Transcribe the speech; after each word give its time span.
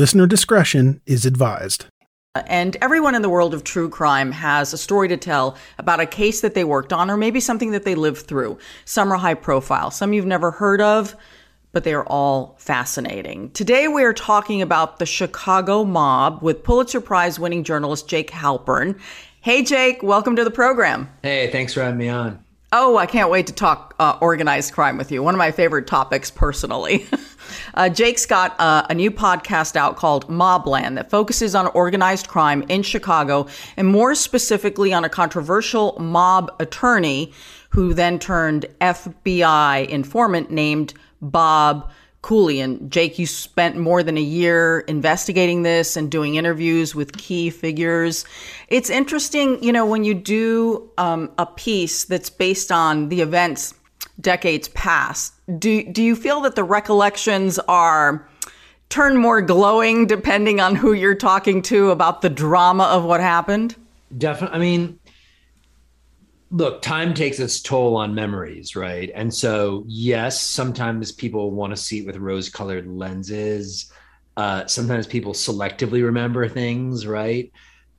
Listener 0.00 0.26
discretion 0.26 1.02
is 1.04 1.26
advised. 1.26 1.84
And 2.46 2.74
everyone 2.80 3.14
in 3.14 3.20
the 3.20 3.28
world 3.28 3.52
of 3.52 3.64
true 3.64 3.90
crime 3.90 4.32
has 4.32 4.72
a 4.72 4.78
story 4.78 5.08
to 5.08 5.18
tell 5.18 5.58
about 5.76 6.00
a 6.00 6.06
case 6.06 6.40
that 6.40 6.54
they 6.54 6.64
worked 6.64 6.90
on 6.90 7.10
or 7.10 7.18
maybe 7.18 7.38
something 7.38 7.72
that 7.72 7.84
they 7.84 7.94
lived 7.94 8.26
through. 8.26 8.56
Some 8.86 9.12
are 9.12 9.18
high 9.18 9.34
profile, 9.34 9.90
some 9.90 10.14
you've 10.14 10.24
never 10.24 10.52
heard 10.52 10.80
of, 10.80 11.14
but 11.72 11.84
they 11.84 11.92
are 11.92 12.06
all 12.06 12.56
fascinating. 12.58 13.50
Today 13.50 13.88
we 13.88 14.02
are 14.02 14.14
talking 14.14 14.62
about 14.62 15.00
the 15.00 15.04
Chicago 15.04 15.84
mob 15.84 16.40
with 16.40 16.64
Pulitzer 16.64 17.02
Prize 17.02 17.38
winning 17.38 17.62
journalist 17.62 18.08
Jake 18.08 18.30
Halpern. 18.30 18.98
Hey, 19.42 19.62
Jake, 19.62 20.02
welcome 20.02 20.34
to 20.34 20.44
the 20.44 20.50
program. 20.50 21.10
Hey, 21.22 21.52
thanks 21.52 21.74
for 21.74 21.82
having 21.82 21.98
me 21.98 22.08
on. 22.08 22.42
Oh, 22.72 22.96
I 22.96 23.04
can't 23.04 23.30
wait 23.30 23.48
to 23.48 23.52
talk 23.52 23.96
uh, 23.98 24.16
organized 24.22 24.72
crime 24.72 24.96
with 24.96 25.12
you. 25.12 25.22
One 25.22 25.34
of 25.34 25.38
my 25.38 25.50
favorite 25.50 25.86
topics, 25.86 26.30
personally. 26.30 27.06
uh, 27.74 27.88
Jake's 27.88 28.26
got 28.26 28.58
uh, 28.58 28.86
a 28.88 28.94
new 28.94 29.10
podcast 29.10 29.76
out 29.76 29.96
called 29.96 30.28
Mobland 30.28 30.96
that 30.96 31.10
focuses 31.10 31.54
on 31.54 31.66
organized 31.68 32.28
crime 32.28 32.64
in 32.68 32.82
Chicago 32.82 33.46
and 33.76 33.88
more 33.88 34.14
specifically 34.14 34.92
on 34.92 35.04
a 35.04 35.08
controversial 35.08 35.96
mob 35.98 36.54
attorney 36.60 37.32
who 37.70 37.94
then 37.94 38.18
turned 38.18 38.66
FBI 38.80 39.88
informant 39.88 40.50
named 40.50 40.94
Bob 41.22 41.90
Cooley. 42.22 42.60
And 42.60 42.90
Jake, 42.90 43.18
you 43.18 43.26
spent 43.26 43.76
more 43.76 44.02
than 44.02 44.18
a 44.18 44.22
year 44.22 44.80
investigating 44.80 45.62
this 45.62 45.96
and 45.96 46.10
doing 46.10 46.34
interviews 46.34 46.94
with 46.94 47.16
key 47.16 47.48
figures. 47.48 48.24
It's 48.68 48.90
interesting, 48.90 49.62
you 49.62 49.72
know, 49.72 49.86
when 49.86 50.04
you 50.04 50.14
do 50.14 50.90
um, 50.98 51.30
a 51.38 51.46
piece 51.46 52.04
that's 52.04 52.28
based 52.28 52.70
on 52.70 53.08
the 53.08 53.22
events 53.22 53.74
decades 54.20 54.68
past, 54.68 55.34
do, 55.58 55.84
do 55.84 56.02
you 56.02 56.16
feel 56.16 56.40
that 56.42 56.54
the 56.54 56.64
recollections 56.64 57.58
are 57.60 58.28
turn 58.88 59.16
more 59.16 59.40
glowing 59.40 60.06
depending 60.06 60.60
on 60.60 60.74
who 60.74 60.92
you're 60.92 61.14
talking 61.14 61.62
to 61.62 61.90
about 61.90 62.22
the 62.22 62.28
drama 62.28 62.84
of 62.84 63.04
what 63.04 63.20
happened? 63.20 63.76
Definitely. 64.18 64.56
I 64.56 64.60
mean, 64.60 64.98
look, 66.50 66.82
time 66.82 67.14
takes 67.14 67.38
its 67.38 67.62
toll 67.62 67.96
on 67.96 68.14
memories, 68.14 68.74
right? 68.74 69.10
And 69.14 69.32
so, 69.32 69.84
yes, 69.86 70.40
sometimes 70.40 71.12
people 71.12 71.52
want 71.52 71.70
to 71.70 71.76
see 71.76 72.00
it 72.00 72.06
with 72.06 72.16
rose 72.16 72.48
colored 72.48 72.88
lenses. 72.88 73.92
Uh, 74.36 74.66
sometimes 74.66 75.06
people 75.06 75.32
selectively 75.32 76.04
remember 76.04 76.48
things, 76.48 77.06
right? 77.06 77.52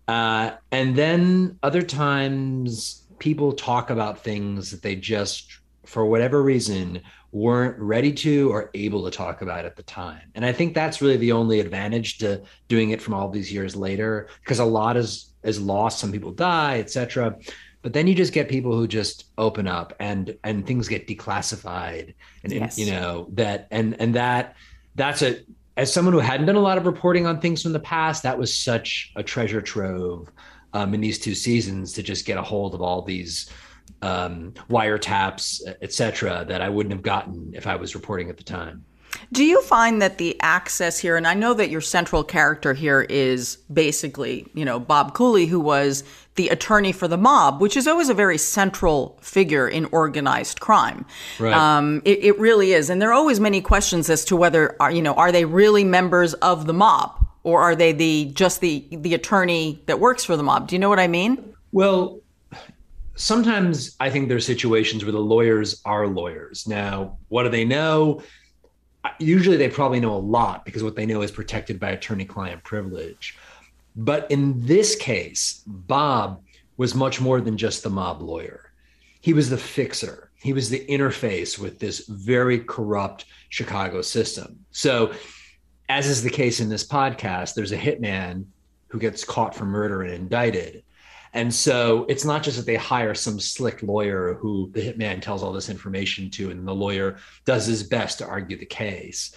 Uh, 0.08 0.52
and 0.72 0.96
then 0.96 1.58
other 1.64 1.82
times 1.82 3.04
people 3.20 3.54
talk 3.54 3.90
about 3.90 4.24
things 4.24 4.72
that 4.72 4.82
they 4.82 4.96
just, 4.96 5.60
for 5.92 6.06
whatever 6.06 6.42
reason, 6.42 7.02
weren't 7.32 7.78
ready 7.80 8.12
to 8.12 8.52
or 8.52 8.70
able 8.74 9.04
to 9.06 9.12
talk 9.12 9.42
about 9.42 9.66
at 9.66 9.76
the 9.76 9.84
time. 9.84 10.32
And 10.36 10.46
I 10.46 10.52
think 10.52 10.74
that's 10.74 11.02
really 11.02 11.18
the 11.18 11.32
only 11.32 11.60
advantage 11.60 12.18
to 12.20 12.42
doing 12.68 12.90
it 12.90 13.02
from 13.02 13.14
all 13.14 13.30
these 13.30 13.52
years 13.52 13.76
later, 13.76 14.28
because 14.44 14.60
a 14.60 14.66
lot 14.66 14.98
is 14.98 15.34
is 15.44 15.60
lost. 15.60 16.00
Some 16.00 16.12
people 16.12 16.32
die, 16.32 16.80
etc 16.80 17.38
but 17.82 17.94
then 17.94 18.08
you 18.08 18.16
just 18.16 18.34
get 18.34 18.48
people 18.48 18.76
who 18.76 18.88
just 18.88 19.26
open 19.38 19.68
up 19.68 19.94
and 20.00 20.38
and 20.44 20.66
things 20.66 20.88
get 20.88 21.08
declassified 21.08 22.14
and, 22.44 22.54
yes. 22.54 22.78
and 22.78 22.86
you 22.86 22.94
know 22.94 23.28
that 23.34 23.68
and 23.72 24.00
and 24.00 24.16
that 24.16 24.56
that's 24.96 25.22
a 25.22 25.40
as 25.78 25.92
someone 25.92 26.14
who 26.14 26.20
hadn't 26.20 26.46
done 26.46 26.56
a 26.56 26.62
lot 26.62 26.78
of 26.78 26.86
reporting 26.86 27.26
on 27.26 27.40
things 27.40 27.64
from 27.64 27.74
the 27.74 27.80
past 27.80 28.24
that 28.24 28.38
was 28.38 28.56
such 28.56 29.12
a 29.16 29.24
treasure 29.24 29.62
trove 29.62 30.30
um, 30.74 30.94
in 30.94 31.02
these 31.02 31.20
two 31.20 31.34
seasons 31.34 31.94
to 31.94 32.04
just 32.04 32.26
get 32.26 32.38
a 32.38 32.42
hold 32.42 32.74
of 32.74 32.82
all 32.82 33.02
these 33.02 33.50
um, 34.02 34.54
wiretaps 34.70 35.62
etc 35.82 36.46
that 36.48 36.62
i 36.62 36.70
wouldn't 36.70 36.94
have 36.94 37.04
gotten 37.04 37.52
if 37.54 37.68
i 37.68 37.76
was 37.76 37.96
reporting 37.96 38.30
at 38.30 38.38
the 38.38 38.44
time 38.44 38.84
do 39.32 39.46
you 39.46 39.62
find 39.62 40.02
that 40.02 40.18
the 40.18 40.38
access 40.42 41.00
here, 41.00 41.16
and 41.16 41.28
I 41.28 41.34
know 41.34 41.54
that 41.54 41.70
your 41.70 41.82
central 41.82 42.24
character 42.24 42.74
here 42.74 43.02
is 43.02 43.58
basically, 43.72 44.48
you 44.54 44.66
know, 44.66 44.80
Bob 44.80 45.14
Cooley, 45.14 45.46
who 45.46 45.60
was 45.60 46.04
the 46.36 46.50
attorney 46.50 46.92
for 46.92 47.08
the 47.08 47.18
mob, 47.18 47.62
which 47.62 47.78
is 47.78 47.88
always 47.88 48.10
a 48.10 48.14
very 48.14 48.38
central 48.38 49.18
figure 49.22 49.68
in 49.68 49.86
organized 49.86 50.60
crime. 50.60 51.06
Right. 51.40 51.54
Um, 51.54 52.02
it, 52.04 52.24
it 52.24 52.40
really 52.40 52.74
is, 52.74 52.90
and 52.90 53.02
there 53.02 53.10
are 53.10 53.14
always 53.14 53.40
many 53.40 53.62
questions 53.62 54.10
as 54.10 54.26
to 54.26 54.36
whether, 54.36 54.76
are, 54.82 54.92
you 54.92 55.02
know, 55.02 55.14
are 55.14 55.32
they 55.32 55.46
really 55.46 55.84
members 55.84 56.34
of 56.36 56.66
the 56.68 56.74
mob, 56.74 57.26
or 57.44 57.62
are 57.62 57.76
they 57.76 57.92
the 57.92 58.32
just 58.34 58.62
the 58.62 58.88
the 58.92 59.14
attorney 59.14 59.82
that 59.88 60.00
works 60.00 60.24
for 60.24 60.38
the 60.38 60.44
mob? 60.44 60.68
Do 60.68 60.76
you 60.76 60.80
know 60.80 60.90
what 60.90 61.00
I 61.00 61.08
mean? 61.08 61.54
Well, 61.72 62.21
sometimes 63.22 63.96
I 64.00 64.10
think 64.10 64.28
there's 64.28 64.46
situations 64.46 65.04
where 65.04 65.12
the 65.12 65.20
lawyers 65.20 65.82
are 65.86 66.08
lawyers. 66.08 66.68
Now, 66.68 67.18
what 67.30 67.44
do 67.44 67.50
they 67.50 67.66
know? 67.66 68.22
usually 69.20 69.58
they 69.58 69.70
probably 69.70 70.00
know 70.00 70.14
a 70.14 70.18
lot 70.18 70.64
because 70.64 70.84
what 70.84 70.96
they 70.96 71.06
know 71.06 71.22
is 71.22 71.32
protected 71.32 71.80
by 71.80 71.90
attorney 71.90 72.26
client 72.26 72.64
privilege. 72.64 73.36
But 73.96 74.30
in 74.30 74.66
this 74.66 74.96
case, 74.96 75.64
Bob 75.66 76.42
was 76.78 76.96
much 76.96 77.20
more 77.20 77.42
than 77.42 77.58
just 77.58 77.84
the 77.84 77.90
mob 77.90 78.22
lawyer. 78.22 78.72
He 79.20 79.34
was 79.34 79.50
the 79.50 79.58
fixer. 79.58 80.32
He 80.36 80.54
was 80.54 80.70
the 80.70 80.86
interface 80.88 81.60
with 81.60 81.80
this 81.80 82.08
very 82.08 82.60
corrupt 82.60 83.26
Chicago 83.50 84.02
system. 84.02 84.66
So, 84.72 85.14
as 85.90 86.08
is 86.08 86.24
the 86.24 86.30
case 86.30 86.60
in 86.60 86.70
this 86.70 86.88
podcast, 86.88 87.54
there's 87.54 87.74
a 87.74 87.78
hitman 87.78 88.46
who 88.88 88.98
gets 88.98 89.24
caught 89.24 89.54
for 89.54 89.66
murder 89.66 90.04
and 90.04 90.14
indicted. 90.14 90.84
And 91.34 91.54
so 91.54 92.06
it's 92.10 92.26
not 92.26 92.44
just 92.44 92.58
that 92.58 92.66
they 92.66 92.76
hire 92.76 93.14
some 93.14 93.40
slick 93.40 93.82
lawyer 93.84 94.34
who 94.34 94.70
the 94.74 94.82
hitman 94.82 95.22
tells 95.22 95.44
all 95.44 95.54
this 95.54 95.70
information 95.70 96.30
to, 96.32 96.52
and 96.52 96.68
the 96.68 96.76
lawyer 96.76 97.18
does 97.46 97.66
his 97.66 97.84
best 97.84 98.18
to 98.18 98.28
argue 98.28 98.58
the 98.58 98.66
case. 98.66 99.34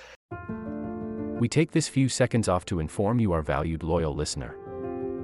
We 1.38 1.48
take 1.48 1.72
this 1.72 1.88
few 1.88 2.08
seconds 2.08 2.48
off 2.48 2.64
to 2.66 2.80
inform 2.80 3.20
you, 3.20 3.32
our 3.32 3.42
valued 3.42 3.82
loyal 3.82 4.14
listener, 4.14 4.56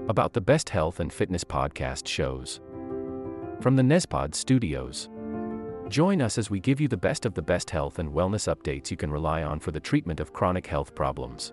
about 0.09 0.33
the 0.33 0.41
best 0.41 0.69
health 0.69 1.01
and 1.01 1.13
fitness 1.13 1.45
podcast 1.45 2.07
shows 2.07 2.61
from 3.61 3.77
the 3.77 3.83
Nezpod 3.83 4.35
studios. 4.35 5.09
Join 5.89 6.23
us 6.23 6.39
as 6.39 6.51
we 6.51 6.61
give 6.61 6.81
you 6.81 6.89
the 6.89 6.97
best 6.97 7.27
of 7.27 7.35
the 7.35 7.43
best 7.43 7.69
health 7.69 7.99
and 7.99 8.09
wellness 8.11 8.53
updates 8.53 8.91
you 8.91 8.97
can 8.97 9.11
rely 9.11 9.43
on 9.43 9.59
for 9.59 9.71
the 9.71 9.81
treatment 9.81 10.21
of 10.21 10.33
chronic 10.33 10.67
health 10.67 10.95
problems. 10.95 11.53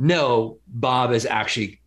No, 0.00 0.58
Bob 0.66 1.12
is 1.12 1.26
actually 1.26 1.78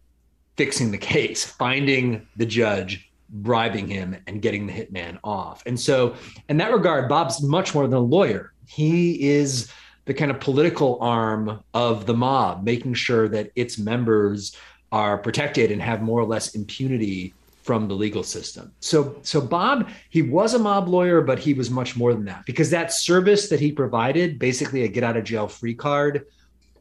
fixing 0.55 0.91
the 0.91 0.99
case, 0.99 1.43
finding 1.43 2.27
the 2.37 2.45
judge, 2.45 3.11
bribing 3.27 3.87
him, 3.87 4.15
and 4.27 4.39
getting 4.39 4.67
the 4.67 4.73
hitman 4.73 5.17
off. 5.23 5.63
And 5.65 5.79
so, 5.79 6.15
in 6.47 6.57
that 6.57 6.71
regard, 6.71 7.09
Bob's 7.09 7.41
much 7.41 7.73
more 7.73 7.87
than 7.87 7.97
a 7.97 7.99
lawyer. 7.99 8.53
He 8.67 9.31
is 9.31 9.67
the 10.05 10.13
kind 10.13 10.29
of 10.29 10.39
political 10.39 10.99
arm 11.01 11.63
of 11.73 12.05
the 12.05 12.13
mob, 12.13 12.63
making 12.63 12.93
sure 12.93 13.27
that 13.29 13.51
its 13.55 13.79
members 13.79 14.55
are 14.91 15.17
protected 15.17 15.71
and 15.71 15.81
have 15.81 16.03
more 16.03 16.19
or 16.19 16.25
less 16.25 16.53
impunity 16.53 17.33
from 17.63 17.87
the 17.87 17.95
legal 17.95 18.21
system. 18.21 18.71
So 18.79 19.15
so 19.23 19.41
Bob, 19.41 19.89
he 20.11 20.21
was 20.21 20.53
a 20.53 20.59
mob 20.59 20.87
lawyer, 20.87 21.21
but 21.21 21.39
he 21.39 21.55
was 21.55 21.71
much 21.71 21.95
more 21.95 22.13
than 22.13 22.25
that 22.25 22.45
because 22.45 22.69
that 22.69 22.93
service 22.93 23.49
that 23.49 23.59
he 23.59 23.71
provided, 23.71 24.37
basically 24.37 24.83
a 24.83 24.87
get 24.87 25.03
out 25.03 25.17
of 25.17 25.23
jail 25.23 25.47
free 25.47 25.73
card, 25.73 26.27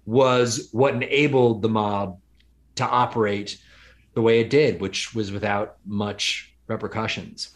was 0.06 0.68
what 0.72 0.94
enabled 0.94 1.62
the 1.62 1.68
mob 1.68 2.18
to 2.76 2.84
operate 2.84 3.58
the 4.14 4.22
way 4.22 4.40
it 4.40 4.50
did, 4.50 4.80
which 4.80 5.14
was 5.14 5.32
without 5.32 5.76
much 5.86 6.52
repercussions. 6.66 7.50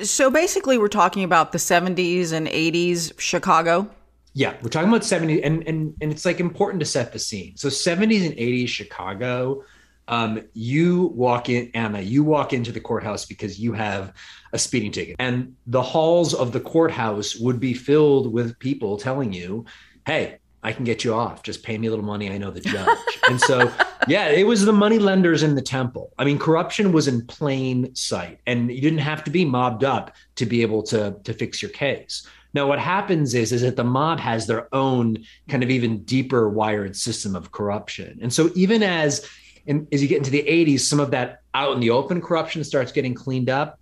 So 0.00 0.30
basically, 0.30 0.78
we're 0.78 0.88
talking 0.88 1.24
about 1.24 1.52
the 1.52 1.58
70s 1.58 2.32
and 2.32 2.46
80s 2.46 3.18
Chicago. 3.18 3.90
Yeah, 4.32 4.54
we're 4.62 4.70
talking 4.70 4.88
about 4.88 5.02
70s, 5.02 5.40
and 5.42 5.66
and 5.66 5.94
and 6.00 6.12
it's 6.12 6.24
like 6.24 6.40
important 6.40 6.80
to 6.80 6.86
set 6.86 7.12
the 7.12 7.18
scene. 7.18 7.56
So 7.56 7.68
70s 7.68 8.24
and 8.24 8.34
80s 8.36 8.68
Chicago, 8.68 9.64
um, 10.08 10.42
you 10.54 11.06
walk 11.14 11.48
in, 11.48 11.70
Anna, 11.74 12.00
you 12.00 12.22
walk 12.22 12.52
into 12.52 12.72
the 12.72 12.80
courthouse 12.80 13.24
because 13.26 13.58
you 13.58 13.72
have 13.72 14.12
a 14.52 14.58
speeding 14.58 14.92
ticket, 14.92 15.16
and 15.18 15.54
the 15.66 15.82
halls 15.82 16.32
of 16.32 16.52
the 16.52 16.60
courthouse 16.60 17.36
would 17.36 17.60
be 17.60 17.74
filled 17.74 18.32
with 18.32 18.58
people 18.58 18.96
telling 18.96 19.32
you, 19.32 19.64
"Hey, 20.06 20.38
I 20.62 20.72
can 20.72 20.84
get 20.84 21.04
you 21.04 21.14
off. 21.14 21.42
Just 21.42 21.62
pay 21.62 21.78
me 21.78 21.86
a 21.86 21.90
little 21.90 22.04
money. 22.04 22.30
I 22.30 22.38
know 22.38 22.50
the 22.50 22.60
judge. 22.60 22.98
and 23.28 23.40
so, 23.40 23.72
yeah, 24.08 24.28
it 24.28 24.46
was 24.46 24.64
the 24.64 24.72
money 24.72 24.98
lenders 24.98 25.42
in 25.42 25.54
the 25.54 25.62
temple. 25.62 26.12
I 26.18 26.24
mean, 26.24 26.38
corruption 26.38 26.92
was 26.92 27.08
in 27.08 27.26
plain 27.26 27.94
sight, 27.94 28.40
and 28.46 28.70
you 28.70 28.80
didn't 28.80 28.98
have 28.98 29.24
to 29.24 29.30
be 29.30 29.44
mobbed 29.44 29.84
up 29.84 30.14
to 30.36 30.46
be 30.46 30.62
able 30.62 30.82
to 30.84 31.16
to 31.24 31.32
fix 31.32 31.62
your 31.62 31.70
case. 31.70 32.26
Now, 32.52 32.66
what 32.66 32.78
happens 32.78 33.34
is 33.34 33.52
is 33.52 33.62
that 33.62 33.76
the 33.76 33.84
mob 33.84 34.20
has 34.20 34.46
their 34.46 34.72
own 34.74 35.18
kind 35.48 35.62
of 35.62 35.70
even 35.70 36.02
deeper 36.04 36.48
wired 36.48 36.96
system 36.96 37.34
of 37.34 37.52
corruption, 37.52 38.18
and 38.20 38.32
so 38.32 38.50
even 38.54 38.82
as 38.82 39.26
in, 39.66 39.86
as 39.92 40.02
you 40.02 40.08
get 40.08 40.18
into 40.18 40.30
the 40.30 40.42
80s, 40.42 40.80
some 40.80 41.00
of 41.00 41.10
that 41.12 41.42
out 41.54 41.74
in 41.74 41.80
the 41.80 41.90
open 41.90 42.20
corruption 42.20 42.64
starts 42.64 42.92
getting 42.92 43.14
cleaned 43.14 43.50
up 43.50 43.80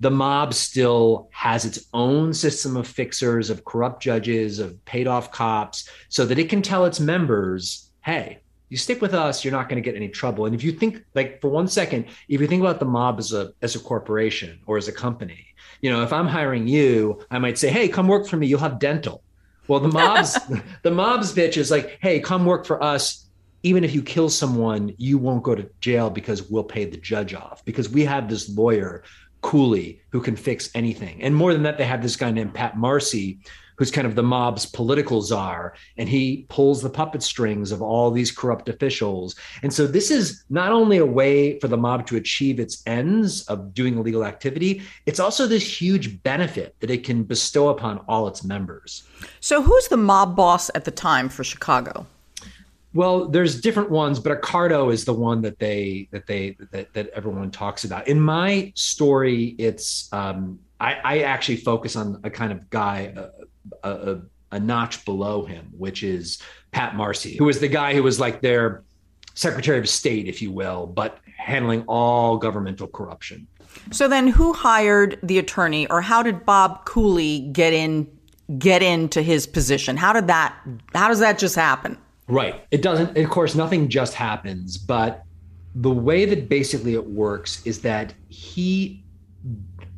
the 0.00 0.10
mob 0.10 0.54
still 0.54 1.28
has 1.32 1.64
its 1.64 1.86
own 1.92 2.32
system 2.32 2.76
of 2.76 2.86
fixers, 2.86 3.50
of 3.50 3.64
corrupt 3.64 4.02
judges, 4.02 4.58
of 4.58 4.84
paid 4.84 5.06
off 5.06 5.32
cops, 5.32 5.88
so 6.08 6.24
that 6.26 6.38
it 6.38 6.48
can 6.48 6.62
tell 6.62 6.84
its 6.84 7.00
members, 7.00 7.90
hey, 8.04 8.40
you 8.68 8.76
stick 8.76 9.00
with 9.00 9.14
us, 9.14 9.44
you're 9.44 9.52
not 9.52 9.68
going 9.68 9.82
to 9.82 9.86
get 9.86 9.96
any 9.96 10.08
trouble. 10.08 10.46
And 10.46 10.54
if 10.54 10.62
you 10.62 10.72
think, 10.72 11.02
like, 11.14 11.40
for 11.40 11.48
one 11.48 11.68
second, 11.68 12.06
if 12.28 12.40
you 12.40 12.46
think 12.46 12.60
about 12.60 12.78
the 12.78 12.84
mob 12.84 13.18
as 13.18 13.32
a 13.32 13.52
as 13.62 13.74
a 13.74 13.80
corporation 13.80 14.60
or 14.66 14.76
as 14.76 14.88
a 14.88 14.92
company, 14.92 15.46
you 15.80 15.90
know, 15.90 16.02
if 16.02 16.12
I'm 16.12 16.26
hiring 16.26 16.68
you, 16.68 17.20
I 17.30 17.38
might 17.38 17.58
say, 17.58 17.70
hey, 17.70 17.88
come 17.88 18.08
work 18.08 18.26
for 18.26 18.36
me. 18.36 18.46
You'll 18.46 18.60
have 18.60 18.78
dental. 18.78 19.22
Well, 19.68 19.80
the 19.80 19.88
mob's 19.88 20.38
the 20.82 20.90
mob's 20.90 21.34
bitch 21.34 21.56
is 21.56 21.70
like, 21.70 21.98
hey, 22.00 22.20
come 22.20 22.44
work 22.44 22.66
for 22.66 22.82
us. 22.82 23.24
Even 23.64 23.82
if 23.82 23.92
you 23.92 24.02
kill 24.02 24.28
someone, 24.28 24.94
you 24.98 25.18
won't 25.18 25.42
go 25.42 25.54
to 25.54 25.68
jail 25.80 26.10
because 26.10 26.48
we'll 26.48 26.62
pay 26.62 26.84
the 26.84 26.96
judge 26.96 27.34
off 27.34 27.64
because 27.64 27.88
we 27.88 28.04
have 28.04 28.28
this 28.28 28.48
lawyer 28.48 29.02
Cooley 29.42 30.00
who 30.10 30.20
can 30.20 30.36
fix 30.36 30.70
anything. 30.74 31.22
And 31.22 31.34
more 31.34 31.52
than 31.52 31.62
that, 31.62 31.78
they 31.78 31.84
have 31.84 32.02
this 32.02 32.16
guy 32.16 32.30
named 32.30 32.54
Pat 32.54 32.76
Marcy, 32.76 33.38
who's 33.76 33.90
kind 33.92 34.06
of 34.06 34.16
the 34.16 34.22
mob's 34.22 34.66
political 34.66 35.22
czar, 35.22 35.74
and 35.96 36.08
he 36.08 36.44
pulls 36.48 36.82
the 36.82 36.90
puppet 36.90 37.22
strings 37.22 37.70
of 37.70 37.80
all 37.80 38.10
these 38.10 38.32
corrupt 38.32 38.68
officials. 38.68 39.36
And 39.62 39.72
so 39.72 39.86
this 39.86 40.10
is 40.10 40.42
not 40.50 40.72
only 40.72 40.96
a 40.96 41.06
way 41.06 41.60
for 41.60 41.68
the 41.68 41.76
mob 41.76 42.04
to 42.08 42.16
achieve 42.16 42.58
its 42.58 42.82
ends 42.86 43.46
of 43.46 43.72
doing 43.74 43.96
illegal 43.96 44.24
activity, 44.24 44.82
it's 45.06 45.20
also 45.20 45.46
this 45.46 45.80
huge 45.80 46.20
benefit 46.24 46.74
that 46.80 46.90
it 46.90 47.04
can 47.04 47.22
bestow 47.22 47.68
upon 47.68 47.98
all 48.08 48.26
its 48.26 48.42
members. 48.42 49.04
So 49.38 49.62
who's 49.62 49.86
the 49.86 49.96
mob 49.96 50.34
boss 50.34 50.70
at 50.74 50.84
the 50.84 50.90
time 50.90 51.28
for 51.28 51.44
Chicago? 51.44 52.06
Well, 52.94 53.28
there's 53.28 53.60
different 53.60 53.90
ones, 53.90 54.18
but 54.18 54.40
Accardo 54.40 54.92
is 54.92 55.04
the 55.04 55.12
one 55.12 55.42
that 55.42 55.58
they 55.58 56.08
that 56.10 56.26
they 56.26 56.56
that, 56.72 56.92
that 56.94 57.08
everyone 57.10 57.50
talks 57.50 57.84
about. 57.84 58.08
In 58.08 58.20
my 58.20 58.72
story, 58.74 59.54
it's 59.58 60.10
um, 60.12 60.58
I, 60.80 60.94
I 61.04 61.18
actually 61.20 61.56
focus 61.56 61.96
on 61.96 62.20
a 62.24 62.30
kind 62.30 62.52
of 62.52 62.70
guy, 62.70 63.14
a, 63.82 63.88
a, 63.88 64.20
a 64.52 64.60
notch 64.60 65.04
below 65.04 65.44
him, 65.44 65.68
which 65.76 66.02
is 66.02 66.40
Pat 66.72 66.94
Marcy, 66.94 67.36
who 67.36 67.44
was 67.44 67.60
the 67.60 67.68
guy 67.68 67.94
who 67.94 68.02
was 68.02 68.18
like 68.18 68.40
their 68.40 68.84
Secretary 69.34 69.78
of 69.78 69.88
State, 69.88 70.26
if 70.26 70.40
you 70.40 70.50
will, 70.50 70.86
but 70.86 71.18
handling 71.36 71.84
all 71.86 72.38
governmental 72.38 72.88
corruption. 72.88 73.46
So 73.90 74.08
then, 74.08 74.28
who 74.28 74.52
hired 74.52 75.18
the 75.22 75.38
attorney, 75.38 75.86
or 75.88 76.00
how 76.00 76.22
did 76.22 76.46
Bob 76.46 76.84
Cooley 76.86 77.40
get 77.52 77.72
in 77.72 78.08
get 78.58 78.82
into 78.82 79.20
his 79.20 79.46
position? 79.46 79.96
How 79.96 80.12
did 80.12 80.26
that? 80.28 80.56
How 80.94 81.08
does 81.08 81.20
that 81.20 81.38
just 81.38 81.54
happen? 81.54 81.98
Right. 82.28 82.64
It 82.70 82.82
doesn't, 82.82 83.16
of 83.16 83.30
course, 83.30 83.54
nothing 83.54 83.88
just 83.88 84.14
happens, 84.14 84.76
but 84.76 85.22
the 85.74 85.90
way 85.90 86.24
that 86.26 86.48
basically 86.48 86.94
it 86.94 87.06
works 87.06 87.64
is 87.64 87.80
that 87.82 88.12
he, 88.28 89.04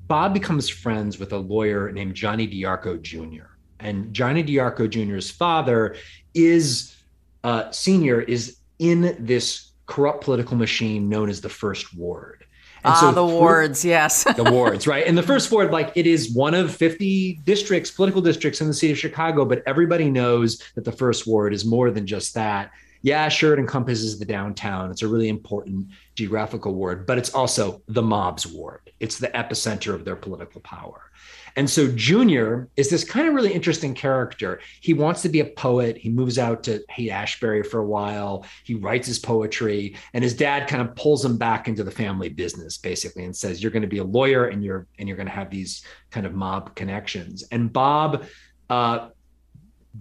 Bob 0.07 0.33
becomes 0.33 0.69
friends 0.69 1.19
with 1.19 1.33
a 1.33 1.39
lawyer 1.39 1.91
named 1.91 2.15
Johnny 2.15 2.47
D'Arco 2.47 2.97
Jr. 2.99 3.47
And 3.81 4.13
Johnny 4.15 4.43
D'Arco 4.43 4.87
Jr.'s 4.87 5.31
father 5.31 5.97
is, 6.35 6.97
uh, 7.43 7.71
senior, 7.73 8.21
is 8.21 8.59
in 8.79 9.17
this 9.19 9.73
corrupt 9.87 10.23
political 10.23 10.57
machine 10.57 11.09
known 11.09 11.29
as 11.29 11.41
the 11.41 11.49
First 11.49 11.97
Ward. 11.97 12.40
And 12.83 12.95
ah, 12.95 13.01
so 13.01 13.13
the 13.13 13.25
wards, 13.25 13.85
yes. 13.85 14.25
the 14.37 14.45
wards, 14.45 14.87
right? 14.87 15.07
And 15.07 15.17
the 15.17 15.23
first 15.23 15.53
ward, 15.53 15.71
like 15.71 15.93
it 15.95 16.07
is 16.07 16.33
one 16.33 16.55
of 16.55 16.75
50 16.75 17.41
districts, 17.45 17.91
political 17.91 18.23
districts 18.23 18.61
in 18.61 18.69
the 18.69 18.75
city 18.75 18.93
of 18.93 18.99
Chicago, 18.99 19.45
but 19.45 19.63
everybody 19.67 20.11
knows 20.11 20.63
that 20.75 20.85
the 20.85 20.93
first 20.93 21.27
ward 21.27 21.53
is 21.53 21.65
more 21.65 21.91
than 21.91 22.07
just 22.07 22.33
that. 22.35 22.71
Yeah, 23.03 23.29
sure, 23.29 23.55
it 23.55 23.59
encompasses 23.59 24.19
the 24.19 24.25
downtown. 24.25 24.91
It's 24.91 25.03
a 25.03 25.09
really 25.09 25.29
important 25.29 25.89
geographical 26.15 26.75
ward, 26.75 27.07
but 27.07 27.19
it's 27.19 27.35
also 27.35 27.83
the 27.89 28.03
mob's 28.03 28.47
ward. 28.47 28.91
It's 29.01 29.19
the 29.19 29.29
epicenter 29.29 29.95
of 29.95 30.05
their 30.05 30.17
political 30.17 30.61
power. 30.61 31.11
And 31.57 31.69
so 31.69 31.89
Junior 31.89 32.69
is 32.77 32.91
this 32.91 33.05
kind 33.05 33.29
of 33.29 33.35
really 33.35 33.53
interesting 33.53 33.95
character. 33.95 34.61
He 34.81 34.95
wants 34.95 35.23
to 35.23 35.29
be 35.29 35.41
a 35.41 35.45
poet. 35.45 35.97
He 35.97 36.09
moves 36.09 36.39
out 36.39 36.63
to 36.65 36.83
Haight 36.89 37.11
Ashbury 37.11 37.63
for 37.63 37.81
a 37.81 37.87
while. 37.87 38.45
He 38.65 38.75
writes 38.75 39.07
his 39.07 39.19
poetry, 39.19 39.97
and 40.15 40.25
his 40.25 40.35
dad 40.35 40.69
kind 40.69 40.83
of 40.83 40.95
pulls 40.97 41.25
him 41.25 41.37
back 41.37 41.69
into 41.69 41.85
the 41.85 41.91
family 41.91 42.29
business, 42.29 42.79
basically, 42.79 43.25
and 43.25 43.35
says, 43.35 43.63
"You're 43.63 43.73
going 43.73 43.83
to 43.83 43.89
be 43.89 43.99
a 43.99 44.05
lawyer, 44.05 44.47
and 44.47 44.65
you're 44.65 44.87
and 44.99 45.09
you're 45.09 45.17
going 45.17 45.29
to 45.29 45.33
have 45.33 45.51
these 45.51 45.85
kind 46.11 46.27
of 46.27 46.35
mob 46.35 46.75
connections." 46.75 47.45
And 47.51 47.73
Bob 47.73 48.25
uh, 48.69 49.09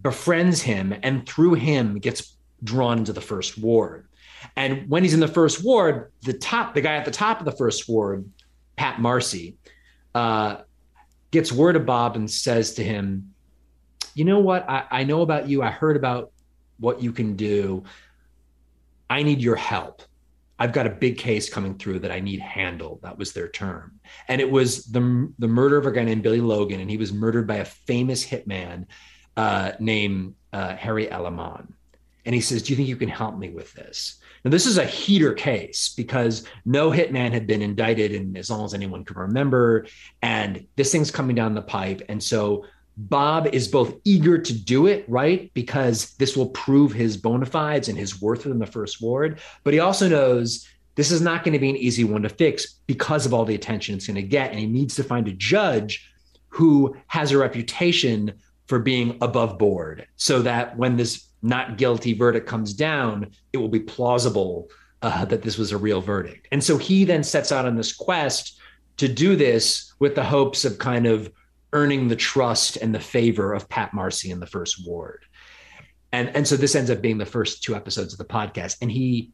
befriends 0.01 0.61
him, 0.61 0.95
and 1.03 1.27
through 1.27 1.55
him 1.55 1.99
gets 1.99 2.35
drawn 2.63 2.99
into 2.99 3.13
the 3.13 3.21
first 3.21 3.57
ward. 3.57 4.07
And 4.55 4.89
when 4.89 5.03
he's 5.03 5.13
in 5.13 5.19
the 5.19 5.27
first 5.27 5.63
ward, 5.63 6.11
the 6.21 6.33
top, 6.33 6.73
the 6.73 6.81
guy 6.81 6.95
at 6.95 7.05
the 7.05 7.11
top 7.11 7.39
of 7.39 7.45
the 7.45 7.51
first 7.51 7.89
ward, 7.89 8.29
Pat 8.75 8.99
Marcy, 8.99 9.57
uh, 10.15 10.57
gets 11.31 11.51
word 11.51 11.75
of 11.75 11.85
Bob 11.85 12.15
and 12.15 12.29
says 12.29 12.73
to 12.75 12.83
him, 12.83 13.33
You 14.13 14.25
know 14.25 14.39
what? 14.39 14.69
I, 14.69 14.85
I 14.89 15.03
know 15.03 15.21
about 15.21 15.47
you. 15.47 15.61
I 15.61 15.69
heard 15.69 15.95
about 15.95 16.31
what 16.79 17.01
you 17.01 17.11
can 17.11 17.35
do. 17.35 17.83
I 19.09 19.23
need 19.23 19.41
your 19.41 19.55
help. 19.55 20.03
I've 20.61 20.73
got 20.73 20.85
a 20.85 20.91
big 20.91 21.17
case 21.17 21.49
coming 21.49 21.77
through 21.77 21.99
that 21.99 22.11
I 22.11 22.19
need 22.19 22.41
handled. 22.41 23.01
That 23.01 23.17
was 23.17 23.31
their 23.31 23.47
term. 23.47 23.99
And 24.27 24.41
it 24.41 24.51
was 24.51 24.85
the, 24.85 25.31
the 25.39 25.47
murder 25.47 25.77
of 25.77 25.85
a 25.85 25.91
guy 25.91 26.03
named 26.03 26.21
Billy 26.21 26.41
Logan. 26.41 26.81
And 26.81 26.91
he 26.91 26.97
was 26.97 27.13
murdered 27.13 27.47
by 27.47 27.57
a 27.57 27.65
famous 27.65 28.25
hitman 28.25 28.85
uh, 29.37 29.71
named 29.79 30.35
uh, 30.51 30.75
Harry 30.75 31.07
Aleman. 31.07 31.73
And 32.25 32.35
he 32.35 32.41
says, 32.41 32.61
Do 32.61 32.73
you 32.73 32.77
think 32.77 32.89
you 32.89 32.97
can 32.97 33.09
help 33.09 33.37
me 33.37 33.49
with 33.49 33.71
this? 33.73 34.18
Now, 34.43 34.51
this 34.51 34.65
is 34.65 34.77
a 34.77 34.85
heater 34.85 35.33
case 35.33 35.93
because 35.95 36.45
no 36.65 36.91
hitman 36.91 37.31
had 37.31 37.47
been 37.47 37.61
indicted 37.61 38.13
in 38.13 38.37
as 38.37 38.49
long 38.49 38.65
as 38.65 38.73
anyone 38.73 39.03
can 39.03 39.17
remember. 39.17 39.85
And 40.21 40.65
this 40.75 40.91
thing's 40.91 41.11
coming 41.11 41.35
down 41.35 41.53
the 41.53 41.61
pipe. 41.61 42.01
And 42.09 42.21
so 42.21 42.65
Bob 42.97 43.47
is 43.53 43.67
both 43.67 43.95
eager 44.03 44.37
to 44.37 44.53
do 44.53 44.87
it, 44.87 45.05
right? 45.07 45.51
Because 45.53 46.15
this 46.15 46.35
will 46.35 46.49
prove 46.49 46.91
his 46.91 47.15
bona 47.15 47.45
fides 47.45 47.87
and 47.87 47.97
his 47.97 48.21
worth 48.21 48.43
within 48.43 48.59
the 48.59 48.65
first 48.65 49.01
ward. 49.01 49.39
But 49.63 49.73
he 49.73 49.79
also 49.79 50.09
knows 50.09 50.67
this 50.95 51.11
is 51.11 51.21
not 51.21 51.45
going 51.45 51.53
to 51.53 51.59
be 51.59 51.69
an 51.69 51.77
easy 51.77 52.03
one 52.03 52.23
to 52.23 52.29
fix 52.29 52.73
because 52.87 53.25
of 53.25 53.33
all 53.33 53.45
the 53.45 53.55
attention 53.55 53.95
it's 53.95 54.07
going 54.07 54.15
to 54.15 54.21
get. 54.21 54.51
And 54.51 54.59
he 54.59 54.65
needs 54.65 54.95
to 54.95 55.03
find 55.03 55.27
a 55.29 55.33
judge 55.33 56.11
who 56.49 56.95
has 57.07 57.31
a 57.31 57.37
reputation 57.37 58.33
for 58.67 58.79
being 58.79 59.17
above 59.21 59.57
board 59.57 60.07
so 60.17 60.41
that 60.41 60.77
when 60.77 60.97
this 60.97 61.28
not 61.41 61.77
guilty 61.77 62.13
verdict 62.13 62.47
comes 62.47 62.73
down, 62.73 63.31
it 63.53 63.57
will 63.57 63.69
be 63.69 63.79
plausible 63.79 64.69
uh, 65.01 65.25
that 65.25 65.41
this 65.41 65.57
was 65.57 65.71
a 65.71 65.77
real 65.77 66.01
verdict. 66.01 66.47
And 66.51 66.63
so 66.63 66.77
he 66.77 67.05
then 67.05 67.23
sets 67.23 67.51
out 67.51 67.65
on 67.65 67.75
this 67.75 67.93
quest 67.93 68.59
to 68.97 69.07
do 69.07 69.35
this 69.35 69.93
with 69.99 70.15
the 70.15 70.23
hopes 70.23 70.65
of 70.65 70.77
kind 70.77 71.07
of 71.07 71.31
earning 71.71 72.07
the 72.07 72.15
trust 72.15 72.77
and 72.77 72.93
the 72.93 72.99
favor 72.99 73.53
of 73.53 73.69
Pat 73.69 73.93
Marcy 73.93 74.31
in 74.31 74.39
the 74.39 74.47
first 74.47 74.85
ward. 74.85 75.23
And, 76.11 76.35
and 76.35 76.47
so 76.47 76.57
this 76.57 76.75
ends 76.75 76.89
up 76.89 77.01
being 77.01 77.17
the 77.17 77.25
first 77.25 77.63
two 77.63 77.75
episodes 77.75 78.13
of 78.13 78.17
the 78.17 78.25
podcast. 78.25 78.77
And 78.81 78.91
he 78.91 79.31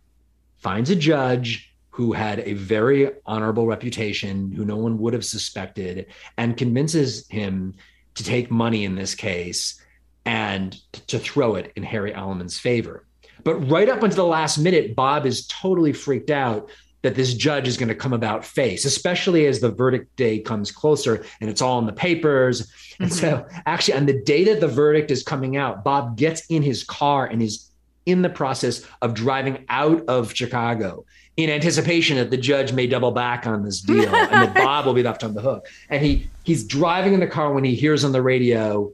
finds 0.57 0.89
a 0.89 0.95
judge 0.95 1.71
who 1.89 2.11
had 2.11 2.39
a 2.39 2.53
very 2.53 3.09
honorable 3.25 3.65
reputation, 3.65 4.51
who 4.51 4.65
no 4.65 4.75
one 4.75 4.97
would 4.99 5.13
have 5.13 5.23
suspected, 5.23 6.07
and 6.37 6.57
convinces 6.57 7.25
him 7.29 7.73
to 8.15 8.23
take 8.23 8.51
money 8.51 8.83
in 8.83 8.95
this 8.95 9.15
case 9.15 9.81
and 10.25 10.73
to 11.07 11.19
throw 11.19 11.55
it 11.55 11.71
in 11.75 11.83
Harry 11.83 12.11
Aleman's 12.11 12.57
favor. 12.57 13.05
But 13.43 13.55
right 13.69 13.87
up 13.89 14.01
until 14.01 14.25
the 14.25 14.31
last 14.31 14.57
minute, 14.57 14.95
Bob 14.95 15.25
is 15.25 15.45
totally 15.47 15.93
freaked 15.93 16.31
out 16.31 16.69
that 17.03 17.13
this 17.13 17.35
judge 17.35 17.67
is 17.67 17.77
going 17.77 17.89
to 17.89 17.95
come 17.95 18.13
about 18.13 18.43
face, 18.43 18.83
especially 18.83 19.45
as 19.45 19.59
the 19.59 19.69
verdict 19.69 20.15
day 20.15 20.39
comes 20.39 20.71
closer 20.71 21.23
and 21.39 21.51
it's 21.51 21.61
all 21.61 21.77
in 21.77 21.85
the 21.85 21.93
papers. 21.93 22.63
Mm-hmm. 22.63 23.03
And 23.03 23.13
so, 23.13 23.45
actually, 23.67 23.93
on 23.93 24.07
the 24.07 24.19
day 24.23 24.43
that 24.45 24.59
the 24.59 24.67
verdict 24.67 25.11
is 25.11 25.21
coming 25.21 25.55
out, 25.55 25.83
Bob 25.83 26.17
gets 26.17 26.47
in 26.47 26.63
his 26.63 26.83
car 26.83 27.27
and 27.27 27.43
is 27.43 27.69
in 28.07 28.23
the 28.23 28.29
process 28.29 28.85
of 29.03 29.13
driving 29.13 29.65
out 29.69 30.03
of 30.07 30.33
Chicago 30.33 31.05
in 31.37 31.49
anticipation 31.49 32.17
that 32.17 32.31
the 32.31 32.37
judge 32.37 32.73
may 32.73 32.87
double 32.87 33.11
back 33.11 33.45
on 33.45 33.63
this 33.63 33.81
deal 33.81 34.13
and 34.15 34.31
that 34.31 34.53
Bob 34.55 34.85
will 34.85 34.93
be 34.93 35.03
left 35.03 35.23
on 35.23 35.35
the 35.35 35.41
hook. 35.41 35.67
And 35.89 36.03
he 36.03 36.27
he's 36.43 36.65
driving 36.65 37.13
in 37.13 37.19
the 37.19 37.27
car 37.27 37.53
when 37.53 37.63
he 37.63 37.75
hears 37.75 38.03
on 38.03 38.13
the 38.13 38.21
radio 38.21 38.91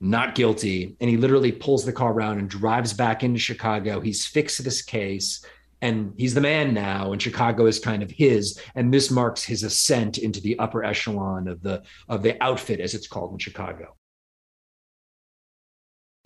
not 0.00 0.34
guilty. 0.34 0.96
And 1.00 1.10
he 1.10 1.16
literally 1.16 1.52
pulls 1.52 1.84
the 1.84 1.92
car 1.92 2.12
around 2.12 2.38
and 2.38 2.48
drives 2.48 2.92
back 2.92 3.22
into 3.22 3.38
Chicago. 3.38 4.00
He's 4.00 4.26
fixed 4.26 4.64
this 4.64 4.82
case 4.82 5.44
and 5.82 6.12
he's 6.16 6.34
the 6.34 6.40
man 6.40 6.74
now 6.74 7.12
and 7.12 7.22
chicago 7.22 7.66
is 7.66 7.78
kind 7.78 8.02
of 8.02 8.10
his 8.10 8.60
and 8.74 8.92
this 8.92 9.10
marks 9.10 9.42
his 9.42 9.62
ascent 9.62 10.18
into 10.18 10.40
the 10.40 10.58
upper 10.58 10.84
echelon 10.84 11.48
of 11.48 11.62
the 11.62 11.82
of 12.08 12.22
the 12.22 12.42
outfit 12.42 12.80
as 12.80 12.94
it's 12.94 13.06
called 13.06 13.32
in 13.32 13.38
chicago 13.38 13.94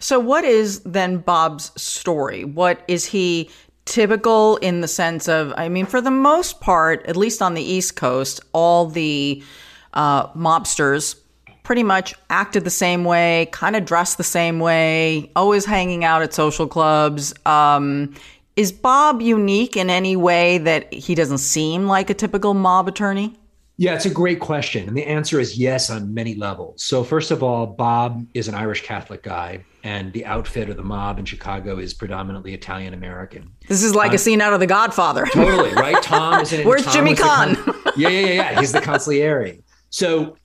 so 0.00 0.18
what 0.18 0.44
is 0.44 0.80
then 0.80 1.18
bob's 1.18 1.70
story 1.80 2.44
what 2.44 2.82
is 2.88 3.06
he 3.06 3.50
typical 3.84 4.56
in 4.56 4.80
the 4.80 4.88
sense 4.88 5.28
of 5.28 5.52
i 5.56 5.68
mean 5.68 5.86
for 5.86 6.00
the 6.00 6.10
most 6.10 6.60
part 6.60 7.04
at 7.06 7.16
least 7.16 7.42
on 7.42 7.54
the 7.54 7.62
east 7.62 7.96
coast 7.96 8.40
all 8.52 8.86
the 8.86 9.42
uh, 9.92 10.26
mobsters 10.32 11.20
pretty 11.64 11.82
much 11.82 12.14
acted 12.30 12.62
the 12.62 12.70
same 12.70 13.04
way, 13.04 13.48
kind 13.50 13.74
of 13.74 13.84
dressed 13.84 14.16
the 14.18 14.22
same 14.24 14.60
way, 14.60 15.30
always 15.34 15.64
hanging 15.64 16.04
out 16.04 16.22
at 16.22 16.32
social 16.32 16.68
clubs. 16.68 17.34
Um, 17.44 18.14
is 18.54 18.70
Bob 18.70 19.20
unique 19.20 19.76
in 19.76 19.90
any 19.90 20.14
way 20.14 20.58
that 20.58 20.92
he 20.92 21.16
doesn't 21.16 21.38
seem 21.38 21.86
like 21.86 22.08
a 22.10 22.14
typical 22.14 22.54
mob 22.54 22.86
attorney? 22.86 23.34
Yeah, 23.76 23.94
it's 23.94 24.06
a 24.06 24.10
great 24.10 24.38
question. 24.38 24.86
And 24.86 24.96
the 24.96 25.04
answer 25.04 25.40
is 25.40 25.58
yes 25.58 25.90
on 25.90 26.14
many 26.14 26.36
levels. 26.36 26.84
So, 26.84 27.02
first 27.02 27.32
of 27.32 27.42
all, 27.42 27.66
Bob 27.66 28.24
is 28.32 28.46
an 28.46 28.54
Irish 28.54 28.84
Catholic 28.84 29.24
guy, 29.24 29.64
and 29.82 30.12
the 30.12 30.24
outfit 30.26 30.68
of 30.68 30.76
the 30.76 30.84
mob 30.84 31.18
in 31.18 31.24
Chicago 31.24 31.78
is 31.78 31.92
predominantly 31.92 32.54
Italian 32.54 32.94
American. 32.94 33.50
This 33.66 33.82
is 33.82 33.92
like 33.92 34.10
um, 34.10 34.14
a 34.14 34.18
scene 34.18 34.40
out 34.40 34.52
of 34.52 34.60
The 34.60 34.68
Godfather. 34.68 35.26
totally, 35.32 35.72
right? 35.72 36.00
Tom 36.04 36.40
is 36.40 36.52
in 36.52 36.64
Where's 36.68 36.84
Tom 36.84 36.92
Jimmy 36.92 37.14
Caan? 37.16 37.56
yeah, 37.96 38.08
yeah, 38.10 38.20
yeah, 38.20 38.32
yeah. 38.52 38.60
He's 38.60 38.70
the 38.70 38.80
consigliere. 38.80 39.60
So, 39.90 40.36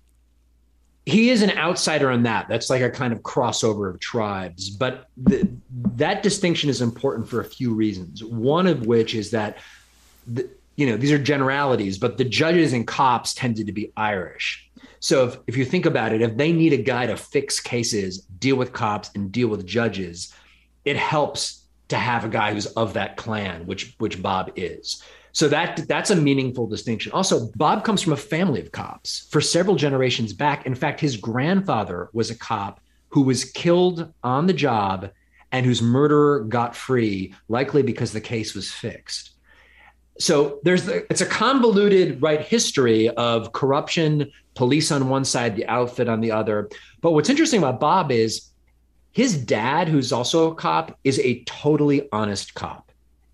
he 1.10 1.30
is 1.30 1.42
an 1.42 1.52
outsider 1.58 2.10
on 2.10 2.24
that. 2.24 2.48
That's 2.48 2.70
like 2.70 2.82
a 2.82 2.90
kind 2.90 3.14
of 3.14 3.20
crossover 3.20 3.90
of 3.90 4.00
tribes. 4.00 4.70
But 4.70 5.08
that 5.18 6.24
distinction 6.24 6.70
is 6.70 6.82
important 6.82 7.28
for 7.28 7.40
a 7.42 7.46
few 7.46 7.74
reasons. 7.74 8.24
One 8.24 8.68
of 8.68 8.86
which 8.86 9.16
is 9.16 9.32
that, 9.32 9.58
the, 10.28 10.50
you 10.76 10.86
know, 10.86 10.98
these 10.98 11.12
are 11.12 11.18
generalities, 11.18 11.98
but 11.98 12.18
the 12.18 12.26
judges 12.26 12.74
and 12.74 12.88
cops 12.88 13.34
tended 13.34 13.66
to 13.68 13.74
be 13.74 13.92
Irish. 13.98 14.70
So 15.00 15.28
if, 15.28 15.38
if 15.48 15.58
you 15.58 15.66
think 15.66 15.86
about 15.86 16.14
it, 16.14 16.22
if 16.22 16.38
they 16.38 16.52
need 16.52 16.74
a 16.74 16.78
guy 16.78 17.06
to 17.06 17.18
fix 17.18 17.60
cases, 17.60 18.20
deal 18.20 18.56
with 18.56 18.74
cops, 18.74 19.12
and 19.16 19.32
deal 19.32 19.48
with 19.48 19.66
judges, 19.66 20.34
it 20.86 20.98
helps 20.98 21.64
to 21.90 21.98
have 21.98 22.24
a 22.24 22.30
guy 22.30 22.54
who's 22.54 22.68
of 22.68 22.94
that 22.94 23.18
clan, 23.18 23.66
which 23.66 23.96
which 23.98 24.22
Bob 24.22 24.52
is. 24.56 25.04
So 25.32 25.48
that 25.50 25.88
that's 25.88 26.10
a 26.10 26.16
meaningful 26.16 26.68
distinction. 26.68 27.12
Also, 27.12 27.50
Bob 27.56 27.84
comes 27.84 28.02
from 28.02 28.14
a 28.14 28.18
family 28.18 28.62
of 28.62 28.72
cops 28.72 29.28
for 29.32 29.42
several 29.42 29.76
generations 29.76 30.34
back. 30.34 30.66
In 30.66 30.76
fact, 30.76 31.00
his 31.00 31.18
grandfather 31.18 32.10
was 32.14 32.30
a 32.30 32.36
cop 32.36 32.80
who 33.10 33.22
was 33.22 33.46
killed 33.46 34.12
on 34.24 34.48
the 34.48 34.54
job 34.54 35.12
and 35.52 35.66
whose 35.66 35.82
murderer 35.82 36.42
got 36.42 36.76
free, 36.76 37.34
likely 37.48 37.82
because 37.82 38.12
the 38.12 38.22
case 38.22 38.54
was 38.54 38.72
fixed. 38.72 39.32
So 40.20 40.60
there's 40.64 40.86
the, 40.86 41.06
it's 41.10 41.22
a 41.22 41.26
convoluted 41.26 42.22
right 42.22 42.42
history 42.42 43.10
of 43.10 43.54
corruption, 43.54 44.32
police 44.54 44.92
on 44.92 45.10
one 45.10 45.26
side, 45.26 45.56
the 45.56 45.66
outfit 45.68 46.10
on 46.10 46.20
the 46.20 46.32
other. 46.32 46.70
But 47.02 47.12
what's 47.12 47.30
interesting 47.30 47.60
about 47.60 47.80
Bob 47.80 48.12
is 48.12 48.50
his 49.12 49.38
dad, 49.38 49.88
who's 49.88 50.12
also 50.12 50.52
a 50.52 50.56
cop, 50.56 51.00
is 51.04 51.20
a 51.20 51.44
totally 51.46 52.10
honest 52.12 52.54
cop 52.54 52.89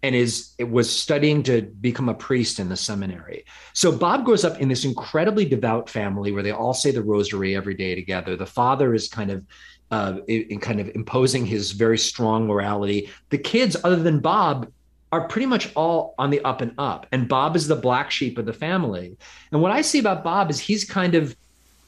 and 0.05 0.15
is 0.15 0.53
was 0.59 0.87
studying 0.87 1.41
to 1.41 1.63
become 1.81 2.09
a 2.09 2.13
priest 2.13 2.59
in 2.59 2.69
the 2.69 2.77
seminary. 2.77 3.43
So 3.73 3.91
Bob 3.91 4.23
grows 4.23 4.45
up 4.45 4.59
in 4.59 4.69
this 4.69 4.85
incredibly 4.85 5.45
devout 5.45 5.89
family 5.89 6.31
where 6.31 6.43
they 6.43 6.51
all 6.51 6.75
say 6.75 6.91
the 6.91 7.01
rosary 7.01 7.55
every 7.55 7.73
day 7.73 7.95
together. 7.95 8.35
The 8.35 8.45
father 8.45 8.93
is 8.93 9.07
kind 9.09 9.31
of 9.31 9.43
uh, 9.89 10.19
in 10.27 10.59
kind 10.59 10.79
of 10.79 10.89
imposing 10.93 11.45
his 11.45 11.71
very 11.71 11.97
strong 11.97 12.45
morality. 12.45 13.09
The 13.29 13.39
kids, 13.39 13.75
other 13.83 13.95
than 13.95 14.19
Bob, 14.19 14.71
are 15.11 15.27
pretty 15.27 15.47
much 15.47 15.73
all 15.75 16.13
on 16.19 16.29
the 16.29 16.41
up 16.41 16.61
and 16.61 16.73
up. 16.77 17.07
And 17.11 17.27
Bob 17.27 17.55
is 17.55 17.67
the 17.67 17.75
black 17.75 18.11
sheep 18.11 18.37
of 18.37 18.45
the 18.45 18.53
family. 18.53 19.17
And 19.51 19.61
what 19.61 19.71
I 19.71 19.81
see 19.81 19.97
about 19.97 20.23
Bob 20.23 20.51
is 20.51 20.59
he's 20.59 20.85
kind 20.85 21.15
of 21.15 21.35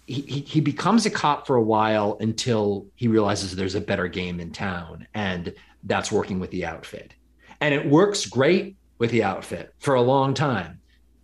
he, 0.08 0.22
he 0.22 0.60
becomes 0.60 1.06
a 1.06 1.12
cop 1.12 1.46
for 1.46 1.56
a 1.56 1.62
while 1.62 2.18
until 2.20 2.88
he 2.96 3.08
realizes 3.08 3.56
there's 3.56 3.76
a 3.76 3.82
better 3.82 4.08
game 4.08 4.40
in 4.40 4.52
town 4.52 5.06
and 5.14 5.54
that's 5.84 6.12
working 6.12 6.40
with 6.40 6.50
the 6.50 6.66
outfit 6.66 7.14
and 7.62 7.74
it 7.74 7.86
works 7.86 8.26
great 8.26 8.76
with 8.98 9.12
the 9.12 9.24
outfit 9.24 9.74
for 9.80 9.96
a 9.96 10.02
long 10.02 10.34
time 10.34 10.80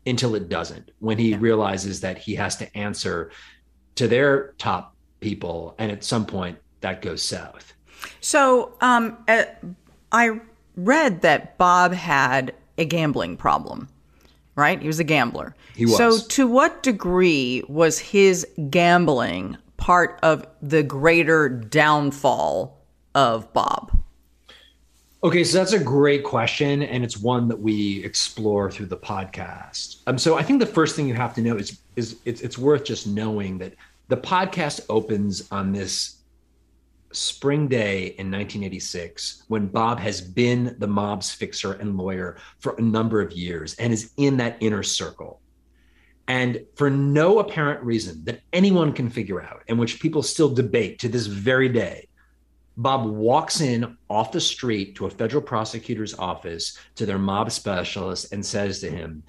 until 0.05 0.35
it 0.35 0.49
doesn't, 0.49 0.91
when 0.99 1.17
he 1.17 1.31
yeah. 1.31 1.37
realizes 1.39 2.01
that 2.01 2.17
he 2.17 2.35
has 2.35 2.55
to 2.57 2.77
answer 2.77 3.31
to 3.95 4.07
their 4.07 4.53
top 4.57 4.95
people. 5.19 5.75
And 5.77 5.91
at 5.91 6.03
some 6.03 6.25
point, 6.25 6.57
that 6.81 7.01
goes 7.01 7.21
south. 7.21 7.73
So 8.19 8.73
um, 8.81 9.17
uh, 9.27 9.45
I 10.11 10.39
read 10.75 11.21
that 11.21 11.57
Bob 11.57 11.93
had 11.93 12.53
a 12.77 12.85
gambling 12.85 13.37
problem, 13.37 13.87
right? 14.55 14.81
He 14.81 14.87
was 14.87 14.99
a 14.99 15.03
gambler. 15.03 15.55
He 15.75 15.85
was. 15.85 15.97
So, 15.97 16.19
to 16.19 16.47
what 16.47 16.83
degree 16.83 17.63
was 17.67 17.99
his 17.99 18.45
gambling 18.69 19.57
part 19.77 20.19
of 20.23 20.45
the 20.61 20.83
greater 20.83 21.49
downfall 21.49 22.77
of 23.15 23.51
Bob? 23.53 24.02
Okay, 25.23 25.45
so 25.45 25.57
that's 25.57 25.71
a 25.71 25.79
great 25.79 26.21
question, 26.25 26.83
and 26.83 27.01
it's 27.01 27.17
one 27.17 27.47
that 27.47 27.57
we 27.57 28.03
explore 28.03 28.69
through 28.69 28.87
the 28.87 28.97
podcast. 28.97 30.01
Um, 30.05 30.17
so 30.17 30.37
I 30.37 30.43
think 30.43 30.59
the 30.59 30.65
first 30.65 30.97
thing 30.97 31.07
you 31.07 31.13
have 31.13 31.33
to 31.35 31.41
know 31.41 31.55
is 31.55 31.79
is 31.95 32.17
it's 32.25 32.41
it's 32.41 32.57
worth 32.57 32.83
just 32.83 33.07
knowing 33.07 33.57
that 33.59 33.73
the 34.09 34.17
podcast 34.17 34.81
opens 34.89 35.49
on 35.49 35.71
this 35.71 36.17
spring 37.13 37.69
day 37.69 38.07
in 38.17 38.29
1986 38.29 39.43
when 39.47 39.67
Bob 39.67 39.97
has 39.97 40.19
been 40.19 40.75
the 40.79 40.87
mob's 40.87 41.31
fixer 41.31 41.73
and 41.73 41.95
lawyer 41.95 42.35
for 42.59 42.75
a 42.75 42.81
number 42.81 43.21
of 43.21 43.31
years 43.31 43.75
and 43.75 43.93
is 43.93 44.11
in 44.17 44.35
that 44.37 44.57
inner 44.59 44.83
circle. 44.83 45.39
And 46.27 46.65
for 46.75 46.89
no 46.89 47.39
apparent 47.39 47.81
reason 47.81 48.25
that 48.25 48.41
anyone 48.51 48.91
can 48.91 49.09
figure 49.09 49.41
out, 49.41 49.63
and 49.69 49.79
which 49.79 50.01
people 50.01 50.21
still 50.21 50.53
debate 50.53 50.99
to 50.99 51.07
this 51.07 51.27
very 51.27 51.69
day, 51.69 52.07
Bob 52.75 53.05
walks 53.05 53.61
in 53.61 53.97
off 54.09 54.31
the 54.31 54.41
street 54.41 54.95
to 54.95 55.05
a 55.05 55.09
federal 55.09 55.41
prosecutor's 55.41 56.15
office 56.15 56.77
to 56.95 57.05
their 57.05 57.19
mob 57.19 57.51
specialist 57.51 58.33
and 58.33 58.45
says 58.45 58.79
to 58.79 58.89
him, 58.89 59.23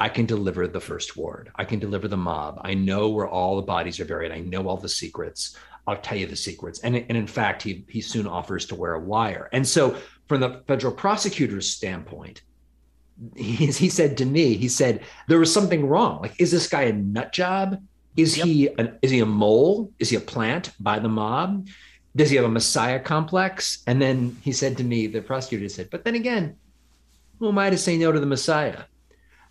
I 0.00 0.08
can 0.08 0.26
deliver 0.26 0.68
the 0.68 0.80
first 0.80 1.16
ward. 1.16 1.50
I 1.56 1.64
can 1.64 1.80
deliver 1.80 2.06
the 2.06 2.16
mob. 2.16 2.60
I 2.62 2.74
know 2.74 3.08
where 3.08 3.26
all 3.26 3.56
the 3.56 3.62
bodies 3.62 3.98
are 3.98 4.04
buried. 4.04 4.30
I 4.30 4.40
know 4.40 4.68
all 4.68 4.76
the 4.76 4.88
secrets. 4.88 5.56
I'll 5.88 5.96
tell 5.96 6.18
you 6.18 6.26
the 6.26 6.36
secrets. 6.36 6.80
And, 6.80 6.96
and 6.96 7.16
in 7.16 7.26
fact, 7.26 7.62
he, 7.62 7.84
he 7.88 8.00
soon 8.00 8.26
offers 8.26 8.66
to 8.66 8.76
wear 8.76 8.94
a 8.94 9.00
wire. 9.00 9.48
And 9.52 9.66
so, 9.66 9.96
from 10.28 10.40
the 10.40 10.62
federal 10.68 10.92
prosecutor's 10.92 11.68
standpoint, 11.68 12.42
he, 13.34 13.66
he 13.66 13.88
said 13.88 14.16
to 14.18 14.26
me, 14.26 14.54
he 14.54 14.68
said, 14.68 15.02
there 15.26 15.38
was 15.38 15.52
something 15.52 15.86
wrong. 15.86 16.20
Like, 16.20 16.38
is 16.38 16.52
this 16.52 16.68
guy 16.68 16.82
a 16.82 16.92
nut 16.92 17.32
job? 17.32 17.82
Is 18.16 18.36
yep. 18.36 18.46
he 18.46 18.68
an, 18.78 18.98
is 19.02 19.10
he 19.10 19.20
a 19.20 19.26
mole? 19.26 19.92
Is 19.98 20.10
he 20.10 20.16
a 20.16 20.20
plant 20.20 20.72
by 20.78 20.98
the 20.98 21.08
mob? 21.08 21.66
Does 22.16 22.30
he 22.30 22.36
have 22.36 22.44
a 22.44 22.50
messiah 22.50 22.98
complex? 22.98 23.82
And 23.86 24.00
then 24.00 24.36
he 24.42 24.52
said 24.52 24.76
to 24.78 24.84
me, 24.84 25.06
the 25.06 25.22
prosecutor 25.22 25.68
said, 25.68 25.90
but 25.90 26.04
then 26.04 26.14
again, 26.14 26.56
who 27.38 27.48
am 27.48 27.58
I 27.58 27.70
to 27.70 27.78
say 27.78 27.96
no 27.96 28.10
to 28.10 28.20
the 28.20 28.26
messiah? 28.26 28.84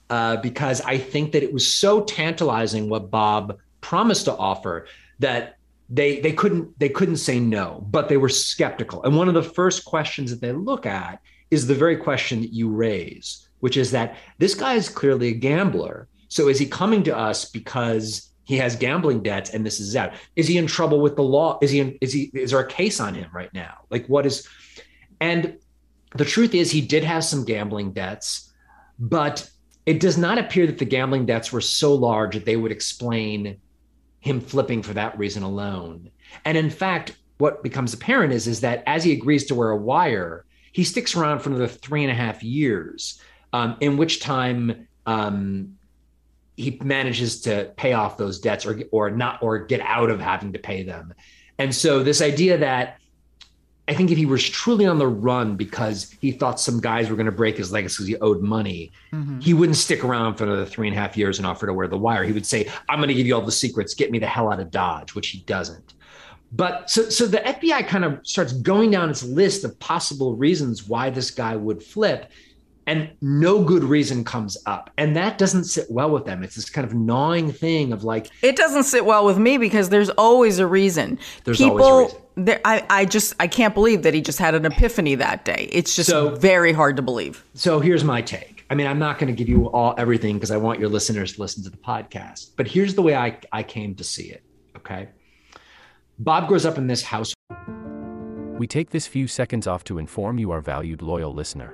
Uh, 0.10 0.38
because 0.38 0.82
I 0.82 0.98
think 0.98 1.34
that 1.34 1.44
it 1.44 1.54
was 1.54 1.74
so 1.74 2.04
tantalizing 2.04 2.90
what 2.90 3.12
Bob 3.12 3.58
promised 3.82 4.26
to 4.26 4.36
offer 4.36 4.88
that 5.20 5.58
they 5.90 6.20
they 6.20 6.34
couldn't 6.34 6.78
they 6.80 6.90
couldn't 6.90 7.18
say 7.18 7.40
no, 7.40 7.86
but 7.90 8.10
they 8.10 8.18
were 8.18 8.30
skeptical. 8.30 9.04
And 9.04 9.16
one 9.16 9.28
of 9.28 9.34
the 9.34 9.44
first 9.44 9.86
questions 9.86 10.32
that 10.32 10.42
they 10.42 10.52
look 10.52 10.86
at 10.86 11.22
is 11.52 11.68
the 11.68 11.76
very 11.76 11.96
question 11.98 12.42
that 12.42 12.54
you 12.54 12.70
raise, 12.70 13.48
which 13.60 13.78
is 13.78 13.92
that 13.92 14.18
this 14.38 14.54
guy 14.54 14.74
is 14.74 14.90
clearly 14.90 15.30
a 15.30 15.34
gambler. 15.34 16.08
So 16.28 16.50
is 16.50 16.60
he 16.60 16.66
coming 16.66 17.04
to 17.04 17.18
us 17.18 17.50
because 17.50 18.27
he 18.48 18.58
has 18.58 18.78
gambling 18.78 19.22
debts 19.22 19.50
and 19.50 19.66
this 19.66 19.80
is 19.80 19.96
out? 19.96 20.14
Is 20.38 20.48
he 20.48 20.58
in 20.58 20.68
trouble 20.68 21.02
with 21.02 21.18
the 21.18 21.24
law? 21.24 21.60
Is 21.62 21.70
he 21.70 21.82
in, 21.82 21.98
is 22.00 22.14
he 22.14 22.32
is 22.34 22.52
there 22.52 22.62
a 22.62 22.68
case 22.68 23.00
on 23.02 23.14
him 23.14 23.30
right 23.34 23.54
now? 23.54 23.80
Like 23.90 24.08
what 24.08 24.26
is 24.26 24.48
and 25.20 25.58
the 26.16 26.26
truth 26.26 26.56
is 26.56 26.72
he 26.72 26.80
did 26.82 27.04
have 27.04 27.26
some 27.26 27.44
gambling 27.44 27.92
debts, 27.92 28.52
but 28.98 29.50
it 29.86 30.00
does 30.00 30.18
not 30.18 30.38
appear 30.38 30.66
that 30.66 30.78
the 30.78 30.86
gambling 30.86 31.26
debts 31.26 31.52
were 31.52 31.62
so 31.62 31.94
large 31.94 32.36
that 32.36 32.46
they 32.46 32.56
would 32.56 32.72
explain 32.72 33.60
him 34.22 34.40
flipping 34.40 34.82
for 34.82 34.94
that 34.94 35.18
reason 35.18 35.44
alone. 35.44 36.10
And 36.46 36.58
in 36.58 36.70
fact, 36.70 37.18
what 37.40 37.64
becomes 37.64 37.94
apparent 37.94 38.32
is, 38.32 38.48
is 38.48 38.62
that 38.62 38.82
as 38.88 39.04
he 39.04 39.12
agrees 39.12 39.46
to 39.48 39.56
wear 39.56 39.72
a 39.72 39.78
wire, 39.78 40.46
he 40.72 40.86
sticks 40.86 41.16
around 41.16 41.40
for 41.40 41.50
another 41.50 41.68
three 41.68 42.04
and 42.04 42.12
a 42.12 42.16
half 42.16 42.44
years, 42.44 43.22
um, 43.52 43.76
in 43.82 43.98
which 43.98 44.22
time 44.22 44.88
um, 45.06 45.77
he 46.58 46.80
manages 46.84 47.40
to 47.42 47.72
pay 47.78 47.94
off 47.94 48.18
those 48.18 48.40
debts 48.40 48.66
or 48.66 48.82
or 48.92 49.10
not 49.10 49.42
or 49.42 49.60
get 49.60 49.80
out 49.80 50.10
of 50.10 50.20
having 50.20 50.52
to 50.52 50.60
pay 50.60 50.84
them. 50.84 51.14
And 51.60 51.74
so 51.74 52.04
this 52.04 52.22
idea 52.22 52.58
that 52.58 52.98
I 53.88 53.94
think 53.94 54.12
if 54.12 54.18
he 54.18 54.26
was 54.26 54.48
truly 54.48 54.86
on 54.86 54.98
the 54.98 55.08
run 55.08 55.56
because 55.56 56.14
he 56.20 56.32
thought 56.32 56.60
some 56.60 56.82
guys 56.82 57.10
were 57.10 57.16
going 57.16 57.28
to 57.28 57.32
break 57.32 57.56
his 57.56 57.72
legs 57.72 57.96
because 57.96 58.08
he 58.08 58.18
owed 58.18 58.42
money, 58.42 58.92
mm-hmm. 59.14 59.40
he 59.40 59.54
wouldn't 59.54 59.78
stick 59.78 60.04
around 60.04 60.36
for 60.36 60.44
another 60.44 60.66
three 60.66 60.90
and 60.90 60.98
a 60.98 61.00
half 61.00 61.16
years 61.16 61.38
and 61.38 61.48
offer 61.48 61.68
to 61.68 61.74
wear 61.74 61.88
the 61.88 61.98
wire. 61.98 62.26
He 62.26 62.34
would 62.34 62.46
say, 62.46 62.70
I'm 62.90 63.00
going 63.00 63.08
to 63.08 63.14
give 63.14 63.26
you 63.26 63.34
all 63.34 63.42
the 63.42 63.52
secrets, 63.52 63.94
get 63.94 64.12
me 64.12 64.20
the 64.20 64.28
hell 64.28 64.52
out 64.52 64.60
of 64.60 64.72
Dodge, 64.72 65.16
which 65.16 65.30
he 65.30 65.40
doesn't. 65.40 65.94
But 66.52 66.90
so, 66.90 67.10
so 67.10 67.28
the 67.28 67.38
FBI 67.38 67.88
kind 67.88 68.04
of 68.04 68.20
starts 68.24 68.52
going 68.52 68.92
down 68.92 69.10
its 69.10 69.24
list 69.24 69.64
of 69.64 69.78
possible 69.80 70.36
reasons 70.36 70.88
why 70.88 71.10
this 71.10 71.32
guy 71.32 71.56
would 71.56 71.82
flip 71.82 72.30
and 72.88 73.10
no 73.22 73.64
good 73.64 73.84
reason 73.84 74.24
comes 74.24 74.58
up. 74.66 74.90
And 74.98 75.16
that 75.18 75.38
doesn't 75.38 75.66
sit 75.66 75.92
well 75.92 76.10
with 76.10 76.26
them. 76.26 76.42
It's 76.42 76.56
this 76.56 76.70
kind 76.70 76.88
of 76.88 76.94
gnawing 76.94 77.52
thing 77.52 77.92
of 77.92 78.06
like 78.06 78.32
it 78.42 78.56
doesn't 78.56 78.84
sit 78.84 79.06
well 79.06 79.26
with 79.26 79.38
me 79.38 79.58
because 79.58 79.90
there's 79.90 80.10
always 80.12 80.58
a 80.58 80.66
reason. 80.66 81.20
There's 81.44 81.58
people 81.58 81.84
always 81.84 82.12
a 82.12 82.16
reason. 82.16 82.24
There, 82.40 82.62
I, 82.66 82.86
I 82.90 83.06
just 83.06 83.34
i 83.40 83.48
can't 83.48 83.74
believe 83.74 84.04
that 84.04 84.14
he 84.14 84.22
just 84.22 84.38
had 84.38 84.56
an 84.56 84.66
epiphany 84.66 85.16
that 85.16 85.44
day. 85.44 85.70
It's 85.72 85.96
just 85.96 86.10
so, 86.10 86.36
very 86.36 86.72
hard 86.72 86.96
to 86.96 87.02
believe. 87.02 87.44
So 87.54 87.80
here's 87.80 88.04
my 88.04 88.22
take. 88.22 88.66
I 88.70 88.76
mean 88.76 88.86
i'm 88.86 89.00
not 89.00 89.18
going 89.18 89.34
to 89.34 89.38
give 89.38 89.48
you 89.48 89.70
all 89.70 89.96
everything 89.98 90.36
because 90.36 90.52
i 90.52 90.58
want 90.58 90.78
your 90.78 90.90
listeners 90.90 91.34
to 91.34 91.42
listen 91.42 91.64
to 91.64 91.70
the 91.70 91.78
podcast 91.78 92.52
but 92.58 92.68
here's 92.68 92.96
the 92.96 93.02
way 93.02 93.16
i, 93.16 93.40
I 93.54 93.64
came 93.64 93.96
to 93.96 94.04
see 94.04 94.30
it 94.30 94.44
okay? 94.76 95.08
Bob 96.20 96.50
grows 96.50 96.66
up 96.66 96.78
in 96.78 96.88
this 96.88 97.02
house 97.02 97.34
we 98.60 98.68
take 98.68 98.90
this 98.90 99.08
few 99.08 99.26
seconds 99.26 99.68
off 99.68 99.86
to 99.86 99.98
inform 99.98 100.38
you 100.38 100.52
our 100.52 100.60
valued 100.60 101.02
loyal 101.02 101.34
listener 101.34 101.74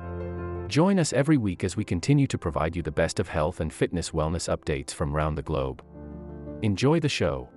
Join 0.71 0.99
us 0.99 1.11
every 1.11 1.35
week 1.35 1.65
as 1.65 1.75
we 1.75 1.83
continue 1.83 2.27
to 2.27 2.37
provide 2.37 2.77
you 2.77 2.81
the 2.81 2.93
best 2.93 3.19
of 3.19 3.27
health 3.27 3.59
and 3.59 3.73
fitness 3.73 4.11
wellness 4.11 4.47
updates 4.47 4.91
from 4.91 5.13
around 5.13 5.35
the 5.35 5.41
globe. 5.41 5.83
Enjoy 6.61 6.97
the 6.97 7.09
show. 7.09 7.49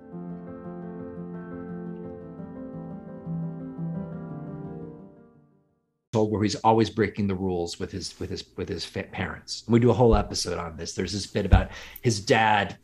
where 6.11 6.43
he's 6.43 6.55
always 6.55 6.89
breaking 6.89 7.27
the 7.27 7.35
rules 7.35 7.79
with 7.79 7.91
his 7.91 8.17
with 8.19 8.29
his 8.29 8.43
with 8.57 8.67
his 8.67 8.85
parents. 8.85 9.63
We 9.67 9.79
do 9.79 9.91
a 9.91 9.93
whole 9.93 10.15
episode 10.15 10.57
on 10.57 10.75
this. 10.75 10.93
There's 10.93 11.13
this 11.13 11.27
bit 11.27 11.45
about 11.45 11.71
his 12.01 12.19
dad. 12.19 12.77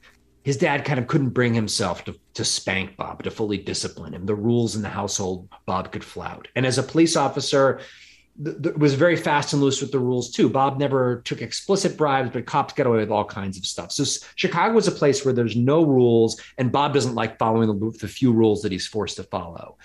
His 0.44 0.58
dad 0.58 0.86
kind 0.86 1.00
of 1.00 1.08
couldn't 1.08 1.30
bring 1.30 1.54
himself 1.54 2.06
to, 2.06 2.16
to 2.34 2.44
spank 2.46 2.98
Bob, 2.98 3.24
to 3.24 3.32
fully 3.32 3.58
discipline 3.58 4.14
him. 4.14 4.26
The 4.26 4.36
rules 4.36 4.76
in 4.76 4.82
the 4.82 4.90
household 4.90 5.50
Bob 5.66 5.92
could 5.92 6.04
flout. 6.04 6.48
And 6.56 6.66
as 6.66 6.78
a 6.78 6.84
police 6.84 7.16
officer, 7.16 7.80
was 8.38 8.94
very 8.94 9.16
fast 9.16 9.54
and 9.54 9.62
loose 9.62 9.82
with 9.82 9.92
the 9.92 10.00
rules 10.00 10.32
too. 10.32 10.50
Bob 10.50 10.80
never 10.80 11.22
took 11.26 11.42
explicit 11.42 11.98
bribes, 11.98 12.32
but 12.32 12.46
cops 12.46 12.74
get 12.74 12.88
away 12.88 13.00
with 13.00 13.12
all 13.12 13.26
kinds 13.26 13.58
of 13.58 13.66
stuff. 13.66 13.92
So 13.92 14.04
Chicago 14.36 14.78
is 14.78 14.88
a 14.88 14.92
place 14.92 15.24
where 15.24 15.34
there's 15.34 15.56
no 15.56 15.84
rules, 15.84 16.40
and 16.58 16.72
Bob 16.72 16.94
doesn't 16.94 17.16
like 17.16 17.38
following 17.38 17.68
the, 17.68 17.98
the 17.98 18.08
few 18.08 18.32
rules 18.32 18.62
that 18.62 18.72
he's 18.72 18.88
forced 18.88 19.18
to 19.18 19.24
follow. 19.24 19.78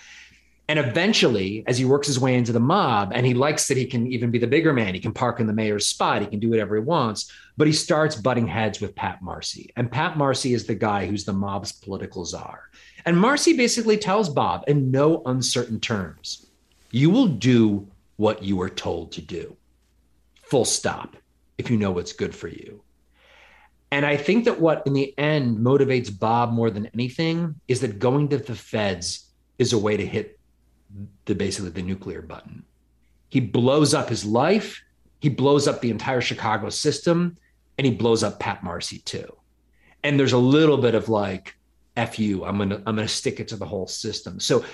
And 0.69 0.81
eventually, 0.81 1.63
as 1.69 1.79
he 1.79 1.85
works 1.85 2.09
his 2.09 2.19
way 2.19 2.35
into 2.35 2.53
the 2.53 2.61
mob, 2.61 3.13
and 3.15 3.25
he 3.25 3.35
likes 3.35 3.69
that 3.69 3.77
he 3.77 3.87
can 3.87 4.07
even 4.09 4.33
be 4.33 4.39
the 4.39 4.49
bigger 4.49 4.73
man, 4.73 4.95
he 4.95 5.01
can 5.01 5.13
park 5.13 5.39
in 5.39 5.47
the 5.47 5.53
mayor's 5.53 5.87
spot, 5.87 6.23
he 6.23 6.27
can 6.27 6.41
do 6.41 6.51
whatever 6.51 6.75
he 6.75 6.83
wants, 6.83 7.31
but 7.57 7.69
he 7.69 7.73
starts 7.73 8.17
butting 8.17 8.49
heads 8.49 8.81
with 8.81 8.95
Pat 8.95 9.23
Marcy. 9.23 9.71
And 9.77 9.91
Pat 9.91 10.17
Marcy 10.17 10.55
is 10.55 10.67
the 10.67 10.75
guy 10.75 11.07
who's 11.07 11.25
the 11.25 11.33
mob's 11.33 11.71
political 11.71 12.25
czar. 12.25 12.63
And 13.05 13.17
Marcy 13.17 13.57
basically 13.57 13.97
tells 13.97 14.29
Bob 14.29 14.65
in 14.67 14.91
no 14.91 15.23
uncertain 15.27 15.79
terms, 15.79 16.47
you 16.91 17.11
will 17.11 17.29
do 17.29 17.87
what 18.17 18.43
you 18.43 18.61
are 18.63 18.71
told 18.71 19.13
to 19.13 19.23
do. 19.23 19.57
Full 20.43 20.65
stop, 20.65 21.17
if 21.59 21.71
you 21.71 21.77
know 21.77 21.91
what's 21.91 22.13
good 22.13 22.35
for 22.35 22.49
you. 22.49 22.83
And 23.91 24.05
I 24.05 24.17
think 24.17 24.45
that 24.45 24.61
what 24.61 24.87
in 24.87 24.93
the 24.93 25.17
end 25.19 25.59
motivates 25.59 26.17
Bob 26.17 26.53
more 26.53 26.71
than 26.71 26.87
anything 26.87 27.61
is 27.69 27.81
that 27.81 27.99
going 27.99 28.29
to 28.29 28.39
the 28.39 28.55
feds 28.55 29.31
is 29.59 29.73
a 29.73 29.79
way 29.79 29.97
to 29.97 30.07
hit 30.07 30.39
the 31.25 31.35
basically 31.35 31.71
the 31.71 31.83
nuclear 31.83 32.23
button. 32.23 32.65
He 33.29 33.41
blows 33.41 33.95
up 33.95 34.09
his 34.09 34.25
life, 34.25 34.83
he 35.21 35.29
blows 35.29 35.69
up 35.69 35.81
the 35.81 35.91
entire 35.91 36.21
Chicago 36.21 36.69
system, 36.71 37.37
and 37.79 37.87
he 37.87 37.93
blows 37.93 38.23
up 38.23 38.41
Pat 38.41 38.63
Marcy 38.63 38.99
too. 38.99 39.37
And 40.03 40.19
there's 40.19 40.33
a 40.33 40.39
little 40.39 40.79
bit 40.79 40.95
of 40.95 41.09
like, 41.09 41.57
F 41.97 42.19
you, 42.19 42.45
I'm 42.45 42.59
gonna 42.59 42.77
I'm 42.87 42.97
gonna 42.97 43.09
stick 43.09 43.41
it 43.41 43.49
to 43.49 43.57
the 43.57 43.67
whole 43.67 43.87
system. 43.87 44.39
So 44.39 44.65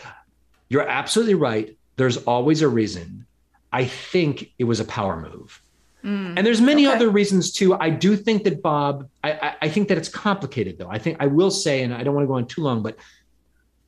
you're 0.69 0.89
absolutely 0.89 1.35
right. 1.35 1.77
There's 1.97 2.17
always 2.19 2.63
a 2.63 2.69
reason 2.69 3.27
I 3.73 3.85
think 3.85 4.53
it 4.59 4.65
was 4.65 4.81
a 4.81 4.85
power 4.85 5.21
move. 5.21 5.63
Mm, 6.05 6.37
and 6.37 6.47
there's 6.47 6.61
many 6.61 6.87
okay. 6.87 6.97
other 6.97 7.11
reasons 7.11 7.53
too. 7.53 7.75
I 7.75 7.91
do 7.91 8.17
think 8.17 8.45
that 8.45 8.61
Bob, 8.61 9.09
I, 9.23 9.33
I, 9.33 9.55
I, 9.63 9.69
think 9.69 9.89
that 9.89 9.99
it's 9.99 10.09
complicated 10.09 10.77
though. 10.77 10.91
I 10.91 10.99
think 10.99 11.19
I 11.21 11.29
will 11.29 11.51
say, 11.51 11.83
and 11.83 11.95
I 11.95 12.03
don't 12.03 12.15
want 12.15 12.25
to 12.25 12.29
go 12.29 12.35
on 12.35 12.47
too 12.47 12.61
long, 12.61 12.83
but 12.83 12.97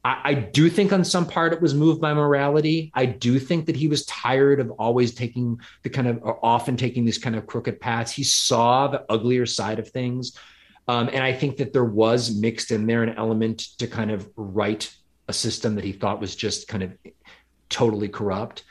I, 0.05 0.21
I 0.23 0.35
do 0.35 0.71
think 0.71 0.93
on 0.93 1.05
some 1.05 1.27
part 1.27 1.53
it 1.53 1.61
was 1.61 1.75
moved 1.75 2.01
by 2.01 2.15
morality. 2.15 2.93
I 2.95 3.07
do 3.07 3.41
think 3.41 3.67
that 3.67 3.75
he 3.75 3.89
was 3.89 4.07
tired 4.07 4.61
of 4.61 4.71
always 4.73 5.13
taking 5.13 5.59
the 5.83 5.91
kind 5.91 6.07
of, 6.07 6.21
or 6.23 6.45
often 6.45 6.77
taking 6.77 7.05
these 7.05 7.19
kind 7.19 7.35
of 7.35 7.49
crooked 7.49 7.81
paths. 7.81 8.13
He 8.13 8.23
saw 8.23 8.87
the 8.87 9.05
uglier 9.11 9.45
side 9.45 9.81
of 9.81 9.89
things. 9.89 10.39
Um, 10.87 11.09
and 11.13 11.25
I 11.25 11.33
think 11.33 11.57
that 11.57 11.73
there 11.73 11.85
was 11.85 12.37
mixed 12.37 12.71
in 12.71 12.87
there 12.87 13.03
an 13.03 13.17
element 13.17 13.59
to 13.79 13.89
kind 13.89 14.13
of 14.13 14.31
right 14.37 14.89
a 15.27 15.33
system 15.33 15.75
that 15.75 15.85
he 15.85 15.93
thought 15.93 16.21
was 16.21 16.37
just 16.37 16.69
kind 16.69 16.83
of 16.83 16.93
totally 17.71 18.09
corrupt. 18.09 18.63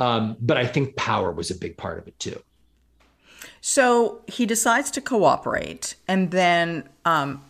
Um, 0.00 0.36
but 0.40 0.56
I 0.56 0.66
think 0.66 0.96
power 0.96 1.32
was 1.32 1.50
a 1.50 1.54
big 1.54 1.76
part 1.76 1.98
of 1.98 2.06
it 2.06 2.18
too. 2.18 2.40
So 3.60 4.20
he 4.26 4.46
decides 4.46 4.90
to 4.92 5.00
cooperate, 5.00 5.96
and 6.06 6.30
then 6.30 6.88
um, 7.04 7.42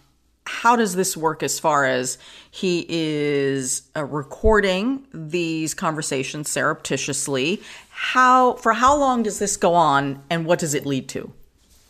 how 0.45 0.77
does 0.77 0.95
this 0.95 1.17
work 1.17 1.43
as 1.43 1.61
far 1.61 1.85
as 1.85 2.17
he 2.51 2.87
is 2.89 3.83
uh, 3.95 4.05
recording 4.05 5.07
these 5.13 5.75
conversations 5.75 6.49
surreptitiously? 6.49 7.63
How 7.91 8.55
for 8.55 8.73
how 8.73 8.97
long 8.97 9.23
does 9.23 9.39
this 9.39 9.57
go 9.57 9.75
on, 9.75 10.23
and 10.31 10.47
what 10.47 10.59
does 10.59 10.75
it 10.75 10.87
lead 10.87 11.09
to? 11.11 11.31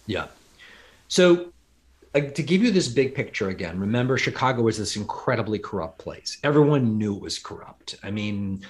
Yeah. 0.06 0.26
So 1.06 1.52
uh, 2.14 2.20
to 2.20 2.42
give 2.42 2.62
you 2.62 2.70
this 2.70 2.88
big 2.88 3.14
picture 3.14 3.48
again, 3.48 3.78
remember 3.78 4.18
Chicago 4.18 4.62
was 4.62 4.78
this 4.78 4.96
incredibly 4.96 5.58
corrupt 5.58 5.98
place. 5.98 6.38
Everyone 6.42 6.98
knew 6.98 7.14
it 7.14 7.22
was 7.22 7.38
corrupt. 7.38 7.96
I 8.02 8.10
mean, 8.10 8.64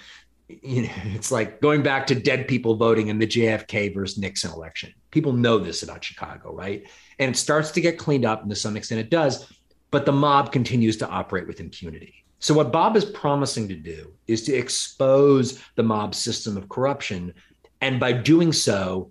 you 0.62 0.82
know, 0.82 0.92
it's 1.14 1.30
like 1.30 1.60
going 1.60 1.82
back 1.82 2.06
to 2.06 2.14
dead 2.14 2.48
people 2.48 2.76
voting 2.76 3.08
in 3.08 3.18
the 3.18 3.26
JFK 3.26 3.94
versus 3.94 4.18
Nixon 4.18 4.50
election. 4.50 4.92
People 5.10 5.32
know 5.32 5.58
this 5.58 5.82
about 5.82 6.04
Chicago, 6.04 6.54
right? 6.54 6.86
And 7.18 7.34
it 7.34 7.38
starts 7.38 7.70
to 7.72 7.80
get 7.80 7.98
cleaned 7.98 8.24
up, 8.24 8.42
and 8.42 8.50
to 8.50 8.56
some 8.56 8.76
extent 8.76 9.00
it 9.00 9.10
does, 9.10 9.52
but 9.90 10.06
the 10.06 10.12
mob 10.12 10.52
continues 10.52 10.96
to 10.98 11.08
operate 11.08 11.46
with 11.46 11.60
impunity. 11.60 12.24
So, 12.40 12.54
what 12.54 12.72
Bob 12.72 12.96
is 12.96 13.04
promising 13.04 13.68
to 13.68 13.74
do 13.74 14.12
is 14.26 14.42
to 14.44 14.54
expose 14.54 15.60
the 15.74 15.82
mob 15.82 16.14
system 16.14 16.56
of 16.56 16.68
corruption, 16.68 17.34
and 17.80 17.98
by 17.98 18.12
doing 18.12 18.52
so, 18.52 19.10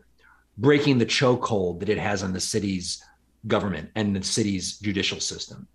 breaking 0.58 0.98
the 0.98 1.06
chokehold 1.06 1.80
that 1.80 1.90
it 1.90 1.98
has 1.98 2.24
on 2.24 2.34
the 2.34 2.40
city's 2.40 3.04
government 3.46 3.90
and 3.96 4.16
the 4.16 4.24
city's 4.24 4.78
judicial 4.80 5.20
system. 5.20 5.68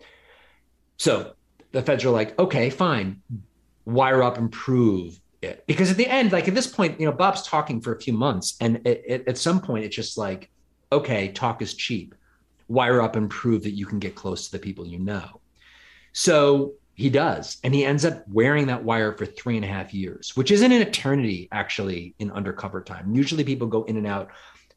So, 0.97 1.35
the 1.73 1.83
feds 1.83 2.05
are 2.05 2.11
like, 2.11 2.39
okay, 2.39 2.71
fine, 2.71 3.23
wire 3.85 4.23
up 4.23 4.39
and 4.39 4.51
prove 4.51 5.21
it. 5.43 5.65
Because 5.67 5.91
at 5.91 5.97
the 5.97 6.07
end, 6.07 6.33
like 6.33 6.49
at 6.49 6.55
this 6.55 6.67
point, 6.67 6.99
you 7.01 7.07
know, 7.07 7.13
Bob's 7.13 7.43
talking 7.43 7.81
for 7.81 7.95
a 7.95 8.01
few 8.01 8.13
months, 8.13 8.57
and 8.61 8.77
it, 8.87 9.03
it, 9.07 9.29
at 9.29 9.39
some 9.39 9.61
point, 9.61 9.85
it's 9.85 9.97
just 9.97 10.17
like, 10.17 10.51
okay, 10.91 11.29
talk 11.29 11.63
is 11.63 11.75
cheap. 11.75 12.15
Wire 12.69 13.03
up 13.03 13.17
and 13.17 13.29
prove 13.29 13.63
that 13.65 13.73
you 13.73 13.87
can 13.87 13.99
get 13.99 14.15
close 14.15 14.47
to 14.47 14.53
the 14.53 14.59
people 14.59 14.87
you 14.87 14.99
know. 14.99 15.41
So 16.13 16.75
he 16.95 17.11
does. 17.11 17.59
And 17.65 17.75
he 17.75 17.85
ends 17.85 18.05
up 18.05 18.23
wearing 18.29 18.67
that 18.67 18.85
wire 18.85 19.17
for 19.17 19.27
three 19.27 19.57
and 19.57 19.65
a 19.65 19.69
half 19.69 19.95
years, 19.95 20.37
which 20.37 20.51
isn't 20.51 20.73
an 20.73 20.83
eternity 20.83 21.49
actually 21.51 22.15
in 22.19 22.31
undercover 22.31 22.83
time. 22.83 23.15
Usually 23.15 23.45
people 23.45 23.67
go 23.67 23.85
in 23.85 23.97
and 23.97 24.07
out 24.07 24.31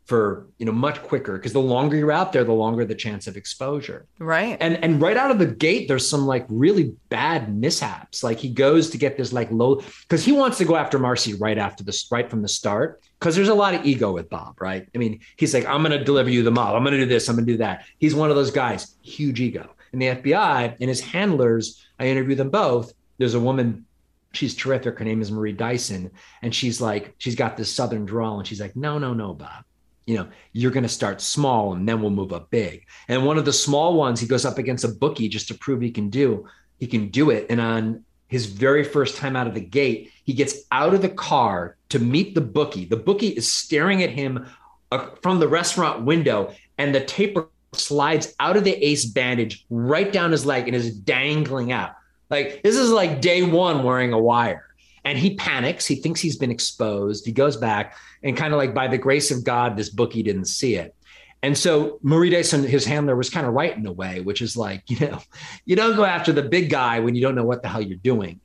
for 0.05 0.45
you 0.59 0.67
know 0.67 0.71
much 0.71 1.01
quicker 1.01 1.33
because 1.33 1.51
the 1.51 1.59
longer 1.59 1.97
you're 1.97 2.11
out 2.11 2.31
there 2.31 2.43
the 2.43 2.53
longer 2.53 2.85
the 2.85 2.95
chance 2.95 3.25
of 3.25 3.35
exposure. 3.35 4.05
Right. 4.19 4.55
And 4.59 4.77
and 4.83 5.01
right 5.01 5.17
out 5.17 5.31
of 5.31 5.39
the 5.39 5.47
gate 5.47 5.87
there's 5.87 6.07
some 6.07 6.27
like 6.27 6.45
really 6.47 6.95
bad 7.09 7.55
mishaps. 7.55 8.23
Like 8.23 8.37
he 8.37 8.49
goes 8.49 8.91
to 8.91 8.99
get 8.99 9.17
this 9.17 9.33
like 9.33 9.51
low 9.51 9.81
because 10.01 10.23
he 10.23 10.31
wants 10.31 10.59
to 10.59 10.65
go 10.65 10.75
after 10.75 10.99
marcy 10.99 11.33
right 11.33 11.57
after 11.57 11.83
this 11.83 12.07
right 12.11 12.29
from 12.29 12.43
the 12.43 12.47
start 12.47 13.01
because 13.19 13.35
there's 13.35 13.49
a 13.49 13.53
lot 13.53 13.73
of 13.73 13.83
ego 13.83 14.13
with 14.13 14.29
bob 14.29 14.61
right? 14.61 14.87
I 14.93 14.97
mean 14.97 15.21
he's 15.37 15.53
like 15.53 15.65
i'm 15.65 15.81
going 15.81 15.97
to 15.97 16.03
deliver 16.03 16.29
you 16.29 16.43
the 16.43 16.51
mob. 16.51 16.75
I'm 16.75 16.83
going 16.83 16.93
to 16.93 16.99
do 16.99 17.07
this. 17.07 17.27
I'm 17.27 17.35
going 17.35 17.47
to 17.47 17.53
do 17.53 17.57
that. 17.57 17.85
He's 17.97 18.13
one 18.13 18.29
of 18.29 18.35
those 18.35 18.51
guys. 18.51 18.95
Huge 19.01 19.41
ego. 19.41 19.71
And 19.91 20.01
the 20.01 20.07
fbi 20.07 20.75
and 20.79 20.89
his 20.89 21.01
handlers 21.01 21.83
i 21.99 22.05
interview 22.05 22.35
them 22.35 22.51
both. 22.51 22.93
There's 23.17 23.33
a 23.33 23.39
woman 23.39 23.85
she's 24.33 24.53
terrific. 24.53 24.99
Her 24.99 25.05
name 25.05 25.23
is 25.23 25.31
marie 25.31 25.53
dyson. 25.53 26.11
And 26.43 26.53
she's 26.53 26.79
like 26.79 27.15
she's 27.17 27.35
got 27.35 27.57
this 27.57 27.73
southern 27.73 28.05
drawl 28.05 28.37
and 28.37 28.47
she's 28.47 28.61
like 28.61 28.75
no 28.75 28.99
no 28.99 29.15
no 29.15 29.33
bob 29.33 29.65
you 30.05 30.15
know, 30.15 30.27
you're 30.53 30.71
going 30.71 30.83
to 30.83 30.89
start 30.89 31.21
small 31.21 31.73
and 31.73 31.87
then 31.87 32.01
we'll 32.01 32.11
move 32.11 32.33
up 32.33 32.49
big. 32.51 32.85
And 33.07 33.25
one 33.25 33.37
of 33.37 33.45
the 33.45 33.53
small 33.53 33.95
ones, 33.95 34.19
he 34.19 34.27
goes 34.27 34.45
up 34.45 34.57
against 34.57 34.83
a 34.83 34.89
bookie 34.89 35.27
just 35.27 35.47
to 35.47 35.55
prove 35.55 35.81
he 35.81 35.91
can 35.91 36.09
do, 36.09 36.47
he 36.79 36.87
can 36.87 37.09
do 37.09 37.31
it. 37.31 37.47
And 37.49 37.59
on 37.59 38.03
his 38.27 38.45
very 38.45 38.83
first 38.83 39.17
time 39.17 39.35
out 39.35 39.47
of 39.47 39.53
the 39.53 39.61
gate, 39.61 40.11
he 40.23 40.33
gets 40.33 40.55
out 40.71 40.93
of 40.93 41.01
the 41.01 41.09
car 41.09 41.77
to 41.89 41.99
meet 41.99 42.35
the 42.35 42.41
bookie. 42.41 42.85
The 42.85 42.97
bookie 42.97 43.29
is 43.29 43.51
staring 43.51 44.03
at 44.03 44.09
him 44.09 44.45
uh, 44.91 45.09
from 45.21 45.39
the 45.39 45.47
restaurant 45.47 46.03
window, 46.03 46.53
and 46.77 46.93
the 46.93 47.03
taper 47.03 47.49
slides 47.73 48.33
out 48.39 48.57
of 48.57 48.63
the 48.63 48.73
ace 48.85 49.05
bandage 49.05 49.65
right 49.69 50.11
down 50.11 50.31
his 50.31 50.45
leg 50.45 50.67
and 50.67 50.75
is 50.75 50.95
dangling 50.95 51.71
out. 51.71 51.91
Like 52.29 52.63
this 52.63 52.75
is 52.75 52.89
like 52.89 53.21
day 53.21 53.43
one 53.43 53.83
wearing 53.83 54.13
a 54.13 54.19
wire. 54.19 54.63
And 55.03 55.19
he 55.19 55.35
panics. 55.35 55.85
He 55.85 55.97
thinks 55.97 56.19
he's 56.19 56.37
been 56.37 56.49
exposed. 56.49 57.27
He 57.27 57.31
goes 57.31 57.57
back 57.57 57.95
and 58.25 58.35
kind 58.35 58.53
of 58.53 58.57
like 58.57 58.73
by 58.73 58.87
the 58.87 58.97
grace 58.97 59.31
of 59.31 59.43
God, 59.43 59.77
this 59.77 59.89
bookie 59.89 60.23
didn't 60.23 60.45
see 60.45 60.75
it. 60.75 60.95
And 61.43 61.55
so 61.55 61.99
Marie 62.01 62.31
Dyson, 62.31 62.63
his 62.63 62.83
handler, 62.83 63.15
was 63.15 63.29
kind 63.29 63.45
of 63.45 63.53
right 63.53 63.77
in 63.77 63.85
a 63.85 63.91
way, 63.91 64.19
which 64.19 64.41
is 64.41 64.57
like, 64.57 64.81
you 64.89 64.99
know, 64.99 65.19
you 65.63 65.75
don't 65.75 65.95
go 65.95 66.03
after 66.03 66.33
the 66.33 66.41
big 66.41 66.69
guy 66.69 66.99
when 66.99 67.15
you 67.15 67.21
don't 67.21 67.35
know 67.35 67.45
what 67.45 67.61
the 67.61 67.69
hell 67.69 67.81
you're 67.81 67.97
doing. 67.97 68.41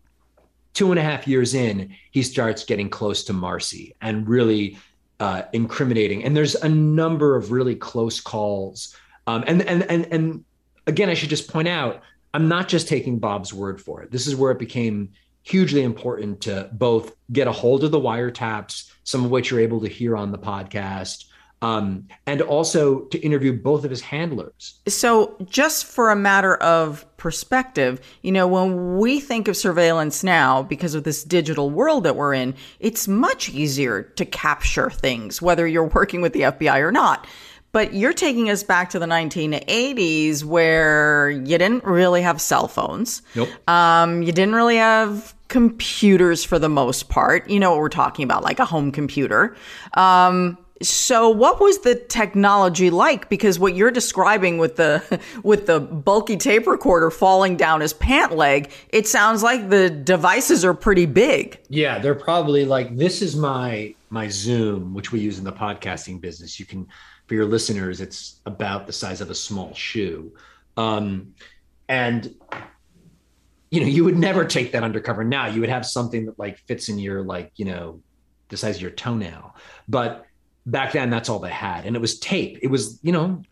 Two 0.74 0.92
and 0.92 1.00
a 1.00 1.02
half 1.02 1.26
years 1.26 1.54
in, 1.54 1.96
he 2.12 2.22
starts 2.22 2.64
getting 2.64 2.90
close 2.90 3.24
to 3.24 3.32
Marcy 3.32 3.96
and 4.02 4.28
really 4.28 4.78
uh, 5.18 5.42
incriminating. 5.52 6.24
And 6.24 6.36
there's 6.36 6.54
a 6.54 6.68
number 6.68 7.36
of 7.36 7.50
really 7.50 7.74
close 7.74 8.20
calls. 8.20 8.94
Um, 9.26 9.44
and 9.46 9.62
and 9.62 9.82
and 9.90 10.06
and 10.12 10.44
again, 10.86 11.08
I 11.08 11.14
should 11.14 11.30
just 11.30 11.50
point 11.50 11.68
out, 11.68 12.02
I'm 12.34 12.48
not 12.48 12.68
just 12.68 12.86
taking 12.86 13.18
Bob's 13.18 13.52
word 13.52 13.80
for 13.80 14.02
it. 14.02 14.12
This 14.12 14.26
is 14.26 14.36
where 14.36 14.52
it 14.52 14.58
became 14.58 15.10
hugely 15.42 15.82
important 15.82 16.40
to 16.42 16.68
both 16.72 17.14
get 17.32 17.46
a 17.48 17.52
hold 17.52 17.84
of 17.84 17.90
the 17.90 18.00
wiretaps, 18.00 18.90
some 19.04 19.24
of 19.24 19.30
which 19.30 19.50
you're 19.50 19.60
able 19.60 19.80
to 19.80 19.88
hear 19.88 20.16
on 20.16 20.32
the 20.32 20.38
podcast, 20.38 21.24
um, 21.62 22.08
and 22.26 22.40
also 22.40 23.00
to 23.06 23.18
interview 23.18 23.52
both 23.52 23.84
of 23.84 23.90
his 23.90 24.00
handlers. 24.00 24.80
So, 24.88 25.36
just 25.44 25.84
for 25.84 26.10
a 26.10 26.16
matter 26.16 26.56
of 26.56 27.04
perspective, 27.18 28.00
you 28.22 28.32
know, 28.32 28.46
when 28.48 28.96
we 28.96 29.20
think 29.20 29.46
of 29.46 29.56
surveillance 29.56 30.24
now, 30.24 30.62
because 30.62 30.94
of 30.94 31.04
this 31.04 31.22
digital 31.22 31.68
world 31.68 32.04
that 32.04 32.16
we're 32.16 32.32
in, 32.32 32.54
it's 32.78 33.06
much 33.06 33.50
easier 33.50 34.02
to 34.02 34.24
capture 34.24 34.88
things, 34.88 35.42
whether 35.42 35.66
you're 35.66 35.84
working 35.84 36.22
with 36.22 36.32
the 36.32 36.42
FBI 36.42 36.80
or 36.80 36.92
not. 36.92 37.26
But 37.72 37.94
you're 37.94 38.12
taking 38.12 38.50
us 38.50 38.62
back 38.62 38.90
to 38.90 38.98
the 38.98 39.06
1980s 39.06 40.42
where 40.44 41.30
you 41.30 41.56
didn't 41.58 41.84
really 41.84 42.22
have 42.22 42.40
cell 42.40 42.66
phones. 42.66 43.22
Nope. 43.34 43.48
Um, 43.68 44.22
you 44.22 44.32
didn't 44.32 44.54
really 44.54 44.76
have 44.76 45.34
computers 45.48 46.44
for 46.44 46.58
the 46.58 46.68
most 46.68 47.08
part. 47.08 47.48
You 47.48 47.60
know 47.60 47.70
what 47.70 47.80
we're 47.80 47.88
talking 47.88 48.24
about, 48.24 48.42
like 48.42 48.58
a 48.58 48.64
home 48.64 48.90
computer. 48.90 49.56
Um, 49.94 50.58
so 50.82 51.28
what 51.28 51.60
was 51.60 51.78
the 51.80 51.94
technology 51.94 52.88
like 52.88 53.28
because 53.28 53.58
what 53.58 53.74
you're 53.74 53.90
describing 53.90 54.58
with 54.58 54.76
the 54.76 55.20
with 55.42 55.66
the 55.66 55.78
bulky 55.80 56.36
tape 56.36 56.66
recorder 56.66 57.10
falling 57.10 57.56
down 57.56 57.80
his 57.80 57.92
pant 57.92 58.34
leg 58.34 58.70
it 58.88 59.06
sounds 59.06 59.42
like 59.42 59.68
the 59.68 59.90
devices 59.90 60.64
are 60.64 60.74
pretty 60.74 61.06
big 61.06 61.60
yeah 61.68 61.98
they're 61.98 62.14
probably 62.14 62.64
like 62.64 62.96
this 62.96 63.20
is 63.20 63.36
my 63.36 63.94
my 64.08 64.26
zoom 64.28 64.94
which 64.94 65.12
we 65.12 65.20
use 65.20 65.38
in 65.38 65.44
the 65.44 65.52
podcasting 65.52 66.20
business 66.20 66.58
you 66.58 66.64
can 66.64 66.86
for 67.30 67.34
your 67.34 67.46
listeners, 67.46 68.00
it's 68.00 68.40
about 68.44 68.88
the 68.88 68.92
size 68.92 69.20
of 69.20 69.30
a 69.30 69.36
small 69.36 69.72
shoe. 69.72 70.34
Um, 70.76 71.34
and 71.88 72.34
you 73.70 73.80
know, 73.80 73.86
you 73.86 74.02
would 74.02 74.18
never 74.18 74.44
take 74.44 74.72
that 74.72 74.82
undercover 74.82 75.22
now. 75.22 75.46
You 75.46 75.60
would 75.60 75.70
have 75.70 75.86
something 75.86 76.26
that 76.26 76.40
like 76.40 76.58
fits 76.66 76.88
in 76.88 76.98
your 76.98 77.22
like, 77.22 77.52
you 77.54 77.66
know, 77.66 78.02
the 78.48 78.56
size 78.56 78.74
of 78.74 78.82
your 78.82 78.90
toenail. 78.90 79.54
But 79.86 80.26
back 80.66 80.90
then 80.90 81.08
that's 81.08 81.28
all 81.28 81.38
they 81.38 81.50
had. 81.50 81.86
And 81.86 81.94
it 81.94 82.00
was 82.00 82.18
tape. 82.18 82.58
It 82.62 82.66
was, 82.66 82.98
you 83.00 83.12
know, 83.12 83.44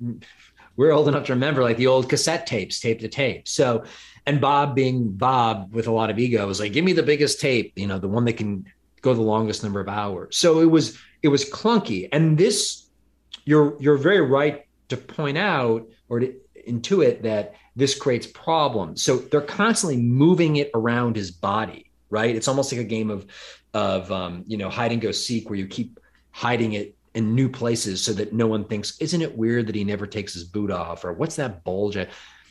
we're 0.75 0.91
old 0.91 1.07
enough 1.07 1.27
to 1.27 1.35
remember 1.35 1.63
like 1.63 1.77
the 1.77 1.87
old 1.87 2.09
cassette 2.09 2.49
tapes, 2.49 2.81
tape 2.81 2.99
to 2.99 3.09
tape. 3.09 3.47
So 3.47 3.85
and 4.27 4.41
Bob 4.41 4.75
being 4.75 5.13
Bob 5.13 5.73
with 5.73 5.87
a 5.87 5.93
lot 5.93 6.11
of 6.11 6.19
ego 6.19 6.45
was 6.49 6.59
like, 6.59 6.73
give 6.73 6.85
me 6.85 6.95
the 6.95 7.05
biggest 7.05 7.41
tape, 7.41 7.75
you 7.77 7.87
know, 7.87 8.01
the 8.01 8.09
one 8.09 8.25
that 8.25 8.33
can 8.39 8.67
go 9.03 9.15
the 9.15 9.23
longest 9.23 9.63
number 9.63 9.79
of 9.79 9.89
hours. 9.89 10.37
So 10.37 10.59
it 10.59 10.69
was 10.69 10.99
it 11.23 11.29
was 11.29 11.49
clunky. 11.49 12.09
And 12.11 12.37
this 12.37 12.88
you're 13.49 13.81
you're 13.81 13.97
very 13.97 14.21
right 14.21 14.67
to 14.91 14.97
point 14.99 15.39
out 15.39 15.89
or 16.11 16.21
to 16.21 16.35
intuit 16.69 17.23
that 17.23 17.55
this 17.75 17.99
creates 17.99 18.27
problems. 18.27 19.03
So 19.03 19.17
they're 19.17 19.41
constantly 19.41 19.97
moving 19.97 20.57
it 20.57 20.71
around 20.75 21.17
his 21.17 21.31
body, 21.31 21.91
right? 22.11 22.37
It's 22.37 22.47
almost 22.47 22.71
like 22.71 22.81
a 22.83 22.85
game 22.85 23.09
of 23.09 23.27
of 23.73 24.13
um, 24.13 24.45
you 24.47 24.59
know 24.59 24.69
hide 24.69 24.93
and 24.93 25.01
go 25.01 25.13
seek 25.13 25.49
where 25.49 25.59
you 25.59 25.67
keep 25.67 25.99
hiding 26.31 26.75
it 26.75 26.95
in 27.15 27.35
new 27.35 27.49
places 27.49 28.05
so 28.05 28.13
that 28.13 28.35
no 28.35 28.47
one 28.47 28.65
thinks, 28.65 28.99
isn't 29.01 29.23
it 29.23 29.37
weird 29.37 29.67
that 29.67 29.75
he 29.75 29.83
never 29.83 30.07
takes 30.07 30.35
his 30.35 30.45
boot 30.45 30.71
off 30.71 31.05
or 31.07 31.15
what's 31.15 31.37
that 31.37 31.65
bulge? 31.65 31.97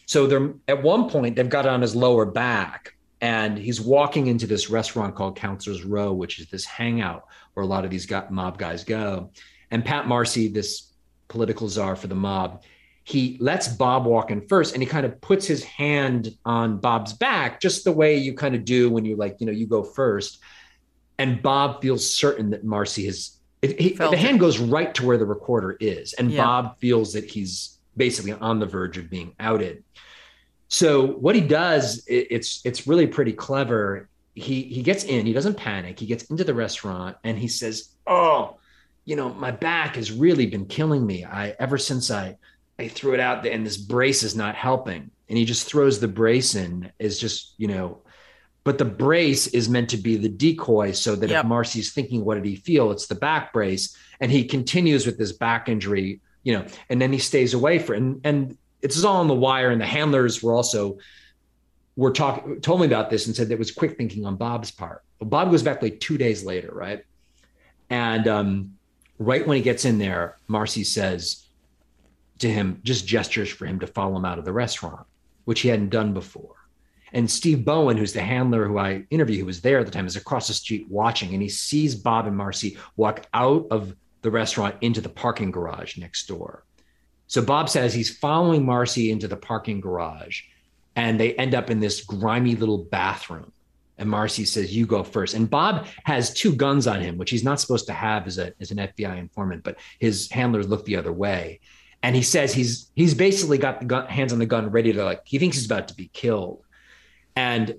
So 0.07 0.25
they're 0.25 0.53
at 0.67 0.81
one 0.81 1.09
point 1.09 1.35
they've 1.35 1.47
got 1.47 1.67
it 1.67 1.69
on 1.69 1.81
his 1.81 1.95
lower 1.95 2.25
back 2.25 2.95
and 3.21 3.55
he's 3.55 3.79
walking 3.79 4.27
into 4.27 4.47
this 4.47 4.71
restaurant 4.71 5.15
called 5.15 5.37
Counselor's 5.37 5.83
Row, 5.83 6.11
which 6.11 6.39
is 6.39 6.47
this 6.47 6.65
hangout 6.65 7.27
where 7.53 7.63
a 7.63 7.67
lot 7.67 7.85
of 7.85 7.91
these 7.91 8.09
mob 8.31 8.57
guys 8.57 8.83
go. 8.83 9.29
And 9.69 9.83
Pat 9.83 10.07
Marcy, 10.07 10.47
this 10.47 10.86
political 11.27 11.67
czar 11.67 11.95
for 11.95 12.07
the 12.07 12.15
mob, 12.15 12.63
he 13.03 13.37
lets 13.39 13.67
Bob 13.67 14.05
walk 14.05 14.31
in 14.31 14.45
first 14.47 14.73
and 14.73 14.83
he 14.83 14.87
kind 14.87 15.05
of 15.05 15.19
puts 15.21 15.45
his 15.45 15.63
hand 15.63 16.35
on 16.43 16.77
Bob's 16.77 17.13
back, 17.13 17.61
just 17.61 17.85
the 17.85 17.91
way 17.91 18.17
you 18.17 18.33
kind 18.33 18.53
of 18.53 18.65
do 18.65 18.89
when 18.89 19.05
you 19.05 19.15
like, 19.15 19.37
you 19.39 19.45
know, 19.45 19.53
you 19.53 19.65
go 19.65 19.83
first. 19.83 20.39
And 21.17 21.41
Bob 21.41 21.81
feels 21.81 22.13
certain 22.13 22.49
that 22.49 22.63
Marcy 22.65 23.05
has, 23.05 23.39
it, 23.61 23.79
he, 23.79 23.89
the 23.93 24.17
hand 24.17 24.39
goes 24.39 24.59
right 24.59 24.93
to 24.95 25.05
where 25.05 25.17
the 25.17 25.25
recorder 25.25 25.77
is. 25.79 26.13
And 26.13 26.31
yeah. 26.31 26.43
Bob 26.43 26.79
feels 26.79 27.13
that 27.13 27.31
he's 27.31 27.77
basically 27.95 28.33
on 28.33 28.59
the 28.59 28.65
verge 28.65 28.97
of 28.97 29.09
being 29.09 29.33
outed. 29.39 29.83
So 30.67 31.07
what 31.07 31.35
he 31.35 31.41
does, 31.41 32.05
it, 32.07 32.27
it's 32.29 32.61
it's 32.65 32.87
really 32.87 33.07
pretty 33.07 33.33
clever. 33.33 34.09
He 34.35 34.63
he 34.63 34.83
gets 34.83 35.03
in, 35.03 35.25
he 35.25 35.33
doesn't 35.33 35.55
panic. 35.55 35.99
He 35.99 36.05
gets 36.05 36.25
into 36.25 36.43
the 36.43 36.53
restaurant 36.53 37.17
and 37.23 37.37
he 37.37 37.47
says, 37.47 37.89
"Oh, 38.05 38.57
you 39.07 39.15
know, 39.15 39.33
my 39.33 39.51
back 39.51 39.95
has 39.95 40.11
really 40.11 40.45
been 40.45 40.65
killing 40.65 41.05
me. 41.05 41.23
I 41.23 41.55
ever 41.59 41.77
since 41.77 42.11
I 42.11 42.35
I 42.77 42.89
threw 42.89 43.13
it 43.13 43.21
out 43.21 43.47
and 43.47 43.65
this 43.65 43.77
brace 43.77 44.21
is 44.21 44.35
not 44.35 44.53
helping. 44.53 45.09
And 45.29 45.37
he 45.37 45.45
just 45.45 45.65
throws 45.65 45.99
the 45.99 46.09
brace 46.09 46.55
in 46.55 46.91
is 46.99 47.17
just, 47.17 47.53
you 47.57 47.69
know, 47.69 47.99
but 48.65 48.77
the 48.77 48.85
brace 48.85 49.47
is 49.47 49.69
meant 49.69 49.89
to 49.91 49.97
be 49.97 50.17
the 50.17 50.27
decoy 50.27 50.91
so 50.91 51.15
that 51.15 51.29
yep. 51.29 51.45
if 51.45 51.47
Marcy's 51.47 51.93
thinking, 51.93 52.25
what 52.25 52.35
did 52.35 52.43
he 52.43 52.57
feel? 52.57 52.91
It's 52.91 53.07
the 53.07 53.15
back 53.15 53.53
brace. 53.53 53.95
And 54.19 54.29
he 54.29 54.43
continues 54.43 55.05
with 55.05 55.17
this 55.17 55.31
back 55.31 55.69
injury, 55.69 56.19
you 56.43 56.53
know, 56.53 56.65
and 56.89 57.01
then 57.01 57.13
he 57.13 57.19
stays 57.19 57.53
away 57.53 57.79
for 57.79 57.93
and 57.93 58.19
and 58.25 58.57
it's 58.81 59.01
all 59.05 59.21
on 59.21 59.29
the 59.29 59.33
wire. 59.33 59.69
And 59.69 59.79
the 59.79 59.85
handlers 59.85 60.43
were 60.43 60.53
also 60.53 60.97
were 61.95 62.11
talking 62.11 62.59
told 62.59 62.81
me 62.81 62.85
about 62.85 63.09
this 63.09 63.25
and 63.25 63.33
said 63.33 63.47
that 63.47 63.57
was 63.57 63.71
quick 63.71 63.95
thinking 63.95 64.25
on 64.25 64.35
Bob's 64.35 64.69
part. 64.69 65.01
Well, 65.21 65.29
Bob 65.29 65.49
goes 65.49 65.63
back 65.63 65.81
like 65.81 66.01
two 66.01 66.17
days 66.17 66.43
later, 66.43 66.71
right? 66.73 67.05
And 67.89 68.27
um, 68.27 68.76
right 69.19 69.45
when 69.45 69.57
he 69.57 69.63
gets 69.63 69.85
in 69.85 69.97
there, 69.97 70.37
Marcy 70.47 70.83
says 70.83 71.45
to 72.39 72.49
him, 72.49 72.81
just 72.83 73.07
gestures 73.07 73.49
for 73.49 73.65
him 73.65 73.79
to 73.79 73.87
follow 73.87 74.15
him 74.17 74.25
out 74.25 74.39
of 74.39 74.45
the 74.45 74.53
restaurant, 74.53 75.05
which 75.45 75.61
he 75.61 75.69
hadn't 75.69 75.89
done 75.89 76.13
before. 76.13 76.55
And 77.13 77.29
Steve 77.29 77.63
Bowen, 77.63 77.97
who's 77.97 78.13
the 78.13 78.21
handler 78.21 78.67
who 78.67 78.77
I 78.77 79.05
interviewed, 79.09 79.39
who 79.39 79.45
was 79.45 79.61
there 79.61 79.79
at 79.79 79.85
the 79.85 79.91
time, 79.91 80.05
is 80.05 80.17
across 80.17 80.47
the 80.47 80.53
street 80.53 80.87
watching, 80.89 81.33
and 81.33 81.41
he 81.41 81.49
sees 81.49 81.95
Bob 81.95 82.27
and 82.27 82.35
Marcy 82.35 82.77
walk 82.97 83.25
out 83.33 83.65
of 83.71 83.95
the 84.21 84.31
restaurant 84.31 84.75
into 84.81 84.99
the 84.99 85.09
parking 85.09 85.51
garage 85.51 85.97
next 85.97 86.27
door. 86.27 86.65
So 87.27 87.41
Bob 87.41 87.69
says 87.69 87.93
he's 87.93 88.17
following 88.17 88.65
Marcy 88.65 89.11
into 89.11 89.27
the 89.27 89.37
parking 89.37 89.81
garage 89.81 90.41
and 90.95 91.19
they 91.19 91.33
end 91.33 91.53
up 91.53 91.69
in 91.69 91.79
this 91.79 92.01
grimy 92.01 92.55
little 92.55 92.79
bathroom. 92.85 93.51
And 93.97 94.09
Marcy 94.09 94.45
says, 94.45 94.75
You 94.75 94.85
go 94.85 95.03
first. 95.03 95.33
And 95.33 95.49
Bob 95.49 95.87
has 96.03 96.33
two 96.33 96.53
guns 96.53 96.87
on 96.87 97.01
him, 97.01 97.17
which 97.17 97.29
he's 97.29 97.43
not 97.43 97.59
supposed 97.59 97.87
to 97.87 97.93
have 97.93 98.27
as, 98.27 98.37
a, 98.37 98.53
as 98.59 98.71
an 98.71 98.77
FBI 98.77 99.17
informant, 99.17 99.63
but 99.63 99.77
his 99.99 100.29
handlers 100.29 100.67
look 100.67 100.85
the 100.85 100.95
other 100.95 101.11
way. 101.11 101.59
And 102.03 102.15
he 102.15 102.21
says 102.21 102.53
he's 102.53 102.91
he's 102.95 103.13
basically 103.13 103.57
got 103.57 103.79
the 103.79 103.85
gun, 103.85 104.07
hands 104.07 104.31
on 104.31 104.39
the 104.39 104.45
gun, 104.45 104.69
ready 104.69 104.93
to 104.93 105.03
like, 105.03 105.21
he 105.25 105.39
thinks 105.39 105.57
he's 105.57 105.65
about 105.65 105.87
to 105.87 105.95
be 105.95 106.09
killed. 106.13 106.61
And 107.35 107.75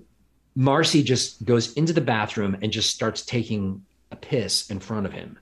Marcy 0.55 1.03
just 1.03 1.45
goes 1.45 1.73
into 1.73 1.93
the 1.93 2.01
bathroom 2.01 2.57
and 2.61 2.71
just 2.71 2.89
starts 2.89 3.23
taking 3.23 3.85
a 4.11 4.15
piss 4.15 4.69
in 4.69 4.79
front 4.79 5.05
of 5.05 5.13
him. 5.13 5.39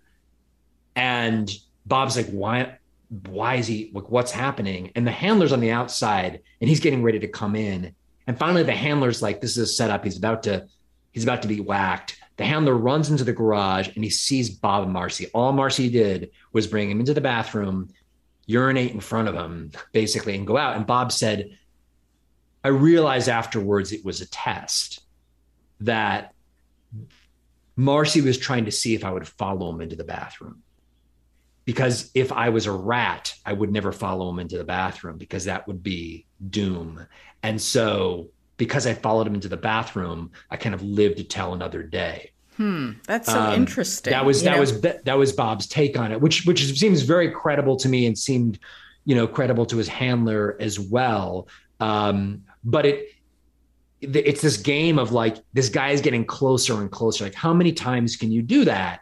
And 0.95 1.51
Bob's 1.85 2.15
like, 2.15 2.27
Why? 2.27 2.77
why 3.09 3.55
is 3.55 3.67
he 3.67 3.89
like 3.93 4.09
what's 4.09 4.31
happening 4.31 4.91
and 4.95 5.07
the 5.07 5.11
handler's 5.11 5.53
on 5.53 5.61
the 5.61 5.71
outside 5.71 6.41
and 6.59 6.69
he's 6.69 6.79
getting 6.79 7.03
ready 7.03 7.19
to 7.19 7.27
come 7.27 7.55
in 7.55 7.95
and 8.27 8.37
finally 8.37 8.63
the 8.63 8.73
handler's 8.73 9.21
like 9.21 9.41
this 9.41 9.51
is 9.51 9.69
a 9.69 9.73
setup. 9.73 10.03
He's 10.03 10.17
about 10.17 10.43
to 10.43 10.67
he's 11.11 11.23
about 11.23 11.41
to 11.41 11.47
be 11.47 11.61
whacked. 11.61 12.19
The 12.35 12.45
handler 12.45 12.75
runs 12.75 13.09
into 13.09 13.23
the 13.23 13.33
garage 13.33 13.89
and 13.95 14.03
he 14.03 14.09
sees 14.09 14.49
bob 14.49 14.83
and 14.83 14.93
marcy. 14.93 15.27
All 15.33 15.53
marcy 15.53 15.89
did 15.89 16.31
was 16.53 16.67
bring 16.67 16.91
him 16.91 16.99
into 16.99 17.13
the 17.13 17.21
bathroom 17.21 17.89
urinate 18.45 18.91
in 18.91 18.99
front 18.99 19.27
of 19.27 19.35
him 19.35 19.71
basically 19.91 20.35
and 20.35 20.45
go 20.45 20.57
out. 20.57 20.75
And 20.75 20.85
bob 20.85 21.11
said 21.11 21.57
i 22.63 22.69
realized 22.69 23.29
afterwards 23.29 23.91
it 23.91 24.03
was 24.03 24.21
a 24.21 24.29
test 24.29 25.01
that 25.81 26.33
marcy 27.75 28.21
was 28.21 28.37
trying 28.37 28.65
to 28.65 28.71
see 28.71 28.95
if 28.95 29.05
i 29.05 29.11
would 29.11 29.27
follow 29.27 29.69
him 29.69 29.81
into 29.81 29.95
the 29.95 30.03
bathroom 30.03 30.63
because 31.67 32.09
if 32.15 32.31
I 32.31 32.47
was 32.47 32.65
a 32.65 32.71
rat, 32.71 33.33
I 33.45 33.51
would 33.51 33.73
never 33.73 33.91
follow 33.91 34.29
him 34.29 34.39
into 34.39 34.57
the 34.57 34.63
bathroom 34.63 35.17
because 35.17 35.43
that 35.43 35.67
would 35.67 35.83
be 35.83 36.25
doom. 36.49 37.05
And 37.43 37.61
so, 37.61 38.29
because 38.55 38.87
I 38.87 38.93
followed 38.93 39.27
him 39.27 39.35
into 39.35 39.49
the 39.49 39.57
bathroom, 39.57 40.31
I 40.49 40.55
kind 40.55 40.73
of 40.73 40.81
lived 40.81 41.17
to 41.17 41.25
tell 41.25 41.53
another 41.53 41.83
day. 41.83 42.31
Hmm, 42.55 42.91
that's 43.05 43.29
so 43.29 43.37
um, 43.37 43.53
interesting. 43.53 44.11
That 44.11 44.25
was 44.25 44.43
that 44.43 44.53
know? 44.53 44.61
was 44.61 44.79
that 44.81 45.17
was 45.17 45.33
Bob's 45.33 45.67
take 45.67 45.99
on 45.99 46.13
it, 46.13 46.21
which 46.21 46.45
which 46.45 46.73
seems 46.79 47.01
very 47.01 47.31
credible 47.31 47.75
to 47.75 47.89
me 47.89 48.05
and 48.05 48.17
seemed, 48.17 48.59
you 49.03 49.13
know, 49.13 49.27
credible 49.27 49.65
to 49.65 49.75
his 49.75 49.89
handler 49.89 50.55
as 50.61 50.79
well. 50.79 51.49
Um, 51.81 52.43
but 52.63 52.85
it 52.85 53.09
it's 53.99 54.41
this 54.41 54.55
game 54.55 54.97
of 54.97 55.11
like 55.11 55.35
this 55.51 55.67
guy 55.67 55.89
is 55.89 55.99
getting 55.99 56.23
closer 56.23 56.79
and 56.79 56.89
closer. 56.89 57.25
Like, 57.25 57.35
how 57.35 57.53
many 57.53 57.73
times 57.73 58.15
can 58.15 58.31
you 58.31 58.41
do 58.41 58.63
that? 58.63 59.01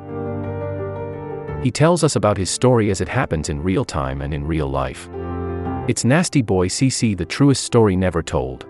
He 1.63 1.69
tells 1.69 2.03
us 2.03 2.15
about 2.15 2.37
his 2.37 2.49
story 2.49 2.89
as 2.89 3.01
it 3.01 3.07
happens 3.07 3.49
in 3.49 3.61
real 3.61 3.85
time 3.85 4.21
and 4.21 4.33
in 4.33 4.47
real 4.47 4.67
life. 4.67 5.07
It's 5.87 6.03
Nasty 6.03 6.41
Boy 6.41 6.67
CC, 6.67 7.15
the 7.15 7.25
truest 7.25 7.63
story 7.63 7.95
never 7.95 8.23
told. 8.23 8.65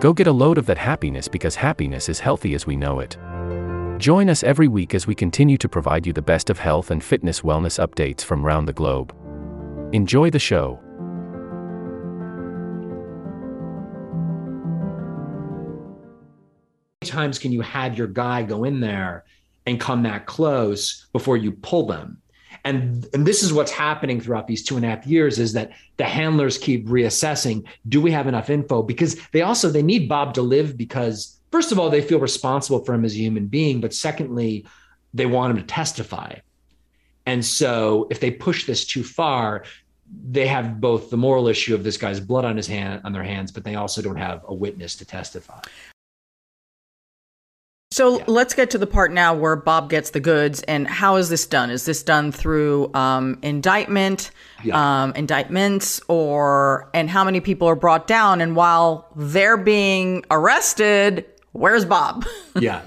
Go 0.00 0.14
get 0.14 0.26
a 0.26 0.32
load 0.32 0.56
of 0.56 0.64
that 0.66 0.78
happiness 0.78 1.28
because 1.28 1.54
happiness 1.54 2.08
is 2.08 2.18
healthy 2.18 2.54
as 2.54 2.66
we 2.66 2.74
know 2.74 3.00
it. 3.00 3.18
Join 3.98 4.30
us 4.30 4.42
every 4.42 4.68
week 4.68 4.94
as 4.94 5.06
we 5.06 5.14
continue 5.14 5.58
to 5.58 5.68
provide 5.68 6.06
you 6.06 6.14
the 6.14 6.22
best 6.22 6.48
of 6.48 6.58
health 6.58 6.90
and 6.90 7.04
fitness 7.04 7.42
wellness 7.42 7.78
updates 7.86 8.22
from 8.22 8.46
around 8.46 8.64
the 8.64 8.72
globe. 8.72 9.14
Enjoy 9.92 10.30
the 10.30 10.38
show. 10.38 10.80
times 17.06 17.38
can 17.38 17.52
you 17.52 17.60
have 17.60 17.96
your 17.96 18.08
guy 18.08 18.42
go 18.42 18.64
in 18.64 18.80
there 18.80 19.24
and 19.66 19.80
come 19.80 20.04
that 20.04 20.26
close 20.26 21.06
before 21.12 21.36
you 21.36 21.52
pull 21.52 21.86
them. 21.86 22.22
And, 22.64 23.06
and 23.12 23.26
this 23.26 23.42
is 23.42 23.52
what's 23.52 23.70
happening 23.70 24.20
throughout 24.20 24.46
these 24.46 24.64
two 24.64 24.76
and 24.76 24.84
a 24.84 24.88
half 24.88 25.06
years 25.06 25.38
is 25.38 25.52
that 25.52 25.70
the 25.98 26.04
handlers 26.04 26.58
keep 26.58 26.86
reassessing 26.86 27.64
do 27.88 28.00
we 28.00 28.10
have 28.10 28.26
enough 28.26 28.50
info? 28.50 28.82
Because 28.82 29.20
they 29.32 29.42
also 29.42 29.68
they 29.70 29.82
need 29.82 30.08
bob 30.08 30.34
to 30.34 30.42
live 30.42 30.76
because 30.76 31.38
first 31.52 31.70
of 31.70 31.78
all 31.78 31.90
they 31.90 32.00
feel 32.00 32.18
responsible 32.18 32.84
for 32.84 32.92
him 32.94 33.04
as 33.04 33.14
a 33.14 33.18
human 33.18 33.46
being 33.46 33.80
but 33.80 33.94
secondly 33.94 34.66
they 35.14 35.26
want 35.26 35.52
him 35.52 35.58
to 35.58 35.66
testify. 35.66 36.34
And 37.24 37.44
so 37.44 38.08
if 38.10 38.18
they 38.20 38.30
push 38.30 38.66
this 38.66 38.84
too 38.84 39.04
far 39.04 39.64
they 40.28 40.46
have 40.46 40.80
both 40.80 41.10
the 41.10 41.16
moral 41.16 41.48
issue 41.48 41.74
of 41.74 41.82
this 41.82 41.96
guy's 41.96 42.20
blood 42.20 42.44
on 42.44 42.56
his 42.56 42.66
hand 42.68 43.00
on 43.04 43.12
their 43.12 43.24
hands 43.24 43.50
but 43.50 43.64
they 43.64 43.74
also 43.74 44.00
don't 44.02 44.16
have 44.16 44.44
a 44.46 44.54
witness 44.54 44.94
to 44.96 45.04
testify 45.04 45.60
so 47.96 48.18
yeah. 48.18 48.24
let's 48.26 48.52
get 48.52 48.68
to 48.72 48.78
the 48.78 48.86
part 48.86 49.10
now 49.10 49.34
where 49.34 49.56
Bob 49.56 49.88
gets 49.88 50.10
the 50.10 50.20
goods. 50.20 50.62
And 50.64 50.86
how 50.86 51.16
is 51.16 51.30
this 51.30 51.46
done? 51.46 51.70
Is 51.70 51.86
this 51.86 52.02
done 52.02 52.30
through 52.30 52.92
um, 52.92 53.38
indictment, 53.40 54.32
yeah. 54.62 55.04
um, 55.04 55.14
indictments, 55.14 56.02
or 56.06 56.90
and 56.92 57.08
how 57.08 57.24
many 57.24 57.40
people 57.40 57.66
are 57.66 57.74
brought 57.74 58.06
down? 58.06 58.42
And 58.42 58.54
while 58.54 59.08
they're 59.16 59.56
being 59.56 60.26
arrested, 60.30 61.24
where's 61.52 61.86
Bob? 61.86 62.26
yeah. 62.60 62.82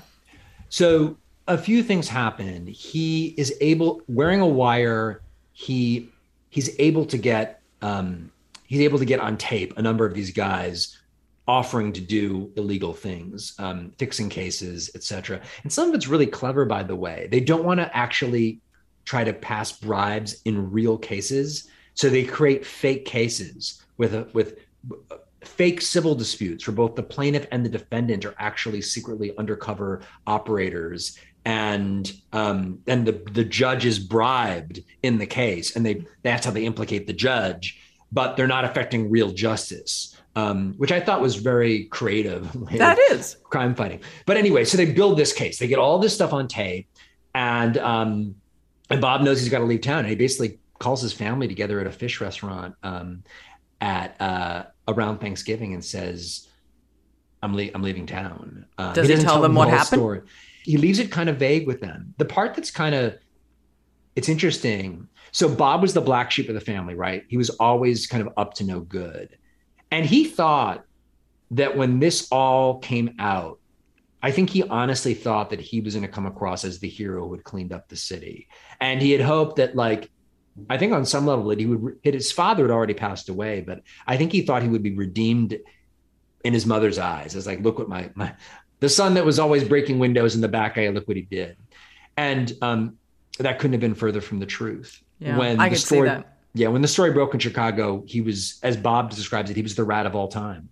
So 0.69 1.17
a 1.47 1.57
few 1.57 1.81
things 1.81 2.07
happen. 2.07 2.67
He 2.67 3.33
is 3.35 3.51
able 3.61 4.03
wearing 4.07 4.41
a 4.41 4.47
wire. 4.47 5.21
He 5.53 6.07
he's 6.51 6.69
able 6.77 7.05
to 7.07 7.17
get 7.17 7.61
um, 7.81 8.31
he's 8.67 8.81
able 8.81 8.99
to 8.99 9.05
get 9.05 9.19
on 9.19 9.37
tape 9.37 9.75
a 9.75 9.81
number 9.81 10.05
of 10.05 10.13
these 10.13 10.31
guys 10.31 10.99
offering 11.49 11.91
to 11.91 11.99
do 11.99 12.51
illegal 12.57 12.93
things, 12.93 13.55
um, 13.57 13.91
fixing 13.97 14.29
cases, 14.29 14.91
etc. 14.93 15.41
And 15.63 15.73
some 15.73 15.89
of 15.89 15.95
it's 15.95 16.07
really 16.07 16.27
clever, 16.27 16.63
by 16.63 16.83
the 16.83 16.95
way. 16.95 17.27
They 17.31 17.39
don't 17.39 17.63
want 17.63 17.79
to 17.79 17.97
actually 17.97 18.61
try 19.03 19.23
to 19.23 19.33
pass 19.33 19.71
bribes 19.71 20.43
in 20.45 20.71
real 20.71 20.95
cases, 20.95 21.67
so 21.95 22.07
they 22.07 22.23
create 22.23 22.63
fake 22.63 23.03
cases 23.05 23.83
with 23.97 24.13
a, 24.13 24.27
with 24.31 24.59
fake 25.43 25.81
civil 25.81 26.13
disputes 26.13 26.67
where 26.67 26.75
both 26.75 26.93
the 26.93 27.01
plaintiff 27.01 27.47
and 27.51 27.65
the 27.65 27.69
defendant 27.69 28.25
are 28.25 28.35
actually 28.37 28.81
secretly 28.81 29.35
undercover 29.37 30.01
operators 30.27 31.17
and 31.45 32.13
um, 32.31 32.79
and 32.85 33.07
the 33.07 33.13
the 33.31 33.43
judge 33.43 33.85
is 33.85 33.97
bribed 33.97 34.81
in 35.01 35.17
the 35.17 35.25
case 35.25 35.75
and 35.75 35.83
they 35.85 36.05
that's 36.21 36.45
how 36.45 36.51
they 36.51 36.65
implicate 36.65 37.07
the 37.07 37.13
judge 37.13 37.79
but 38.11 38.35
they're 38.35 38.47
not 38.47 38.65
affecting 38.65 39.09
real 39.09 39.31
justice 39.31 40.15
um, 40.39 40.73
which 40.77 40.91
I 40.91 40.99
thought 40.99 41.21
was 41.21 41.35
very 41.35 41.85
creative. 41.85 42.55
That 42.79 42.97
is 43.11 43.37
crime 43.43 43.75
fighting. 43.75 44.01
But 44.25 44.37
anyway, 44.37 44.63
so 44.63 44.77
they 44.77 44.91
build 44.91 45.17
this 45.17 45.33
case. 45.33 45.59
They 45.59 45.67
get 45.67 45.79
all 45.79 45.99
this 45.99 46.13
stuff 46.13 46.33
on 46.33 46.47
tape, 46.47 46.87
and 47.35 47.77
um, 47.77 48.35
and 48.89 49.01
Bob 49.01 49.21
knows 49.21 49.41
he's 49.41 49.49
got 49.49 49.59
to 49.59 49.65
leave 49.65 49.81
town. 49.81 49.99
And 49.99 50.09
he 50.09 50.15
basically 50.15 50.59
calls 50.79 51.01
his 51.01 51.11
family 51.11 51.47
together 51.47 51.79
at 51.79 51.87
a 51.87 51.91
fish 51.91 52.21
restaurant 52.21 52.75
um, 52.83 53.23
at 53.81 54.19
uh, 54.21 54.65
around 54.87 55.19
Thanksgiving 55.19 55.73
and 55.73 55.83
says, 55.83 56.47
"I'm 57.41 57.55
le- 57.55 57.71
I'm 57.73 57.81
leaving 57.81 58.05
town." 58.05 58.65
Uh, 58.77 58.93
Does 58.93 59.07
he, 59.07 59.15
he 59.15 59.21
tell, 59.21 59.33
tell, 59.33 59.41
them, 59.41 59.55
what 59.55 59.69
happened? 59.69 59.99
Story. 59.99 60.21
He 60.63 60.77
leaves 60.77 60.99
it 60.99 61.11
kind 61.11 61.29
of 61.29 61.37
vague 61.37 61.67
with 61.67 61.81
them. 61.81 62.13
The 62.17 62.25
part 62.25 62.53
that's 62.53 62.71
kind 62.71 62.95
of 62.95 63.17
it's 64.15 64.29
interesting. 64.29 65.07
So 65.31 65.53
Bob 65.53 65.81
was 65.81 65.93
the 65.93 66.01
black 66.01 66.31
sheep 66.31 66.49
of 66.49 66.55
the 66.55 66.61
family, 66.61 66.95
right? 66.95 67.23
He 67.27 67.37
was 67.37 67.49
always 67.51 68.07
kind 68.07 68.25
of 68.25 68.33
up 68.37 68.53
to 68.55 68.63
no 68.63 68.81
good. 68.81 69.38
And 69.91 70.05
he 70.05 70.25
thought 70.25 70.85
that 71.51 71.75
when 71.75 71.99
this 71.99 72.27
all 72.31 72.79
came 72.79 73.15
out, 73.19 73.59
I 74.21 74.31
think 74.31 74.49
he 74.49 74.63
honestly 74.63 75.13
thought 75.13 75.49
that 75.51 75.61
he 75.61 75.81
was 75.81 75.95
going 75.95 76.05
to 76.05 76.11
come 76.11 76.25
across 76.25 76.65
as 76.65 76.79
the 76.79 76.89
hero 76.89 77.27
who 77.27 77.35
had 77.35 77.43
cleaned 77.43 77.71
up 77.71 77.87
the 77.87 77.95
city. 77.95 78.47
And 78.81 79.01
he 79.01 79.11
had 79.11 79.21
hoped 79.21 79.55
that, 79.55 79.75
like, 79.75 80.11
I 80.69 80.77
think 80.77 80.91
on 80.91 81.05
some 81.05 81.25
level 81.25 81.45
that 81.45 81.59
he 81.59 81.65
would, 81.65 81.99
hit 82.03 82.13
his 82.13 82.31
father 82.31 82.63
had 82.63 82.71
already 82.71 82.93
passed 82.93 83.29
away, 83.29 83.61
but 83.61 83.81
I 84.05 84.17
think 84.17 84.31
he 84.31 84.41
thought 84.41 84.61
he 84.61 84.67
would 84.67 84.83
be 84.83 84.93
redeemed 84.93 85.57
in 86.43 86.53
his 86.53 86.65
mother's 86.65 86.99
eyes 86.99 87.35
as 87.35 87.47
like, 87.47 87.61
look 87.61 87.79
what 87.79 87.87
my, 87.87 88.09
my, 88.15 88.33
the 88.81 88.89
son 88.89 89.13
that 89.13 89.25
was 89.25 89.39
always 89.39 89.63
breaking 89.63 89.99
windows 89.99 90.35
in 90.35 90.41
the 90.41 90.47
back 90.49 90.77
eye, 90.77 90.89
look 90.89 91.07
what 91.07 91.17
he 91.17 91.23
did. 91.23 91.55
And 92.17 92.51
um, 92.61 92.97
that 93.39 93.59
couldn't 93.59 93.73
have 93.73 93.81
been 93.81 93.95
further 93.95 94.19
from 94.21 94.39
the 94.39 94.45
truth. 94.45 95.01
Yeah, 95.19 95.37
when 95.37 95.59
I 95.59 95.69
the 95.69 95.75
could 95.75 95.79
see 95.79 95.95
story, 95.95 96.09
that. 96.09 96.38
Yeah, 96.53 96.67
when 96.67 96.81
the 96.81 96.87
story 96.87 97.11
broke 97.11 97.33
in 97.33 97.39
Chicago, 97.39 98.03
he 98.07 98.21
was, 98.21 98.59
as 98.63 98.75
Bob 98.75 99.11
describes 99.11 99.49
it, 99.49 99.55
he 99.55 99.61
was 99.61 99.75
the 99.75 99.83
rat 99.83 100.05
of 100.05 100.15
all 100.15 100.27
time, 100.27 100.69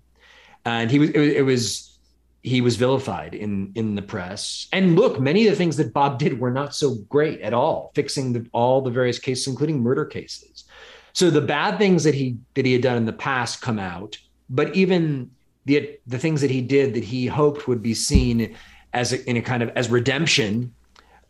and 0.66 0.90
he 0.90 1.00
was, 1.00 1.10
it, 1.12 1.20
was- 1.20 1.34
it 1.34 1.42
was, 1.46 2.00
he 2.44 2.62
was 2.62 2.78
vilified 2.78 3.34
in 3.36 3.72
in 3.76 3.96
the 3.96 4.02
press. 4.02 4.68
And 4.72 4.96
look, 4.96 5.20
many 5.20 5.48
of 5.48 5.52
the 5.52 5.58
things 5.58 5.76
that 5.78 5.92
Bob 5.92 6.18
did 6.18 6.40
were 6.40 6.52
not 6.52 6.74
so 6.74 6.96
great 7.10 7.42
at 7.42 7.54
all, 7.54 7.92
fixing 7.94 8.32
the, 8.32 8.48
all 8.54 8.80
the 8.82 8.92
various 8.92 9.20
cases, 9.20 9.48
including 9.48 9.82
murder 9.82 10.06
cases. 10.06 10.63
So 11.12 11.30
the 11.30 11.42
bad 11.42 11.78
things 11.78 12.04
that 12.06 12.13
he 12.16 12.38
that 12.54 12.66
he 12.66 12.72
had 12.74 12.82
done 12.84 12.96
in 12.96 13.06
the 13.06 13.12
past 13.12 13.62
come 13.62 13.80
out, 13.80 14.18
but 14.50 14.74
even 14.76 15.30
the 15.66 16.00
the 16.08 16.18
things 16.20 16.40
that 16.42 16.52
he 16.52 16.62
did 16.62 16.94
that 16.94 17.04
he 17.04 17.26
hoped 17.28 17.68
would 17.68 17.82
be 17.82 17.94
seen 17.94 18.56
as 18.94 19.12
a, 19.12 19.30
in 19.30 19.36
a 19.36 19.42
kind 19.42 19.62
of 19.62 19.70
as 19.76 19.90
redemption 19.90 20.74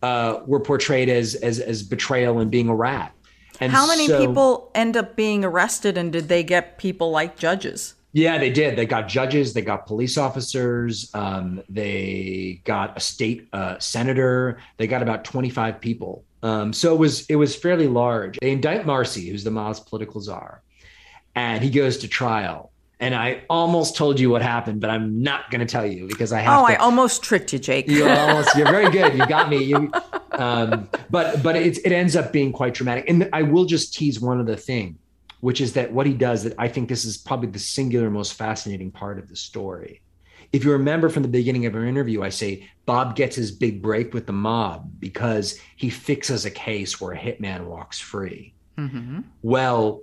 uh, 0.04 0.42
were 0.46 0.60
portrayed 0.60 1.10
as 1.10 1.34
as 1.36 1.60
as 1.60 1.82
betrayal 1.82 2.40
and 2.40 2.52
being 2.52 2.70
a 2.70 2.76
rat. 2.76 3.12
And 3.60 3.72
How 3.72 3.88
many 3.88 4.08
so- 4.08 4.26
people 4.26 4.72
end 4.76 4.96
up 4.96 5.16
being 5.16 5.44
arrested 5.44 5.98
and 5.98 6.12
did 6.12 6.28
they 6.28 6.44
get 6.44 6.78
people 6.78 7.12
like 7.12 7.38
judges? 7.38 7.96
Yeah, 8.14 8.38
they 8.40 8.50
did. 8.50 8.76
They 8.76 8.86
got 8.86 9.08
judges, 9.08 9.54
they 9.54 9.62
got 9.62 9.86
police 9.86 10.18
officers, 10.18 11.12
um, 11.14 11.62
they 11.70 12.62
got 12.64 12.98
a 12.98 13.00
state 13.00 13.48
uh, 13.54 13.78
senator, 13.78 14.58
they 14.78 14.88
got 14.88 15.04
about 15.04 15.24
25 15.24 15.80
people. 15.80 16.24
Um, 16.42 16.72
so 16.74 16.94
it 16.94 16.98
was 16.98 17.26
it 17.28 17.36
was 17.36 17.56
fairly 17.56 17.88
large. 17.88 18.40
They 18.40 18.52
indict 18.52 18.86
Marcy, 18.86 19.30
who's 19.30 19.44
the 19.44 19.52
Mao's 19.52 19.80
political 19.80 20.22
czar, 20.22 20.64
and 21.36 21.64
he 21.64 21.70
goes 21.70 21.98
to 21.98 22.08
trial. 22.08 22.72
And 23.00 23.14
I 23.14 23.44
almost 23.50 23.96
told 23.96 24.20
you 24.20 24.30
what 24.32 24.42
happened, 24.42 24.82
but 24.82 24.90
I'm 24.90 25.22
not 25.22 25.52
going 25.52 25.60
to 25.60 25.72
tell 25.72 25.86
you 25.86 26.08
because 26.08 26.34
I 26.34 26.40
have 26.40 26.64
Oh, 26.64 26.66
to. 26.68 26.74
I 26.74 26.76
almost 26.78 27.22
tricked 27.22 27.54
you, 27.54 27.60
Jake. 27.60 27.88
You're 27.88 28.10
almost. 28.10 28.56
You're 28.56 28.72
very 28.72 28.90
good. 28.90 29.16
You 29.16 29.28
got 29.28 29.50
me. 29.50 29.64
You, 29.64 29.92
um, 30.32 30.90
but 31.12 31.44
but 31.44 31.56
it 31.56 31.78
it 31.86 31.92
ends 31.92 32.16
up 32.16 32.34
being 32.34 32.52
quite 32.52 32.74
dramatic. 32.74 33.06
And 33.08 33.30
I 33.34 33.44
will 33.44 33.66
just 33.66 33.94
tease 33.94 34.20
one 34.20 34.40
other 34.40 34.56
thing, 34.56 34.98
which 35.42 35.62
is 35.62 35.74
that 35.74 35.94
what 35.94 36.08
he 36.08 36.14
does. 36.14 36.44
That 36.44 36.56
I 36.58 36.68
think 36.70 36.90
this 36.90 37.06
is 37.06 37.18
probably 37.18 37.50
the 37.50 37.60
singular 37.60 38.10
most 38.10 38.34
fascinating 38.34 38.90
part 38.92 39.20
of 39.20 39.30
the 39.30 39.36
story. 39.36 40.02
If 40.52 40.64
you 40.64 40.72
remember 40.72 41.10
from 41.10 41.22
the 41.22 41.30
beginning 41.30 41.68
of 41.68 41.76
our 41.76 41.86
interview, 41.86 42.24
I 42.24 42.30
say 42.30 42.68
Bob 42.88 43.16
gets 43.16 43.36
his 43.36 43.52
big 43.52 43.80
break 43.82 44.14
with 44.16 44.26
the 44.26 44.34
mob 44.34 44.90
because 45.00 45.60
he 45.76 45.90
fixes 45.92 46.46
a 46.46 46.52
case 46.52 47.00
where 47.00 47.12
a 47.14 47.18
hitman 47.18 47.66
walks 47.66 48.00
free. 48.00 48.54
Mhm. 48.78 49.24
Well, 49.44 50.02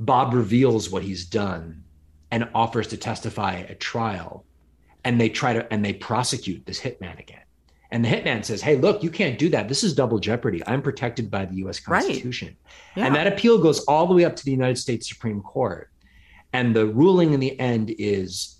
Bob 0.00 0.34
reveals 0.34 0.90
what 0.90 1.02
he's 1.04 1.24
done 1.26 1.82
and 2.30 2.48
offers 2.54 2.88
to 2.88 2.96
testify 2.96 3.60
at 3.60 3.80
trial. 3.80 4.44
And 5.04 5.20
they 5.20 5.28
try 5.28 5.52
to 5.52 5.72
and 5.72 5.84
they 5.84 5.92
prosecute 5.92 6.66
this 6.66 6.80
hitman 6.80 7.18
again. 7.18 7.42
And 7.90 8.04
the 8.04 8.08
hitman 8.08 8.44
says, 8.44 8.60
Hey, 8.60 8.76
look, 8.76 9.02
you 9.02 9.10
can't 9.10 9.38
do 9.38 9.48
that. 9.50 9.68
This 9.68 9.84
is 9.84 9.94
double 9.94 10.18
jeopardy. 10.18 10.62
I'm 10.66 10.82
protected 10.82 11.30
by 11.30 11.44
the 11.44 11.56
US 11.66 11.86
Right. 11.86 12.02
Constitution. 12.02 12.56
Yeah. 12.96 13.06
And 13.06 13.14
that 13.14 13.26
appeal 13.26 13.58
goes 13.58 13.84
all 13.84 14.06
the 14.06 14.14
way 14.14 14.24
up 14.24 14.34
to 14.36 14.44
the 14.44 14.50
United 14.50 14.78
States 14.78 15.08
Supreme 15.08 15.40
Court. 15.40 15.90
And 16.52 16.74
the 16.74 16.86
ruling 16.86 17.32
in 17.32 17.40
the 17.40 17.58
end 17.60 17.94
is 17.98 18.55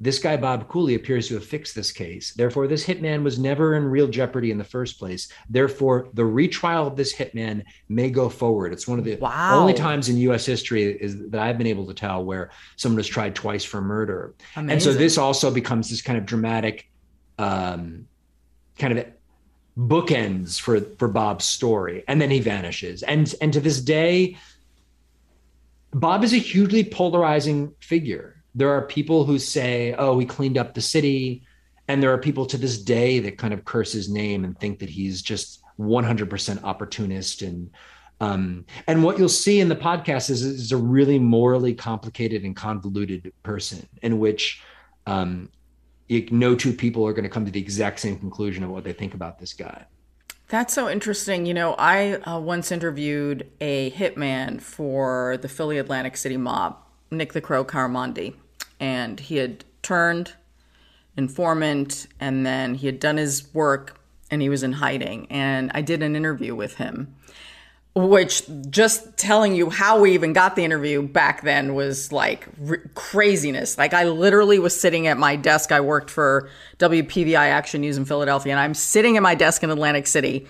this 0.00 0.20
guy, 0.20 0.36
Bob 0.36 0.68
Cooley, 0.68 0.94
appears 0.94 1.26
to 1.28 1.34
have 1.34 1.44
fixed 1.44 1.74
this 1.74 1.90
case. 1.90 2.32
Therefore, 2.32 2.68
this 2.68 2.86
hitman 2.86 3.24
was 3.24 3.38
never 3.38 3.74
in 3.74 3.84
real 3.84 4.06
jeopardy 4.06 4.52
in 4.52 4.58
the 4.58 4.64
first 4.64 4.98
place. 4.98 5.28
Therefore, 5.50 6.08
the 6.14 6.24
retrial 6.24 6.86
of 6.86 6.96
this 6.96 7.14
hitman 7.14 7.64
may 7.88 8.08
go 8.08 8.28
forward. 8.28 8.72
It's 8.72 8.86
one 8.86 9.00
of 9.00 9.04
the 9.04 9.16
Wow. 9.16 9.58
only 9.60 9.74
times 9.74 10.08
in 10.08 10.16
US 10.18 10.46
history 10.46 10.84
is 10.84 11.28
that 11.30 11.40
I've 11.40 11.58
been 11.58 11.66
able 11.66 11.86
to 11.86 11.94
tell 11.94 12.24
where 12.24 12.50
someone 12.76 12.96
was 12.98 13.08
tried 13.08 13.34
twice 13.34 13.64
for 13.64 13.80
murder. 13.80 14.34
And 14.54 14.80
so 14.82 14.92
this 14.92 15.18
also 15.18 15.50
becomes 15.50 15.90
this 15.90 16.00
kind 16.02 16.16
of 16.18 16.24
dramatic 16.26 16.88
um, 17.38 18.06
kind 18.78 18.98
of 18.98 19.06
bookends 19.76 20.60
for 20.60 20.80
for 20.98 21.08
Bob's 21.08 21.44
story, 21.44 22.04
and 22.08 22.20
then 22.20 22.30
he 22.30 22.40
vanishes. 22.40 23.02
And 23.02 23.32
and 23.40 23.52
to 23.52 23.60
this 23.60 23.80
day, 23.80 24.36
Bob 25.92 26.24
is 26.24 26.32
a 26.32 26.38
hugely 26.38 26.84
polarizing 26.84 27.72
figure. 27.80 28.37
There 28.54 28.70
are 28.70 28.82
people 28.82 29.24
who 29.24 29.38
say, 29.38 29.94
"Oh, 29.98 30.18
he 30.18 30.26
cleaned 30.26 30.58
up 30.58 30.74
the 30.74 30.80
city," 30.80 31.42
and 31.86 32.02
there 32.02 32.12
are 32.12 32.18
people 32.18 32.46
to 32.46 32.58
this 32.58 32.78
day 32.80 33.18
that 33.20 33.38
kind 33.38 33.54
of 33.54 33.64
curse 33.64 33.92
his 33.92 34.08
name 34.10 34.44
and 34.44 34.58
think 34.58 34.78
that 34.80 34.90
he's 34.90 35.22
just 35.22 35.62
100% 35.78 36.64
opportunist 36.64 37.42
and 37.42 37.70
um, 38.20 38.64
and 38.86 39.04
what 39.04 39.18
you'll 39.18 39.28
see 39.28 39.60
in 39.60 39.68
the 39.68 39.76
podcast 39.76 40.28
is, 40.28 40.42
is 40.42 40.72
a 40.72 40.76
really 40.76 41.18
morally 41.18 41.72
complicated 41.72 42.42
and 42.42 42.56
convoluted 42.56 43.32
person 43.44 43.86
in 44.02 44.18
which 44.18 44.60
um, 45.06 45.50
no 46.08 46.56
two 46.56 46.72
people 46.72 47.06
are 47.06 47.12
going 47.12 47.24
to 47.24 47.30
come 47.30 47.44
to 47.44 47.50
the 47.50 47.60
exact 47.60 48.00
same 48.00 48.18
conclusion 48.18 48.64
of 48.64 48.70
what 48.70 48.82
they 48.82 48.92
think 48.92 49.14
about 49.14 49.38
this 49.38 49.52
guy. 49.52 49.86
That's 50.48 50.72
so 50.72 50.88
interesting. 50.88 51.46
You 51.46 51.54
know, 51.54 51.74
I 51.74 52.14
uh, 52.14 52.40
once 52.40 52.72
interviewed 52.72 53.50
a 53.60 53.90
hitman 53.92 54.60
for 54.60 55.38
the 55.40 55.48
Philly 55.48 55.78
Atlantic 55.78 56.16
City 56.16 56.38
mob, 56.38 56.76
Nick 57.10 57.32
the 57.32 57.40
Crow 57.40 57.64
Caramandi, 57.64 58.34
and 58.80 59.18
he 59.20 59.36
had 59.36 59.64
turned 59.82 60.32
informant 61.18 62.06
and 62.20 62.46
then 62.46 62.76
he 62.76 62.86
had 62.86 63.00
done 63.00 63.16
his 63.16 63.52
work 63.52 64.00
and 64.30 64.40
he 64.40 64.48
was 64.48 64.62
in 64.62 64.72
hiding. 64.72 65.26
And 65.30 65.70
I 65.74 65.82
did 65.82 66.02
an 66.02 66.14
interview 66.14 66.54
with 66.54 66.76
him, 66.76 67.16
which 67.94 68.44
just 68.70 69.16
telling 69.16 69.54
you 69.54 69.68
how 69.68 70.00
we 70.00 70.12
even 70.12 70.32
got 70.32 70.54
the 70.54 70.64
interview 70.64 71.02
back 71.02 71.42
then 71.42 71.74
was 71.74 72.12
like 72.12 72.46
r- 72.68 72.78
craziness. 72.94 73.76
Like 73.76 73.94
I 73.94 74.04
literally 74.04 74.58
was 74.58 74.78
sitting 74.78 75.06
at 75.08 75.18
my 75.18 75.34
desk. 75.34 75.72
I 75.72 75.80
worked 75.80 76.10
for 76.10 76.48
WPVI 76.78 77.34
Action 77.34 77.80
News 77.80 77.96
in 77.96 78.04
Philadelphia, 78.04 78.52
and 78.52 78.60
I'm 78.60 78.74
sitting 78.74 79.16
at 79.16 79.22
my 79.22 79.34
desk 79.34 79.62
in 79.62 79.70
Atlantic 79.70 80.06
City 80.06 80.46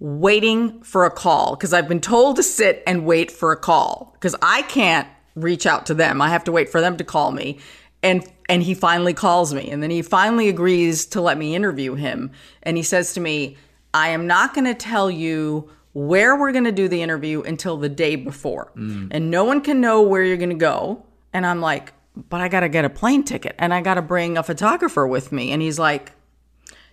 waiting 0.00 0.82
for 0.82 1.04
a 1.04 1.10
call 1.10 1.54
because 1.56 1.72
I've 1.72 1.88
been 1.88 2.00
told 2.00 2.36
to 2.36 2.42
sit 2.42 2.82
and 2.86 3.06
wait 3.06 3.30
for 3.30 3.52
a 3.52 3.56
call 3.56 4.10
because 4.14 4.34
I 4.42 4.62
can't 4.62 5.06
reach 5.34 5.66
out 5.66 5.86
to 5.86 5.94
them. 5.94 6.20
I 6.20 6.28
have 6.28 6.44
to 6.44 6.52
wait 6.52 6.68
for 6.68 6.80
them 6.80 6.96
to 6.96 7.04
call 7.04 7.32
me. 7.32 7.58
And 8.02 8.26
and 8.48 8.62
he 8.62 8.74
finally 8.74 9.14
calls 9.14 9.54
me 9.54 9.70
and 9.70 9.82
then 9.82 9.90
he 9.90 10.02
finally 10.02 10.48
agrees 10.48 11.06
to 11.06 11.20
let 11.20 11.38
me 11.38 11.54
interview 11.54 11.94
him 11.94 12.32
and 12.62 12.76
he 12.76 12.82
says 12.82 13.12
to 13.14 13.20
me, 13.20 13.56
"I 13.92 14.08
am 14.08 14.26
not 14.26 14.54
going 14.54 14.64
to 14.64 14.74
tell 14.74 15.10
you 15.10 15.70
where 15.92 16.36
we're 16.36 16.52
going 16.52 16.64
to 16.64 16.72
do 16.72 16.88
the 16.88 17.02
interview 17.02 17.42
until 17.42 17.76
the 17.76 17.88
day 17.88 18.16
before. 18.16 18.72
Mm. 18.76 19.08
And 19.10 19.30
no 19.30 19.44
one 19.44 19.60
can 19.60 19.80
know 19.80 20.02
where 20.02 20.22
you're 20.22 20.36
going 20.36 20.50
to 20.50 20.54
go." 20.54 21.04
And 21.32 21.44
I'm 21.44 21.60
like, 21.60 21.92
"But 22.16 22.40
I 22.40 22.48
got 22.48 22.60
to 22.60 22.68
get 22.68 22.84
a 22.84 22.90
plane 22.90 23.22
ticket 23.22 23.54
and 23.58 23.74
I 23.74 23.82
got 23.82 23.94
to 23.94 24.02
bring 24.02 24.38
a 24.38 24.42
photographer 24.42 25.06
with 25.06 25.30
me." 25.30 25.52
And 25.52 25.60
he's 25.60 25.78
like, 25.78 26.12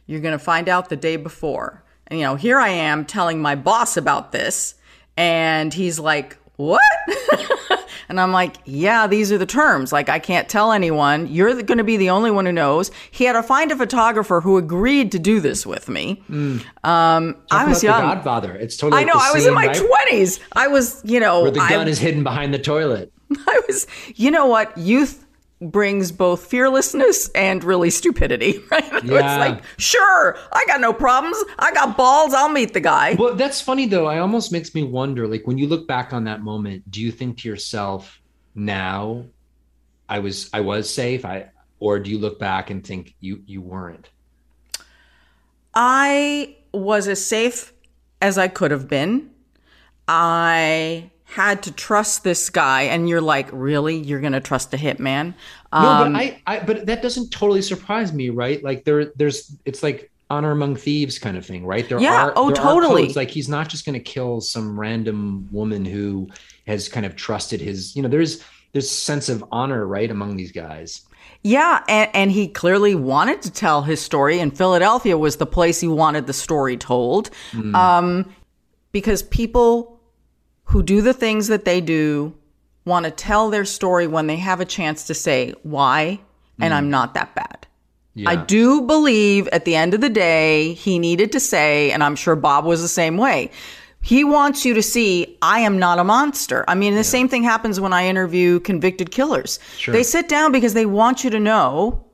you're 0.08 0.22
going 0.22 0.38
to 0.38 0.44
find 0.44 0.68
out 0.68 0.90
the 0.90 0.96
day 0.96 1.18
before. 1.18 1.84
And, 2.08 2.20
you 2.20 2.26
know, 2.26 2.36
here 2.36 2.58
I 2.58 2.70
am 2.70 3.06
telling 3.06 3.42
my 3.42 3.56
boss 3.56 3.98
about 3.98 4.32
this. 4.32 4.76
And 5.18 5.74
he's 5.74 6.00
like, 6.00 6.38
What? 6.56 6.82
and 8.10 8.20
I'm 8.20 8.32
like, 8.32 8.58
Yeah, 8.66 9.08
these 9.08 9.32
are 9.32 9.38
the 9.38 9.46
terms. 9.46 9.92
Like, 9.92 10.10
I 10.10 10.20
can't 10.20 10.48
tell 10.50 10.72
anyone. 10.72 11.28
You're 11.28 11.62
going 11.64 11.78
to 11.78 11.84
be 11.84 11.98
the 11.98 12.10
only 12.10 12.32
one 12.32 12.46
who 12.46 12.52
knows. 12.52 12.92
He 13.12 13.26
had 13.26 13.34
to 13.34 13.44
find 13.44 13.72
a 13.72 13.76
photographer 13.76 14.42
who 14.42 14.58
agreed 14.58 15.12
to 15.12 15.20
do 15.20 15.40
this 15.40 15.66
with 15.66 15.90
me. 15.90 16.22
Um, 16.84 17.36
I 17.52 17.66
was 17.68 17.84
young. 17.84 18.02
The 18.02 18.16
Godfather. 18.16 18.56
It's 18.56 18.78
totally. 18.78 19.02
I 19.02 19.06
know. 19.06 19.14
I 19.16 19.32
was 19.34 19.44
scene, 19.44 19.50
in 19.50 19.56
my 19.56 19.68
right? 19.68 19.84
20s. 20.10 20.40
I 20.54 20.68
was, 20.68 21.02
you 21.04 21.20
know, 21.20 21.44
Where 21.44 21.52
the 21.52 21.60
I, 21.60 21.70
gun 21.70 21.88
is 21.88 22.00
hidden 22.00 22.24
behind 22.24 22.54
the 22.54 22.60
toilet. 22.60 23.12
I 23.48 23.62
was, 23.68 23.88
you 24.16 24.32
know 24.32 24.48
what? 24.48 24.78
Youth 24.78 25.26
brings 25.62 26.12
both 26.12 26.46
fearlessness 26.46 27.30
and 27.30 27.64
really 27.64 27.90
stupidity, 27.90 28.60
right? 28.72 28.84
It's 28.94 29.10
like, 29.10 29.64
sure, 29.78 30.38
I 30.52 30.64
got 30.68 30.82
no 30.82 30.94
problems. 30.94 31.38
I 31.60 31.72
got 31.74 31.98
balls. 31.98 32.34
I'll 32.34 32.50
meet 32.50 32.74
the 32.74 32.80
guy. 32.80 33.16
Well, 33.16 33.36
that's 33.36 33.62
funny 33.62 33.88
though. 33.88 34.06
I 34.06 34.20
almost 34.20 34.52
makes 34.52 34.74
me 34.76 34.84
wonder. 34.84 35.28
Like 35.28 35.48
when 35.48 35.58
you 35.58 35.68
look 35.68 35.88
back 35.88 36.14
on 36.14 36.24
that 36.26 36.42
moment, 36.42 36.90
do 36.92 37.02
you 37.02 37.12
think 37.12 37.40
to 37.40 37.50
yourself, 37.50 38.22
"Now, 38.56 39.26
I 40.08 40.20
was 40.20 40.50
I 40.54 40.62
was 40.62 40.94
safe," 40.94 41.26
I 41.26 41.50
or 41.80 42.00
do 42.00 42.10
you 42.12 42.18
look 42.20 42.40
back 42.40 42.70
and 42.70 42.86
think 42.86 43.16
you 43.20 43.42
you 43.46 43.62
weren't? 43.62 44.10
I 45.74 46.56
was 46.74 47.08
as 47.08 47.24
safe 47.24 47.74
as 48.22 48.38
I 48.38 48.48
could 48.48 48.72
have 48.72 48.88
been. 48.88 49.32
I 50.08 51.12
had 51.36 51.64
to 51.64 51.72
trust 51.72 52.24
this 52.24 52.50
guy, 52.50 52.84
and 52.84 53.08
you're 53.10 53.22
like, 53.22 53.50
really? 53.52 53.98
You're 53.98 54.22
going 54.22 54.34
to 54.34 54.40
trust 54.42 54.74
a 54.74 54.78
hitman? 54.78 55.34
No, 55.78 55.94
Um, 55.94 56.14
but 56.14 56.16
I, 56.16 56.42
I 56.48 56.60
but 56.60 56.86
that 56.88 57.02
doesn't 57.02 57.30
totally 57.32 57.62
surprise 57.62 58.12
me, 58.14 58.30
right? 58.30 58.64
Like 58.64 58.84
there 58.84 59.12
there's 59.16 59.56
it's 59.66 59.84
like 59.84 60.12
honor 60.30 60.52
among 60.52 60.76
thieves 60.76 61.20
kind 61.20 61.38
of 61.38 61.46
thing, 61.46 61.66
right? 61.66 61.88
There 61.88 62.00
Yeah, 62.00 62.14
are 62.14 62.34
oh, 62.36 62.50
there 62.50 62.56
totally. 62.56 63.04
codes, 63.08 63.16
like 63.16 63.30
he's 63.30 63.48
not 63.50 63.70
just 63.70 63.86
going 63.86 63.94
to 63.94 64.00
kill 64.00 64.42
some 64.42 64.80
random 64.80 65.48
woman 65.52 65.86
who 65.86 66.30
has 66.66 66.90
kind 66.90 67.06
of 67.06 67.16
trusted 67.16 67.62
his. 67.62 67.96
You 67.96 68.02
know, 68.02 68.10
there's 68.10 68.44
there's 68.74 68.90
sense 68.90 69.30
of 69.30 69.44
honor, 69.52 69.86
right, 69.86 70.10
among 70.10 70.36
these 70.38 70.52
guys. 70.52 71.02
Yeah, 71.44 71.84
and, 71.88 72.10
and 72.14 72.32
he 72.32 72.48
clearly 72.48 72.96
wanted 72.96 73.42
to 73.44 73.52
tell 73.52 73.84
his 73.84 74.02
story, 74.02 74.40
and 74.40 74.56
Philadelphia 74.58 75.18
was 75.18 75.38
the 75.38 75.46
place 75.46 75.80
he 75.80 75.88
wanted 75.88 76.28
the 76.28 76.34
story 76.34 76.78
told. 76.78 77.30
Um, 77.74 78.36
because 78.92 79.24
people 79.24 79.97
who 80.68 80.84
do 80.84 81.02
the 81.02 81.14
things 81.14 81.48
that 81.48 81.66
they 81.66 81.82
do 81.82 82.34
want 82.86 83.06
to 83.06 83.12
tell 83.12 83.50
their 83.50 83.66
story 83.66 84.08
when 84.08 84.28
they 84.28 84.38
have 84.38 84.60
a 84.60 84.66
chance 84.66 85.08
to 85.08 85.14
say 85.14 85.54
why, 85.64 86.20
and 86.60 86.74
I'm 86.74 86.88
mm. 86.88 86.92
not 86.92 87.14
that 87.14 87.36
bad. 87.36 87.68
I 88.26 88.36
do 88.36 88.82
believe 88.82 89.48
at 89.50 89.66
the 89.66 89.76
end 89.76 89.94
of 89.94 90.02
the 90.02 90.10
day, 90.10 90.74
he 90.74 90.98
needed 90.98 91.32
to 91.34 91.40
say, 91.40 91.92
and 91.92 92.04
I'm 92.04 92.16
sure 92.16 92.36
Bob 92.36 92.66
was 92.66 92.82
the 92.82 92.88
same 92.88 93.16
way. 93.16 93.52
He 94.02 94.24
wants 94.24 94.66
you 94.66 94.74
to 94.74 94.82
see, 94.82 95.38
I 95.42 95.60
am 95.60 95.78
not 95.78 96.00
a 96.00 96.04
monster. 96.04 96.66
I 96.68 96.74
mean, 96.74 96.96
the 96.96 97.04
same 97.04 97.30
thing 97.30 97.44
happens 97.44 97.80
when 97.80 97.94
I 97.94 98.08
interview 98.08 98.60
convicted 98.62 99.12
killers. 99.12 99.60
They 99.86 100.02
sit 100.02 100.28
down 100.28 100.52
because 100.52 100.74
they 100.74 100.88
want 100.88 101.24
you 101.24 101.30
to 101.30 101.40
know 101.40 102.07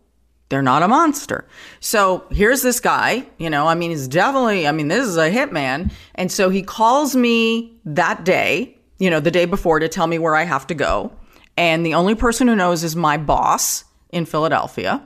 they're 0.53 0.61
not 0.61 0.83
a 0.83 0.87
monster. 0.87 1.47
So 1.79 2.25
here's 2.29 2.61
this 2.61 2.79
guy, 2.79 3.25
you 3.39 3.49
know, 3.49 3.65
I 3.65 3.73
mean, 3.73 3.89
he's 3.89 4.07
definitely, 4.07 4.67
I 4.67 4.71
mean, 4.71 4.87
this 4.87 5.07
is 5.07 5.17
a 5.17 5.31
hitman. 5.31 5.91
And 6.13 6.31
so 6.31 6.51
he 6.51 6.61
calls 6.61 7.15
me 7.15 7.75
that 7.85 8.23
day, 8.23 8.77
you 8.99 9.09
know, 9.09 9.19
the 9.19 9.31
day 9.31 9.45
before 9.45 9.79
to 9.79 9.89
tell 9.89 10.05
me 10.05 10.19
where 10.19 10.35
I 10.35 10.43
have 10.43 10.67
to 10.67 10.75
go. 10.75 11.11
And 11.57 11.83
the 11.83 11.95
only 11.95 12.13
person 12.13 12.47
who 12.47 12.55
knows 12.55 12.83
is 12.83 12.95
my 12.95 13.17
boss 13.17 13.83
in 14.11 14.25
Philadelphia. 14.25 15.03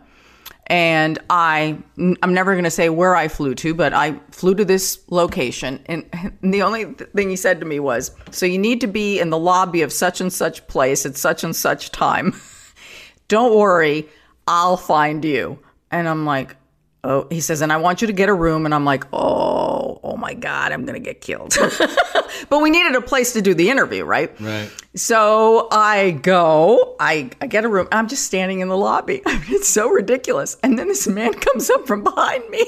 And 0.70 1.18
I, 1.30 1.78
I'm 1.98 2.34
never 2.34 2.52
going 2.52 2.66
to 2.66 2.70
say 2.70 2.90
where 2.90 3.16
I 3.16 3.30
flew 3.30 3.56
to, 3.56 3.74
but 3.74 3.94
I 3.94 4.20
flew 4.32 4.54
to 4.56 4.66
this 4.66 5.00
location. 5.10 5.80
And 5.86 6.04
the 6.42 6.62
only 6.62 6.84
thing 7.16 7.30
he 7.30 7.38
said 7.38 7.62
to 7.62 7.66
me 7.66 7.80
was, 7.80 8.12
So 8.32 8.46
you 8.46 8.58
need 8.58 8.82
to 8.82 8.88
be 8.88 9.18
in 9.18 9.30
the 9.30 9.38
lobby 9.38 9.82
of 9.82 9.94
such 9.94 10.20
and 10.20 10.32
such 10.32 10.68
place 10.68 11.06
at 11.06 11.16
such 11.16 11.46
and 11.46 11.56
such 11.56 11.94
time. 11.94 12.36
Don't 13.30 13.58
worry, 13.58 14.10
I'll 14.48 14.78
find 14.78 15.24
you. 15.24 15.60
And 15.92 16.08
I'm 16.08 16.26
like, 16.26 16.56
Oh, 17.04 17.28
he 17.30 17.40
says, 17.40 17.62
and 17.62 17.72
I 17.72 17.78
want 17.78 18.02
you 18.02 18.08
to 18.08 18.14
get 18.14 18.28
a 18.28 18.34
room. 18.34 18.66
And 18.66 18.74
I'm 18.74 18.84
like, 18.84 19.06
Oh, 19.14 20.00
oh 20.04 20.18
my 20.18 20.34
God, 20.34 20.72
I'm 20.72 20.86
going 20.86 21.02
to 21.02 21.06
get 21.06 21.22
killed. 21.22 21.56
but 22.50 22.62
we 22.62 22.70
needed 22.70 22.96
a 22.96 23.02
place 23.02 23.34
to 23.34 23.42
do 23.42 23.54
the 23.54 23.70
interview, 23.70 24.04
right? 24.04 24.40
Right. 24.42 24.70
So 24.96 25.68
I 25.72 26.12
go, 26.12 26.96
I, 27.00 27.30
I 27.40 27.48
get 27.48 27.66
a 27.66 27.70
room. 27.70 27.88
I'm 27.92 28.08
just 28.08 28.24
standing 28.24 28.62
in 28.62 28.68
the 28.68 28.78
lobby. 28.78 29.22
I 29.26 29.34
mean, 29.40 29.48
it's 29.50 29.70
so 29.70 29.90
ridiculous. 29.90 30.58
And 30.64 30.78
then 30.78 30.88
this 30.88 31.08
man 31.08 31.34
comes 31.40 31.70
up 31.70 31.88
from 31.88 32.04
behind 32.04 32.50
me. 32.50 32.66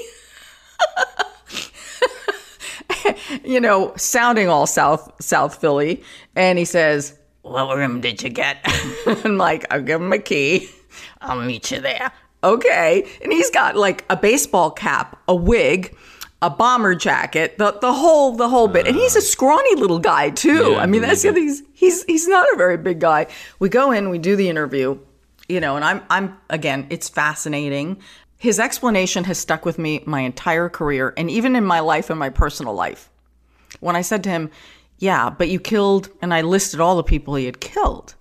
you 3.44 3.60
know, 3.60 3.92
sounding 3.96 4.48
all 4.48 4.66
South 4.66 5.12
South 5.20 5.60
Philly, 5.60 6.02
and 6.34 6.58
he 6.58 6.64
says, 6.64 7.16
"What 7.42 7.76
room 7.76 8.00
did 8.00 8.22
you 8.22 8.30
get?" 8.30 8.58
I'm 9.06 9.36
like, 9.38 9.66
"I'll 9.70 9.82
give 9.82 10.00
him 10.00 10.12
a 10.12 10.18
key. 10.18 10.68
I'll 11.20 11.40
meet 11.40 11.70
you 11.70 11.80
there." 11.80 12.12
Okay, 12.42 13.06
and 13.22 13.32
he's 13.32 13.50
got 13.50 13.76
like 13.76 14.04
a 14.08 14.16
baseball 14.16 14.70
cap, 14.70 15.20
a 15.28 15.34
wig, 15.34 15.94
a 16.42 16.48
bomber 16.48 16.94
jacket, 16.94 17.58
the 17.58 17.72
the 17.80 17.92
whole 17.92 18.34
the 18.34 18.48
whole 18.48 18.68
bit, 18.68 18.86
and 18.86 18.96
he's 18.96 19.14
a 19.14 19.18
uh. 19.18 19.22
scrawny 19.22 19.74
little 19.74 19.98
guy 19.98 20.30
too. 20.30 20.72
Yeah, 20.72 20.78
I 20.78 20.86
mean, 20.86 21.02
that's 21.02 21.22
the 21.22 21.30
other. 21.30 21.40
He's 21.40 21.62
he's 21.74 22.04
he's 22.04 22.26
not 22.26 22.46
a 22.52 22.56
very 22.56 22.78
big 22.78 22.98
guy. 22.98 23.26
We 23.58 23.68
go 23.68 23.92
in, 23.92 24.08
we 24.08 24.18
do 24.18 24.36
the 24.36 24.48
interview, 24.48 24.98
you 25.48 25.60
know, 25.60 25.76
and 25.76 25.84
I'm 25.84 26.02
I'm 26.08 26.38
again, 26.48 26.86
it's 26.90 27.08
fascinating. 27.08 28.00
His 28.38 28.58
explanation 28.58 29.24
has 29.24 29.36
stuck 29.36 29.66
with 29.66 29.78
me 29.78 30.02
my 30.06 30.20
entire 30.20 30.70
career 30.70 31.12
and 31.18 31.30
even 31.30 31.56
in 31.56 31.64
my 31.64 31.80
life 31.80 32.08
and 32.08 32.18
my 32.18 32.30
personal 32.30 32.72
life. 32.72 33.10
When 33.80 33.96
I 33.96 34.00
said 34.00 34.24
to 34.24 34.30
him, 34.30 34.50
"Yeah, 34.98 35.28
but 35.28 35.50
you 35.50 35.60
killed," 35.60 36.08
and 36.22 36.32
I 36.32 36.40
listed 36.40 36.80
all 36.80 36.96
the 36.96 37.02
people 37.02 37.34
he 37.34 37.44
had 37.44 37.60
killed. 37.60 38.14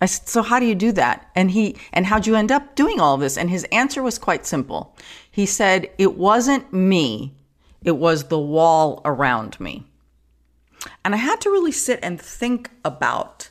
I 0.00 0.06
said, 0.06 0.28
"So 0.28 0.42
how 0.42 0.58
do 0.60 0.66
you 0.66 0.74
do 0.74 0.92
that?" 0.92 1.30
And 1.34 1.50
he 1.50 1.76
and 1.92 2.06
how'd 2.06 2.26
you 2.26 2.36
end 2.36 2.52
up 2.52 2.74
doing 2.74 3.00
all 3.00 3.16
this? 3.16 3.36
And 3.38 3.50
his 3.50 3.64
answer 3.64 4.02
was 4.02 4.18
quite 4.18 4.46
simple. 4.46 4.96
He 5.30 5.46
said, 5.46 5.90
"It 5.98 6.16
wasn't 6.16 6.72
me. 6.72 7.34
It 7.82 7.96
was 7.96 8.24
the 8.24 8.38
wall 8.38 9.00
around 9.04 9.58
me." 9.60 9.84
And 11.04 11.14
I 11.14 11.18
had 11.18 11.40
to 11.42 11.50
really 11.50 11.72
sit 11.72 11.98
and 12.02 12.20
think 12.20 12.70
about 12.84 13.50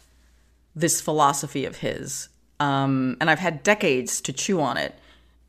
this 0.75 1.01
philosophy 1.01 1.65
of 1.65 1.77
his. 1.77 2.29
Um, 2.59 3.17
and 3.19 3.29
I've 3.29 3.39
had 3.39 3.63
decades 3.63 4.21
to 4.21 4.33
chew 4.33 4.61
on 4.61 4.77
it. 4.77 4.97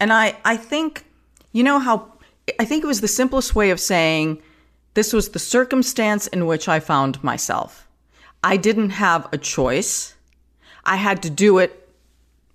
And 0.01 0.13
I, 0.13 0.37
I 0.45 0.57
think, 0.57 1.05
you 1.53 1.63
know 1.63 1.79
how, 1.79 2.13
I 2.59 2.65
think 2.65 2.85
it 2.85 2.87
was 2.87 3.01
the 3.01 3.09
simplest 3.09 3.55
way 3.55 3.71
of 3.71 3.81
saying 3.81 4.43
this 4.95 5.13
was 5.13 5.31
the 5.31 5.39
circumstance 5.39 6.27
in 6.27 6.47
which 6.47 6.69
I 6.69 6.81
found 6.81 7.23
myself. 7.23 7.87
I 8.43 8.57
didn't 8.57 8.91
have 8.91 9.29
a 9.33 9.39
choice. 9.39 10.15
I 10.87 10.97
had 10.97 11.23
to 11.25 11.31
do 11.31 11.59
it 11.59 11.89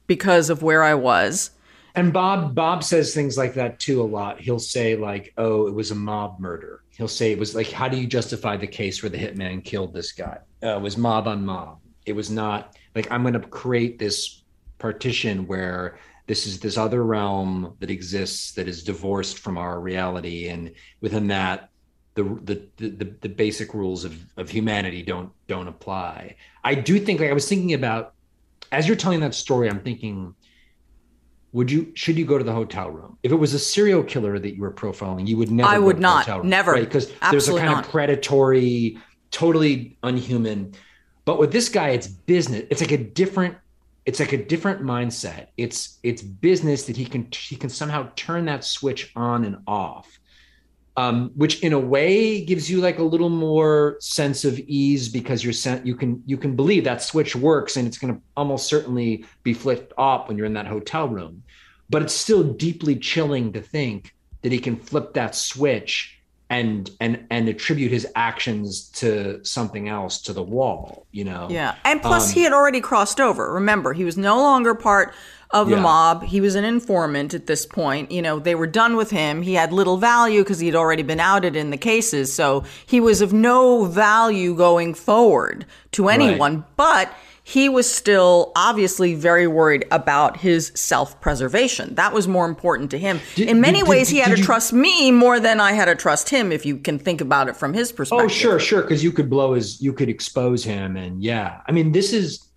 because 0.07 0.49
of 0.49 0.63
where 0.63 0.83
I 0.83 0.95
was. 0.95 1.51
And 1.93 2.13
Bob 2.13 2.55
Bob 2.55 2.83
says 2.83 3.13
things 3.13 3.37
like 3.37 3.53
that 3.55 3.79
too 3.79 4.01
a 4.01 4.03
lot. 4.03 4.39
He'll 4.39 4.59
say 4.59 4.95
like, 4.95 5.33
"Oh, 5.37 5.67
it 5.67 5.73
was 5.73 5.91
a 5.91 5.95
mob 5.95 6.39
murder." 6.39 6.83
He'll 6.91 7.07
say 7.07 7.31
it 7.31 7.39
was 7.39 7.53
like, 7.53 7.69
"How 7.69 7.89
do 7.89 7.97
you 7.97 8.07
justify 8.07 8.55
the 8.55 8.67
case 8.67 9.03
where 9.03 9.09
the 9.09 9.17
hitman 9.17 9.63
killed 9.63 9.93
this 9.93 10.13
guy? 10.13 10.37
Uh, 10.63 10.77
it 10.77 10.81
was 10.81 10.97
mob 10.97 11.27
on 11.27 11.45
mob. 11.45 11.79
It 12.05 12.13
was 12.13 12.29
not 12.31 12.77
like 12.95 13.11
I'm 13.11 13.23
going 13.23 13.33
to 13.33 13.41
create 13.41 13.99
this 13.99 14.43
partition 14.79 15.47
where 15.47 15.99
this 16.27 16.47
is 16.47 16.59
this 16.59 16.77
other 16.77 17.03
realm 17.03 17.75
that 17.79 17.91
exists 17.91 18.53
that 18.53 18.69
is 18.69 18.83
divorced 18.83 19.39
from 19.39 19.57
our 19.57 19.81
reality, 19.81 20.47
and 20.47 20.71
within 21.01 21.27
that, 21.27 21.69
the 22.15 22.23
the 22.23 22.67
the, 22.77 23.15
the 23.19 23.29
basic 23.29 23.73
rules 23.73 24.05
of 24.05 24.17
of 24.37 24.49
humanity 24.49 25.03
don't 25.03 25.31
don't 25.47 25.67
apply." 25.67 26.37
I 26.63 26.75
do 26.75 26.99
think 26.99 27.19
like 27.19 27.31
I 27.31 27.33
was 27.33 27.49
thinking 27.49 27.73
about 27.73 28.13
as 28.71 28.87
you're 28.87 28.97
telling 28.97 29.19
that 29.21 29.33
story, 29.33 29.69
I'm 29.69 29.81
thinking 29.81 30.33
would 31.53 31.69
you 31.69 31.91
should 31.95 32.17
you 32.17 32.25
go 32.25 32.37
to 32.37 32.43
the 32.43 32.53
hotel 32.53 32.89
room 32.89 33.17
if 33.23 33.31
it 33.31 33.35
was 33.35 33.53
a 33.53 33.59
serial 33.59 34.03
killer 34.03 34.39
that 34.39 34.55
you 34.55 34.61
were 34.61 34.71
profiling 34.71 35.27
you 35.27 35.37
would 35.37 35.51
never 35.51 35.69
I 35.69 35.77
go 35.77 35.85
would 35.85 35.93
to 35.93 35.97
the 35.97 36.01
not. 36.01 36.25
hotel 36.25 36.39
room, 36.39 36.49
Never. 36.49 36.71
right 36.71 36.85
because 36.85 37.11
there's 37.29 37.49
a 37.49 37.57
kind 37.57 37.65
not. 37.65 37.85
of 37.85 37.91
predatory 37.91 38.97
totally 39.31 39.97
unhuman 40.03 40.73
but 41.25 41.39
with 41.39 41.51
this 41.51 41.69
guy 41.69 41.89
it's 41.89 42.07
business 42.07 42.63
it's 42.69 42.81
like 42.81 42.91
a 42.91 42.97
different 42.97 43.55
it's 44.05 44.19
like 44.19 44.31
a 44.31 44.43
different 44.45 44.81
mindset 44.81 45.47
it's 45.57 45.99
it's 46.03 46.21
business 46.21 46.85
that 46.85 46.95
he 46.95 47.05
can 47.05 47.27
he 47.31 47.55
can 47.55 47.69
somehow 47.69 48.09
turn 48.15 48.45
that 48.45 48.63
switch 48.63 49.11
on 49.15 49.43
and 49.43 49.57
off 49.67 50.19
um, 50.97 51.31
which 51.35 51.61
in 51.61 51.73
a 51.73 51.79
way 51.79 52.43
gives 52.43 52.69
you 52.69 52.81
like 52.81 52.99
a 52.99 53.03
little 53.03 53.29
more 53.29 53.97
sense 53.99 54.43
of 54.43 54.59
ease 54.59 55.07
because 55.07 55.43
you're 55.43 55.53
sent 55.53 55.85
you 55.85 55.95
can 55.95 56.21
you 56.25 56.37
can 56.37 56.55
believe 56.55 56.83
that 56.83 57.01
switch 57.01 57.35
works 57.35 57.77
and 57.77 57.87
it's 57.87 57.97
going 57.97 58.13
to 58.13 58.21
almost 58.35 58.67
certainly 58.67 59.25
be 59.43 59.53
flipped 59.53 59.93
off 59.97 60.27
when 60.27 60.37
you're 60.37 60.45
in 60.45 60.53
that 60.53 60.67
hotel 60.67 61.07
room. 61.07 61.43
But 61.89 62.01
it's 62.01 62.13
still 62.13 62.43
deeply 62.43 62.95
chilling 62.95 63.53
to 63.53 63.61
think 63.61 64.15
that 64.41 64.51
he 64.51 64.59
can 64.59 64.75
flip 64.75 65.13
that 65.13 65.35
switch 65.35 66.20
and 66.51 66.91
and 66.99 67.25
and 67.31 67.47
attribute 67.49 67.91
his 67.91 68.05
actions 68.15 68.89
to 68.89 69.39
something 69.43 69.87
else 69.87 70.21
to 70.21 70.33
the 70.33 70.43
wall 70.43 71.07
you 71.11 71.23
know 71.23 71.47
Yeah. 71.49 71.73
And 71.85 72.01
plus, 72.01 72.27
Um, 72.29 72.33
he 72.35 72.43
had 72.43 72.53
already 72.53 72.81
crossed 72.81 73.19
over. 73.19 73.51
Remember, 73.53 73.93
he 73.93 74.03
was 74.03 74.17
no 74.17 74.35
longer 74.37 74.75
part 74.75 75.13
of 75.51 75.67
the 75.69 75.75
Yeah. 75.75 75.81
mob. 75.81 76.23
He 76.23 76.39
was 76.39 76.55
an 76.55 76.63
informant 76.63 77.33
at 77.33 77.45
this 77.47 77.65
point. 77.65 78.11
You 78.11 78.21
know, 78.21 78.39
they 78.39 78.55
were 78.55 78.67
done 78.67 78.95
with 78.95 79.11
him. 79.11 79.41
He 79.41 79.53
had 79.55 79.73
little 79.73 79.97
value 79.97 80.41
because 80.43 80.59
he 80.59 80.67
had 80.67 80.75
already 80.75 81.03
been 81.03 81.19
outed 81.19 81.55
in 81.55 81.71
the 81.71 81.77
cases. 81.77 82.33
So 82.33 82.63
he 82.85 82.99
was 83.01 83.21
of 83.21 83.33
no 83.33 83.85
value 83.85 84.53
going 84.55 84.93
forward 84.93 85.65
to 85.93 86.07
anyone. 86.09 86.63
But 86.77 87.09
he 87.51 87.67
was 87.67 87.91
still 87.91 88.53
obviously 88.55 89.13
very 89.13 89.45
worried 89.45 89.85
about 89.91 90.37
his 90.37 90.71
self 90.73 91.19
preservation. 91.19 91.95
That 91.95 92.13
was 92.13 92.25
more 92.25 92.45
important 92.45 92.91
to 92.91 92.97
him. 92.97 93.19
Did- 93.35 93.49
in 93.49 93.59
many 93.59 93.79
did- 93.79 93.89
ways, 93.89 94.07
did- 94.07 94.13
he 94.15 94.19
had 94.21 94.31
to 94.31 94.37
you- 94.37 94.43
trust 94.45 94.71
me 94.71 95.11
more 95.11 95.37
than 95.37 95.59
I 95.59 95.73
had 95.73 95.85
to 95.85 95.95
trust 95.95 96.29
him, 96.29 96.53
if 96.53 96.65
you 96.65 96.77
can 96.77 96.97
think 96.97 97.19
about 97.19 97.49
it 97.49 97.57
from 97.57 97.73
his 97.73 97.91
perspective. 97.91 98.25
Oh, 98.25 98.29
sure, 98.29 98.57
sure. 98.57 98.83
Because 98.83 99.03
you 99.03 99.11
could 99.11 99.29
blow 99.29 99.53
his, 99.53 99.81
you 99.81 99.91
could 99.91 100.07
expose 100.07 100.63
him, 100.63 100.95
and 100.95 101.21
yeah. 101.21 101.59
I 101.67 101.73
mean, 101.73 101.91
this 101.91 102.13
is, 102.13 102.47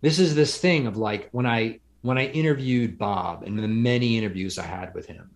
this 0.00 0.18
is 0.18 0.34
this 0.34 0.58
thing 0.58 0.88
of 0.88 0.96
like 0.96 1.28
when 1.30 1.46
I 1.46 1.78
when 2.02 2.18
I 2.18 2.26
interviewed 2.26 2.98
Bob 2.98 3.42
and 3.44 3.56
the 3.58 3.66
many 3.68 4.18
interviews 4.18 4.58
I 4.58 4.62
had 4.64 4.94
with 4.94 5.06
him. 5.06 5.30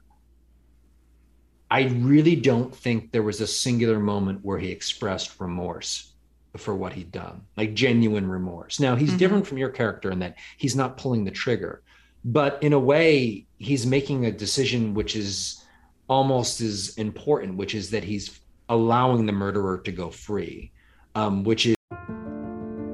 I 1.71 1.83
really 1.85 2.35
don't 2.35 2.75
think 2.75 3.13
there 3.13 3.23
was 3.23 3.41
a 3.41 3.47
singular 3.47 4.01
moment 4.01 4.41
where 4.43 4.59
he 4.59 4.71
expressed 4.71 5.39
remorse 5.41 6.10
for 6.57 6.75
what 6.75 6.93
he'd 6.93 7.13
done, 7.13 7.43
like 7.57 7.75
genuine 7.75 8.29
remorse. 8.29 8.81
Now 8.81 8.97
he's 8.97 9.15
different 9.17 9.47
from 9.47 9.59
your 9.59 9.71
character 9.71 10.11
in 10.11 10.19
that 10.21 10.37
he's 10.59 10.77
not 10.77 10.97
pulling 10.97 11.25
the 11.25 11.31
trigger, 11.31 11.83
but 12.25 12.63
in 12.63 12.73
a 12.73 12.79
way, 12.79 13.47
he's 13.59 13.87
making 13.87 14.27
a 14.27 14.33
decision 14.33 14.95
which 14.95 15.17
is 15.17 15.65
almost 16.09 16.61
as 16.61 16.95
important, 16.97 17.57
which 17.57 17.75
is 17.75 17.91
that 17.91 18.05
he's 18.05 18.41
allowing 18.69 19.27
the 19.27 19.33
murderer 19.33 19.79
to 19.79 19.93
go 19.93 20.11
free, 20.11 20.73
um, 21.15 21.45
which 21.45 21.67
is 21.67 21.77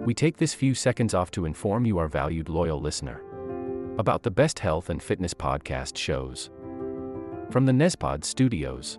We 0.04 0.14
take 0.14 0.36
this 0.36 0.54
few 0.54 0.74
seconds 0.74 1.14
off 1.14 1.30
to 1.32 1.44
inform 1.46 1.86
you, 1.86 1.98
our 1.98 2.08
valued 2.08 2.48
loyal 2.48 2.80
listener, 2.80 3.22
about 3.98 4.22
the 4.22 4.30
best 4.30 4.58
health 4.58 4.90
and 4.90 5.02
fitness 5.02 5.34
podcast 5.34 5.96
shows. 5.96 6.50
from 7.50 7.64
the 7.66 7.72
Nezpod 7.72 8.24
studios. 8.24 8.98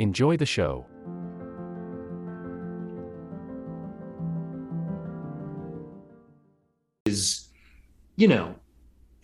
Enjoy 0.00 0.38
the 0.38 0.46
show. 0.46 0.86
Is, 7.06 7.48
you 8.16 8.28
know, 8.28 8.54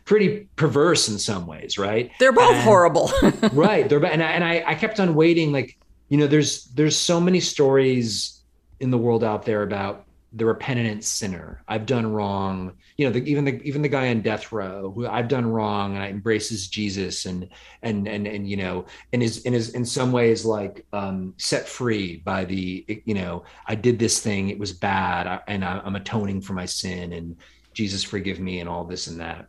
pretty 0.06 0.48
perverse 0.56 1.10
in 1.10 1.20
some 1.20 1.46
ways, 1.46 1.78
right? 1.78 2.12
They're 2.20 2.32
both 2.32 2.54
And- 2.56 2.64
horrible. 2.64 3.12
right. 3.54 3.88
They're, 3.88 4.04
and 4.06 4.24
I, 4.24 4.32
and 4.32 4.44
I, 4.44 4.64
I 4.66 4.76
kept 4.76 5.00
on 5.00 5.14
waiting, 5.16 5.52
like, 5.52 5.78
you 6.10 6.18
know, 6.18 6.28
there's, 6.28 6.66
there's 6.76 6.98
so 6.98 7.20
many 7.20 7.40
stories 7.40 8.42
in 8.80 8.92
the 8.92 8.98
world 8.98 9.24
out 9.24 9.46
there 9.46 9.64
about 9.64 10.06
the 10.34 10.46
repentant 10.46 11.04
sinner. 11.04 11.64
I've 11.68 11.86
done 11.86 12.12
wrong. 12.12 12.74
You 12.98 13.06
know, 13.06 13.12
the, 13.12 13.30
even 13.30 13.44
the, 13.44 13.62
even 13.64 13.82
the 13.82 13.90
guy 13.90 14.10
on 14.10 14.22
death 14.22 14.52
row 14.52 14.92
who 14.92 15.06
I've 15.08 15.28
done 15.28 15.46
wrong 15.46 15.96
and 15.96 16.04
I 16.04 16.08
embraces 16.08 16.68
Jesus 16.68 17.26
and, 17.26 17.50
and, 17.82 18.08
and, 18.08 18.26
and, 18.26 18.50
you 18.50 18.58
know, 18.58 18.86
and 19.12 19.22
is, 19.22 19.44
and 19.46 19.54
is 19.54 19.72
in 19.72 19.84
some 19.84 20.12
ways 20.12 20.46
like, 20.46 20.86
um, 20.94 21.34
set 21.38 21.68
free 21.68 22.18
by 22.18 22.46
the, 22.46 22.86
you 23.06 23.14
know, 23.14 23.44
I 23.68 23.76
did 23.76 24.00
this 24.00 24.22
thing, 24.22 24.50
it 24.50 24.60
was 24.60 24.72
bad 24.72 25.42
and 25.48 25.66
I, 25.66 25.82
I'm 25.84 25.96
atoning 25.96 26.42
for 26.42 26.54
my 26.54 26.66
sin 26.66 27.14
and 27.14 27.36
Jesus 27.74 28.04
forgive 28.04 28.40
me 28.40 28.62
and 28.62 28.70
all 28.70 28.86
this 28.86 29.08
and 29.08 29.20
that 29.20 29.48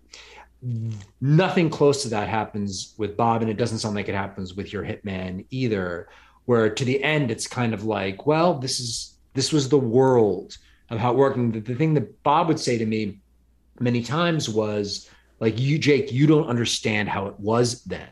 nothing 1.21 1.69
close 1.69 2.03
to 2.03 2.09
that 2.09 2.29
happens 2.29 2.95
with 2.97 3.17
Bob, 3.17 3.43
and 3.43 3.51
it 3.51 3.57
doesn't 3.57 3.79
sound 3.79 3.95
like 3.95 4.09
it 4.09 4.15
happens 4.15 4.55
with 4.55 4.73
your 4.73 4.85
hitman 4.85 5.45
either. 5.51 6.09
Where 6.45 6.71
to 6.71 6.85
the 6.85 7.03
end, 7.03 7.31
it's 7.31 7.47
kind 7.47 7.73
of 7.75 7.85
like, 7.85 8.27
well, 8.27 8.59
this 8.59 8.81
is 8.81 9.19
this 9.35 9.53
was 9.53 9.69
the 9.69 9.79
world 9.79 10.57
of 10.93 11.01
how 11.01 11.13
it 11.13 11.17
worked. 11.17 11.37
And 11.37 11.53
the, 11.53 11.61
the 11.61 11.75
thing 11.75 11.95
that 11.95 12.23
Bob 12.23 12.49
would 12.49 12.61
say 12.61 12.79
to 12.79 12.87
me 12.87 13.19
many 13.81 14.03
times 14.03 14.49
was 14.49 15.09
like, 15.41 15.59
"You, 15.59 15.79
Jake, 15.79 16.13
you 16.13 16.27
don't 16.27 16.47
understand 16.47 17.09
how 17.09 17.27
it 17.27 17.39
was 17.41 17.83
then," 17.85 18.09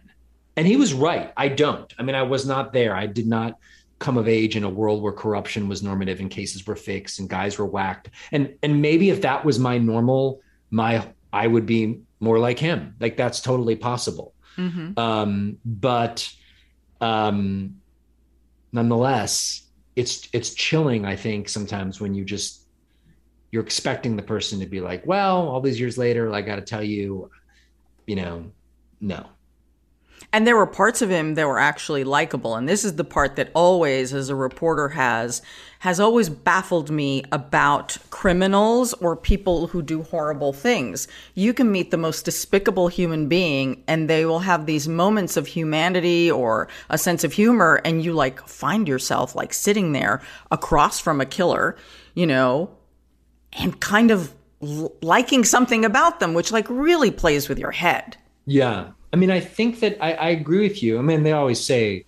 and 0.57 0.67
he 0.67 0.77
was 0.77 0.93
right. 0.95 1.33
I 1.37 1.49
don't. 1.49 1.93
I 1.99 2.03
mean, 2.03 2.17
I 2.17 2.23
was 2.23 2.47
not 2.47 2.73
there. 2.73 2.95
I 2.95 3.07
did 3.07 3.27
not 3.27 3.59
come 3.99 4.17
of 4.17 4.27
age 4.27 4.57
in 4.57 4.65
a 4.65 4.69
world 4.69 5.03
where 5.03 5.13
corruption 5.13 5.69
was 5.69 5.83
normative 5.83 6.21
and 6.21 6.31
cases 6.31 6.67
were 6.67 6.75
fixed 6.75 7.21
and 7.21 7.29
guys 7.29 7.59
were 7.59 7.67
whacked. 7.67 8.09
And 8.33 8.55
and 8.63 8.81
maybe 8.81 9.11
if 9.11 9.21
that 9.23 9.45
was 9.45 9.59
my 9.59 9.79
normal, 9.79 10.41
my 10.71 11.07
I 11.33 11.47
would 11.47 11.67
be 11.67 12.01
more 12.19 12.39
like 12.39 12.59
him. 12.59 12.97
Like 12.99 13.17
that's 13.17 13.41
totally 13.41 13.77
possible. 13.77 14.35
Mhm. 14.57 14.99
Um, 14.99 15.59
but 15.65 16.33
um, 17.01 17.77
nonetheless, 18.73 19.63
it's 19.97 20.29
it's 20.33 20.55
chilling. 20.55 21.05
I 21.05 21.17
think 21.17 21.49
sometimes 21.49 22.01
when 22.01 22.15
you 22.15 22.25
just 22.25 22.60
you're 23.51 23.63
expecting 23.63 24.17
the 24.17 24.23
person 24.23 24.61
to 24.61 24.67
be 24.67 24.81
like, 24.81 25.05
well, 25.07 25.49
all 25.49 25.61
these 25.61 25.81
years 25.81 25.99
later, 25.99 26.33
I 26.33 26.43
got 26.43 26.57
to 26.57 26.63
tell 26.63 26.83
you, 26.83 27.31
you 28.07 28.17
know, 28.17 28.51
no. 29.01 29.27
And 30.33 30.47
there 30.47 30.57
were 30.57 30.67
parts 30.67 31.03
of 31.03 31.11
him 31.11 31.35
that 31.35 31.47
were 31.47 31.59
actually 31.59 32.05
likable. 32.05 32.55
And 32.55 32.69
this 32.69 32.85
is 32.85 32.95
the 32.95 33.05
part 33.05 33.37
that 33.37 33.51
always, 33.55 34.15
as 34.15 34.29
a 34.29 34.37
reporter, 34.37 34.91
has 34.91 35.43
has 35.81 35.99
always 35.99 36.29
baffled 36.29 36.91
me 36.91 37.25
about 37.33 37.97
criminals 38.11 38.93
or 38.95 39.17
people 39.17 39.67
who 39.69 39.81
do 39.81 40.03
horrible 40.03 40.53
things. 40.53 41.09
You 41.35 41.55
can 41.55 41.73
meet 41.73 41.91
the 41.91 41.97
most 41.97 42.27
despicable 42.27 42.89
human 42.89 43.29
being, 43.29 43.83
and 43.89 44.09
they 44.09 44.27
will 44.27 44.41
have 44.41 44.67
these 44.67 44.87
moments 44.87 45.39
of 45.39 45.47
humanity 45.47 46.31
or 46.31 46.69
a 46.91 46.99
sense 46.99 47.25
of 47.25 47.33
humor, 47.33 47.81
and 47.83 48.05
you 48.05 48.13
like 48.13 48.47
find 48.47 48.87
yourself 48.87 49.35
like 49.35 49.55
sitting 49.55 49.93
there 49.93 50.21
across 50.51 51.01
from 51.01 51.19
a 51.21 51.27
killer, 51.27 51.77
you 52.15 52.27
know, 52.27 52.71
and 53.53 53.81
kind 53.81 54.11
of 54.11 54.35
liking 54.61 55.45
something 55.45 55.85
about 55.85 56.21
them, 56.21 56.35
which 56.35 56.53
like 56.53 56.67
really 56.69 57.11
plays 57.11 57.49
with 57.49 57.59
your 57.59 57.71
head. 57.71 58.17
Yeah. 58.47 58.91
I 59.13 59.17
mean, 59.17 59.31
I 59.31 59.41
think 59.41 59.81
that 59.81 60.03
I, 60.03 60.13
I 60.13 60.29
agree 60.31 60.69
with 60.69 60.83
you. 60.83 60.99
I 60.99 61.03
mean, 61.03 61.23
they 61.23 61.33
always 61.33 61.61
say 61.61 62.05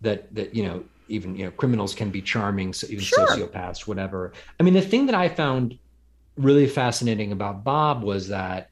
that 0.00 0.34
that 0.34 0.54
you 0.54 0.64
know 0.64 0.84
even 1.08 1.36
you 1.36 1.44
know 1.44 1.50
criminals 1.52 1.94
can 1.94 2.10
be 2.10 2.22
charming, 2.22 2.72
so 2.72 2.86
even 2.88 3.00
Sure. 3.00 3.26
sociopaths, 3.26 3.86
whatever. 3.86 4.32
I 4.58 4.62
mean, 4.62 4.74
the 4.74 4.80
thing 4.80 5.06
that 5.06 5.14
I 5.14 5.28
found 5.28 5.78
really 6.36 6.66
fascinating 6.66 7.30
about 7.30 7.62
Bob 7.62 8.02
was 8.02 8.28
that 8.28 8.70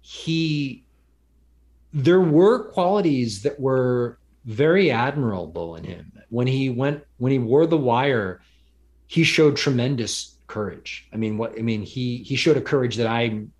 he 0.00 0.84
there 1.94 2.20
were 2.20 2.64
qualities 2.70 3.42
that 3.42 3.58
were 3.58 4.18
very 4.44 4.90
admirable 4.90 5.76
in 5.76 5.84
him. 5.84 6.12
When 6.28 6.46
he 6.46 6.68
went 6.68 7.04
when 7.18 7.32
he 7.32 7.38
wore 7.38 7.66
the 7.66 7.78
wire, 7.78 8.42
he 9.06 9.24
showed 9.24 9.56
tremendous 9.56 10.34
courage. 10.48 11.06
I 11.12 11.16
mean, 11.16 11.38
what 11.38 11.56
I 11.58 11.62
mean, 11.62 11.82
he 11.82 12.18
he 12.18 12.36
showed 12.36 12.56
a 12.56 12.62
courage 12.62 12.96
that 12.96 13.06
I'm 13.06 13.52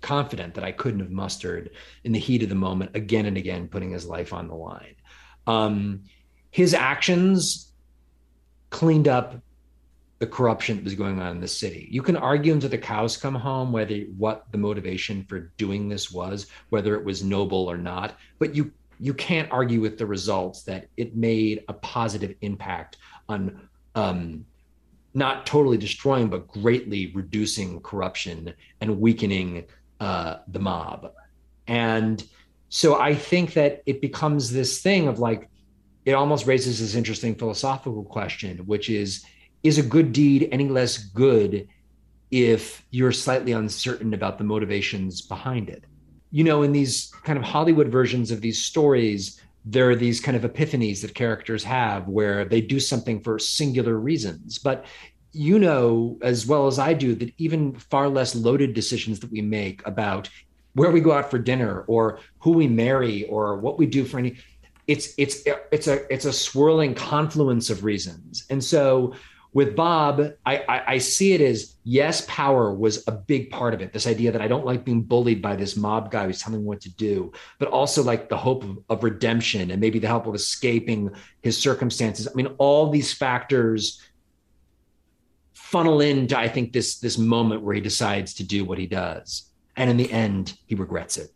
confident 0.00 0.54
that 0.54 0.64
I 0.64 0.72
couldn't 0.72 1.00
have 1.00 1.10
mustered 1.10 1.70
in 2.04 2.12
the 2.12 2.18
heat 2.18 2.42
of 2.42 2.48
the 2.48 2.54
moment 2.54 2.90
again 2.94 3.26
and 3.26 3.36
again, 3.36 3.68
putting 3.68 3.92
his 3.92 4.04
life 4.04 4.32
on 4.32 4.48
the 4.48 4.54
line. 4.54 4.96
Um, 5.46 6.02
his 6.50 6.74
actions 6.74 7.72
cleaned 8.70 9.08
up 9.08 9.40
the 10.18 10.26
corruption 10.26 10.76
that 10.76 10.84
was 10.84 10.94
going 10.94 11.20
on 11.20 11.32
in 11.32 11.40
the 11.40 11.48
city. 11.48 11.88
You 11.90 12.02
can 12.02 12.16
argue 12.16 12.52
until 12.52 12.70
the 12.70 12.78
cows 12.78 13.16
come 13.16 13.34
home 13.34 13.70
whether 13.70 13.98
what 14.16 14.46
the 14.50 14.58
motivation 14.58 15.24
for 15.24 15.52
doing 15.58 15.88
this 15.88 16.10
was, 16.10 16.46
whether 16.70 16.94
it 16.94 17.04
was 17.04 17.22
noble 17.22 17.70
or 17.70 17.76
not, 17.76 18.16
but 18.38 18.54
you 18.54 18.72
you 18.98 19.12
can't 19.12 19.52
argue 19.52 19.80
with 19.80 19.98
the 19.98 20.06
results 20.06 20.62
that 20.62 20.88
it 20.96 21.14
made 21.14 21.62
a 21.68 21.74
positive 21.74 22.34
impact 22.40 22.96
on 23.28 23.68
um, 23.94 24.46
not 25.16 25.46
totally 25.46 25.78
destroying, 25.78 26.28
but 26.28 26.46
greatly 26.46 27.10
reducing 27.14 27.80
corruption 27.80 28.52
and 28.82 29.00
weakening 29.00 29.64
uh, 29.98 30.36
the 30.48 30.58
mob. 30.58 31.10
And 31.66 32.22
so 32.68 33.00
I 33.00 33.14
think 33.14 33.54
that 33.54 33.82
it 33.86 34.02
becomes 34.02 34.52
this 34.52 34.82
thing 34.82 35.08
of 35.08 35.18
like, 35.18 35.48
it 36.04 36.12
almost 36.12 36.46
raises 36.46 36.80
this 36.80 36.94
interesting 36.94 37.34
philosophical 37.34 38.04
question, 38.04 38.58
which 38.66 38.90
is, 38.90 39.24
is 39.62 39.78
a 39.78 39.82
good 39.82 40.12
deed 40.12 40.50
any 40.52 40.68
less 40.68 40.98
good 40.98 41.66
if 42.30 42.84
you're 42.90 43.10
slightly 43.10 43.52
uncertain 43.52 44.12
about 44.12 44.36
the 44.36 44.44
motivations 44.44 45.22
behind 45.22 45.70
it? 45.70 45.84
You 46.30 46.44
know, 46.44 46.62
in 46.62 46.72
these 46.72 47.10
kind 47.24 47.38
of 47.38 47.44
Hollywood 47.44 47.88
versions 47.88 48.30
of 48.30 48.42
these 48.42 48.62
stories, 48.62 49.40
there 49.66 49.90
are 49.90 49.96
these 49.96 50.20
kind 50.20 50.36
of 50.36 50.50
epiphanies 50.50 51.02
that 51.02 51.14
characters 51.14 51.64
have 51.64 52.06
where 52.06 52.44
they 52.44 52.60
do 52.60 52.78
something 52.78 53.20
for 53.20 53.38
singular 53.38 53.98
reasons. 53.98 54.58
But 54.58 54.86
you 55.32 55.58
know 55.58 56.16
as 56.22 56.46
well 56.46 56.66
as 56.66 56.78
I 56.78 56.94
do 56.94 57.14
that 57.16 57.34
even 57.36 57.74
far 57.74 58.08
less 58.08 58.34
loaded 58.34 58.72
decisions 58.72 59.20
that 59.20 59.30
we 59.30 59.42
make 59.42 59.86
about 59.86 60.30
where 60.72 60.90
we 60.90 61.00
go 61.00 61.12
out 61.12 61.30
for 61.30 61.38
dinner 61.38 61.82
or 61.88 62.20
who 62.38 62.52
we 62.52 62.66
marry 62.66 63.24
or 63.24 63.56
what 63.56 63.78
we 63.78 63.84
do 63.86 64.04
for 64.04 64.18
any 64.18 64.36
it's 64.86 65.14
it's 65.18 65.42
it's 65.72 65.88
a 65.88 66.12
it's 66.12 66.24
a 66.24 66.32
swirling 66.32 66.94
confluence 66.94 67.70
of 67.70 67.82
reasons. 67.84 68.46
And 68.50 68.62
so 68.62 69.14
with 69.56 69.74
Bob, 69.74 70.34
I, 70.44 70.58
I, 70.68 70.82
I 70.86 70.98
see 70.98 71.32
it 71.32 71.40
as 71.40 71.76
yes, 71.82 72.26
power 72.28 72.74
was 72.74 73.02
a 73.08 73.10
big 73.10 73.50
part 73.50 73.72
of 73.72 73.80
it. 73.80 73.90
This 73.90 74.06
idea 74.06 74.30
that 74.30 74.42
I 74.42 74.48
don't 74.48 74.66
like 74.66 74.84
being 74.84 75.00
bullied 75.00 75.40
by 75.40 75.56
this 75.56 75.78
mob 75.78 76.10
guy 76.10 76.26
who's 76.26 76.42
telling 76.42 76.60
me 76.60 76.66
what 76.66 76.82
to 76.82 76.90
do, 76.90 77.32
but 77.58 77.68
also 77.68 78.02
like 78.02 78.28
the 78.28 78.36
hope 78.36 78.64
of, 78.64 78.78
of 78.90 79.02
redemption 79.02 79.70
and 79.70 79.80
maybe 79.80 79.98
the 79.98 80.08
help 80.08 80.26
of 80.26 80.34
escaping 80.34 81.10
his 81.40 81.56
circumstances. 81.56 82.28
I 82.28 82.34
mean, 82.34 82.48
all 82.58 82.90
these 82.90 83.14
factors 83.14 84.02
funnel 85.54 86.02
into 86.02 86.38
I 86.38 86.48
think 86.48 86.74
this 86.74 86.98
this 86.98 87.16
moment 87.16 87.62
where 87.62 87.74
he 87.74 87.80
decides 87.80 88.34
to 88.34 88.44
do 88.44 88.62
what 88.66 88.76
he 88.76 88.86
does, 88.86 89.50
and 89.74 89.88
in 89.88 89.96
the 89.96 90.12
end, 90.12 90.52
he 90.66 90.74
regrets 90.74 91.16
it. 91.16 91.30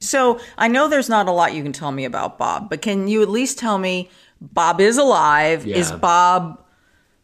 So 0.00 0.40
I 0.58 0.66
know 0.66 0.88
there's 0.88 1.08
not 1.08 1.28
a 1.28 1.32
lot 1.32 1.54
you 1.54 1.62
can 1.62 1.72
tell 1.72 1.92
me 1.92 2.06
about 2.06 2.38
Bob, 2.38 2.70
but 2.70 2.82
can 2.82 3.06
you 3.06 3.22
at 3.22 3.28
least 3.28 3.56
tell 3.56 3.78
me 3.78 4.10
Bob 4.40 4.80
is 4.80 4.98
alive. 4.98 5.64
Is 5.64 5.92
Bob 5.92 6.65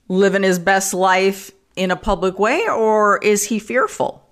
living 0.08 0.42
his 0.42 0.58
best 0.58 0.94
life 0.94 1.50
in 1.76 1.90
a 1.90 1.96
public 1.96 2.38
way 2.38 2.66
or 2.68 3.18
is 3.18 3.44
he 3.44 3.58
fearful? 3.58 4.28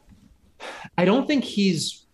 I 0.99 1.05
don't 1.05 1.27
think 1.27 1.45
he's. 1.45 2.05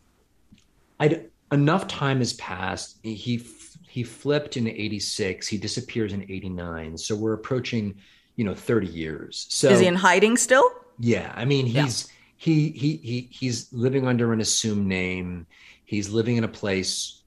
I 1.00 1.26
enough 1.52 1.88
time 1.88 2.18
has 2.18 2.34
passed. 2.34 2.98
He 3.02 3.44
he 3.88 4.02
flipped 4.02 4.56
in 4.56 4.68
'86. 4.68 5.48
He 5.48 5.58
disappears 5.58 6.12
in 6.12 6.22
'89. 6.22 6.96
So 6.98 7.16
we're 7.16 7.32
approaching, 7.32 7.96
you 8.36 8.44
know, 8.44 8.54
30 8.54 8.86
years. 8.86 9.46
So 9.48 9.70
is 9.70 9.80
he 9.80 9.86
in 9.86 9.96
hiding 9.96 10.36
still? 10.36 10.70
Yeah, 10.98 11.32
I 11.34 11.44
mean 11.44 11.66
he's 11.66 12.08
he 12.36 12.70
he 12.70 12.96
he 12.98 13.28
he's 13.30 13.72
living 13.72 14.06
under 14.06 14.32
an 14.32 14.40
assumed 14.40 14.86
name. 14.86 15.46
He's 15.84 16.08
living 16.10 16.36
in 16.36 16.44
a 16.44 16.48
place 16.48 17.22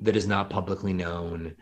that 0.00 0.16
is 0.16 0.26
not 0.26 0.50
publicly 0.50 0.92
known. 0.92 1.54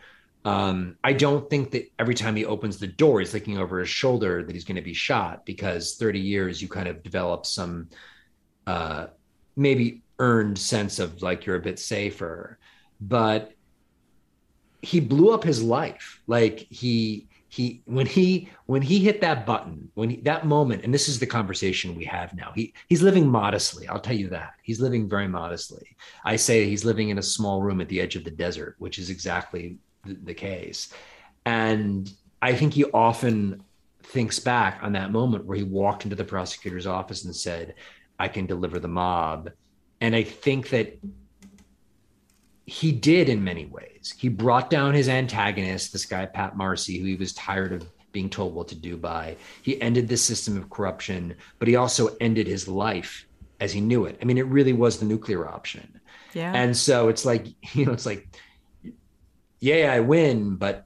Um, 0.45 0.97
I 1.03 1.13
don't 1.13 1.49
think 1.49 1.71
that 1.71 1.91
every 1.99 2.15
time 2.15 2.35
he 2.35 2.45
opens 2.45 2.77
the 2.77 2.87
door, 2.87 3.19
he's 3.19 3.33
looking 3.33 3.57
over 3.57 3.79
his 3.79 3.89
shoulder 3.89 4.43
that 4.43 4.53
he's 4.53 4.65
going 4.65 4.75
to 4.75 4.81
be 4.81 4.93
shot 4.93 5.45
because 5.45 5.95
30 5.95 6.19
years 6.19 6.61
you 6.61 6.67
kind 6.67 6.87
of 6.87 7.01
develop 7.01 7.45
some 7.45 7.89
uh, 8.67 9.07
maybe 9.55 10.03
earned 10.19 10.57
sense 10.57 10.99
of 10.99 11.21
like 11.21 11.45
you're 11.45 11.55
a 11.55 11.61
bit 11.61 11.79
safer. 11.79 12.59
But 12.99 13.53
he 14.81 14.99
blew 14.99 15.33
up 15.33 15.43
his 15.43 15.63
life. 15.63 16.21
Like 16.27 16.59
he 16.59 17.27
he 17.53 17.83
when 17.85 18.07
he 18.07 18.49
when 18.65 18.81
he 18.81 18.97
hit 18.97 19.21
that 19.21 19.45
button 19.45 19.87
when 19.93 20.09
he, 20.09 20.15
that 20.21 20.43
moment 20.43 20.83
and 20.83 20.91
this 20.91 21.07
is 21.07 21.19
the 21.19 21.25
conversation 21.25 21.93
we 21.93 22.03
have 22.03 22.33
now 22.33 22.51
he 22.55 22.73
he's 22.89 23.03
living 23.03 23.29
modestly 23.29 23.87
i'll 23.89 23.99
tell 23.99 24.15
you 24.15 24.27
that 24.27 24.53
he's 24.63 24.81
living 24.81 25.07
very 25.07 25.27
modestly 25.27 25.95
i 26.25 26.35
say 26.35 26.65
he's 26.65 26.83
living 26.83 27.09
in 27.09 27.19
a 27.19 27.21
small 27.21 27.61
room 27.61 27.79
at 27.79 27.87
the 27.89 28.01
edge 28.01 28.15
of 28.15 28.23
the 28.23 28.31
desert 28.31 28.73
which 28.79 28.97
is 28.97 29.11
exactly 29.11 29.77
the, 30.05 30.33
case 30.33 30.93
and 31.45 32.11
i 32.41 32.53
think 32.53 32.73
he 32.73 32.83
often 32.85 33.63
thinks 34.03 34.39
back 34.39 34.79
on 34.81 34.93
that 34.93 35.11
moment 35.11 35.45
where 35.45 35.57
he 35.57 35.63
walked 35.63 36.03
into 36.03 36.15
the 36.15 36.23
prosecutor's 36.23 36.87
office 36.87 37.25
and 37.25 37.35
said 37.35 37.75
i 38.19 38.27
can 38.27 38.45
deliver 38.45 38.79
the 38.79 38.87
mob 38.87 39.49
and 40.01 40.15
i 40.15 40.23
think 40.23 40.69
that 40.69 40.97
he 42.65 42.91
did 42.91 43.29
in 43.29 43.43
many 43.43 43.65
ways. 43.65 44.13
He 44.17 44.29
brought 44.29 44.69
down 44.69 44.93
his 44.93 45.09
antagonist, 45.09 45.91
this 45.91 46.05
guy, 46.05 46.25
Pat 46.25 46.55
Marcy, 46.55 46.97
who 46.97 47.05
he 47.05 47.15
was 47.15 47.33
tired 47.33 47.73
of 47.73 47.85
being 48.11 48.29
told 48.29 48.53
what 48.53 48.67
to 48.69 48.75
do 48.75 48.95
by. 48.95 49.35
He 49.63 49.81
ended 49.81 50.07
the 50.07 50.17
system 50.17 50.57
of 50.57 50.69
corruption, 50.69 51.35
but 51.59 51.67
he 51.67 51.75
also 51.75 52.15
ended 52.21 52.47
his 52.47 52.67
life 52.67 53.25
as 53.59 53.73
he 53.73 53.81
knew 53.81 54.05
it. 54.05 54.17
I 54.21 54.25
mean, 54.25 54.37
it 54.37 54.45
really 54.45 54.73
was 54.73 54.97
the 54.97 55.05
nuclear 55.05 55.47
option. 55.47 55.99
Yeah. 56.33 56.53
And 56.53 56.75
so 56.75 57.09
it's 57.09 57.25
like, 57.25 57.47
you 57.73 57.85
know, 57.85 57.91
it's 57.91 58.05
like, 58.05 58.27
yeah, 59.63 59.93
I 59.93 60.01
win, 60.01 60.57
but 60.57 60.85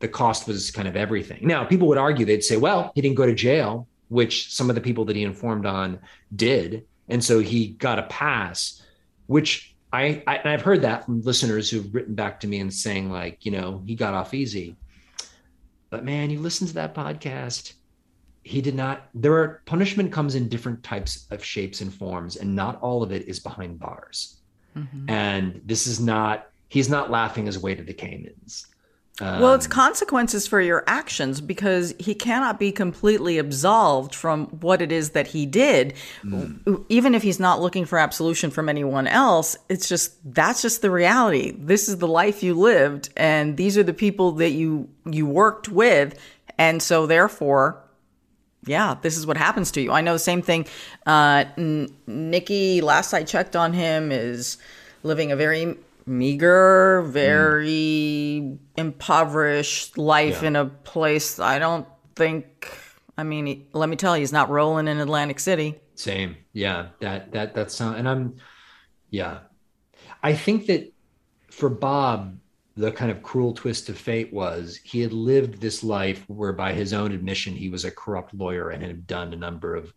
the 0.00 0.08
cost 0.08 0.48
was 0.48 0.72
kind 0.72 0.88
of 0.88 0.96
everything. 0.96 1.46
Now, 1.46 1.64
people 1.64 1.86
would 1.86 1.96
argue, 1.96 2.26
they'd 2.26 2.42
say, 2.42 2.56
well, 2.56 2.90
he 2.96 3.00
didn't 3.00 3.14
go 3.14 3.24
to 3.24 3.34
jail, 3.34 3.86
which 4.08 4.52
some 4.52 4.68
of 4.68 4.74
the 4.74 4.80
people 4.80 5.04
that 5.04 5.14
he 5.14 5.22
informed 5.22 5.64
on 5.64 6.00
did. 6.34 6.84
And 7.08 7.22
so 7.22 7.38
he 7.38 7.68
got 7.68 8.00
a 8.00 8.02
pass, 8.02 8.82
which 9.26 9.76
I, 9.92 10.24
I 10.26 10.38
and 10.38 10.48
I've 10.48 10.62
heard 10.62 10.82
that 10.82 11.04
from 11.04 11.22
listeners 11.22 11.70
who've 11.70 11.94
written 11.94 12.16
back 12.16 12.40
to 12.40 12.48
me 12.48 12.58
and 12.58 12.74
saying 12.74 13.12
like, 13.12 13.46
you 13.46 13.52
know, 13.52 13.80
he 13.86 13.94
got 13.94 14.12
off 14.12 14.34
easy. 14.34 14.74
But 15.90 16.04
man, 16.04 16.28
you 16.28 16.40
listen 16.40 16.66
to 16.66 16.74
that 16.74 16.96
podcast, 16.96 17.74
he 18.42 18.60
did 18.60 18.74
not. 18.74 19.08
There 19.14 19.34
are 19.34 19.62
punishment 19.66 20.10
comes 20.10 20.34
in 20.34 20.48
different 20.48 20.82
types 20.82 21.28
of 21.30 21.44
shapes 21.44 21.80
and 21.80 21.94
forms, 21.94 22.36
and 22.36 22.56
not 22.56 22.80
all 22.80 23.04
of 23.04 23.12
it 23.12 23.28
is 23.28 23.38
behind 23.38 23.78
bars. 23.78 24.38
Mm-hmm. 24.76 25.08
And 25.08 25.60
this 25.64 25.86
is 25.86 26.00
not. 26.00 26.48
He's 26.68 26.88
not 26.88 27.10
laughing 27.10 27.46
his 27.46 27.58
way 27.58 27.74
to 27.74 27.82
the 27.82 27.94
Caymans. 27.94 28.66
well, 29.40 29.54
it's 29.54 29.66
consequences 29.66 30.46
for 30.46 30.60
your 30.60 30.84
actions 30.86 31.40
because 31.40 31.94
he 31.98 32.14
cannot 32.14 32.58
be 32.58 32.70
completely 32.70 33.38
absolved 33.38 34.14
from 34.14 34.46
what 34.60 34.82
it 34.82 34.92
is 34.92 35.10
that 35.10 35.28
he 35.28 35.46
did. 35.46 35.94
Even 36.90 37.14
if 37.14 37.22
he's 37.22 37.40
not 37.40 37.60
looking 37.60 37.86
for 37.86 37.98
absolution 37.98 38.50
from 38.50 38.68
anyone 38.68 39.06
else, 39.06 39.56
it's 39.70 39.88
just 39.88 40.16
that's 40.34 40.60
just 40.60 40.82
the 40.82 40.90
reality. 40.90 41.54
This 41.56 41.88
is 41.88 41.96
the 41.96 42.08
life 42.08 42.42
you 42.42 42.54
lived 42.54 43.08
and 43.16 43.56
these 43.56 43.78
are 43.78 43.82
the 43.82 43.94
people 43.94 44.32
that 44.32 44.50
you 44.50 44.88
you 45.10 45.24
worked 45.24 45.68
with 45.70 46.18
and 46.58 46.82
so 46.82 47.06
therefore 47.06 47.82
yeah, 48.66 48.96
this 49.00 49.16
is 49.16 49.26
what 49.26 49.36
happens 49.36 49.70
to 49.72 49.80
you. 49.80 49.92
I 49.92 50.00
know 50.00 50.12
the 50.12 50.18
same 50.18 50.42
thing. 50.42 50.66
Uh, 51.06 51.44
N- 51.56 51.88
Nikki, 52.06 52.80
last 52.80 53.14
I 53.14 53.22
checked 53.22 53.54
on 53.54 53.72
him, 53.72 54.10
is 54.10 54.58
living 55.04 55.30
a 55.30 55.36
very 55.36 55.76
meager, 56.06 57.02
very 57.02 58.58
impoverished 58.76 59.98
life 59.98 60.42
Yeah. 60.42 60.48
in 60.48 60.56
a 60.56 60.66
place 60.66 61.38
I 61.38 61.58
don't 61.58 61.86
think. 62.14 62.68
I 63.18 63.22
mean, 63.24 63.46
he- 63.46 63.66
let 63.72 63.88
me 63.88 63.96
tell 63.96 64.16
you, 64.16 64.20
he's 64.20 64.32
not 64.32 64.48
rolling 64.50 64.88
in 64.88 64.98
Atlantic 65.00 65.40
City. 65.40 65.80
Same. 65.94 66.36
Yeah. 66.52 66.88
That 67.00 67.32
that 67.32 67.54
that 67.54 67.70
sound 67.72 67.96
and 67.96 68.08
I'm 68.08 68.36
yeah. 69.10 69.38
I 70.22 70.34
think 70.34 70.66
that 70.66 70.92
for 71.50 71.68
Bob, 71.68 72.38
the 72.76 72.92
kind 72.92 73.10
of 73.10 73.22
cruel 73.22 73.54
twist 73.54 73.88
of 73.88 73.96
fate 73.96 74.32
was 74.32 74.78
he 74.84 75.00
had 75.00 75.12
lived 75.12 75.60
this 75.60 75.82
life 75.82 76.24
where 76.28 76.52
by 76.52 76.72
his 76.74 76.92
own 76.92 77.12
admission 77.12 77.54
he 77.54 77.68
was 77.70 77.84
a 77.86 77.90
corrupt 77.90 78.34
lawyer 78.34 78.68
and 78.70 78.82
had 78.82 79.06
done 79.06 79.32
a 79.32 79.36
number 79.36 79.74
of 79.74 79.94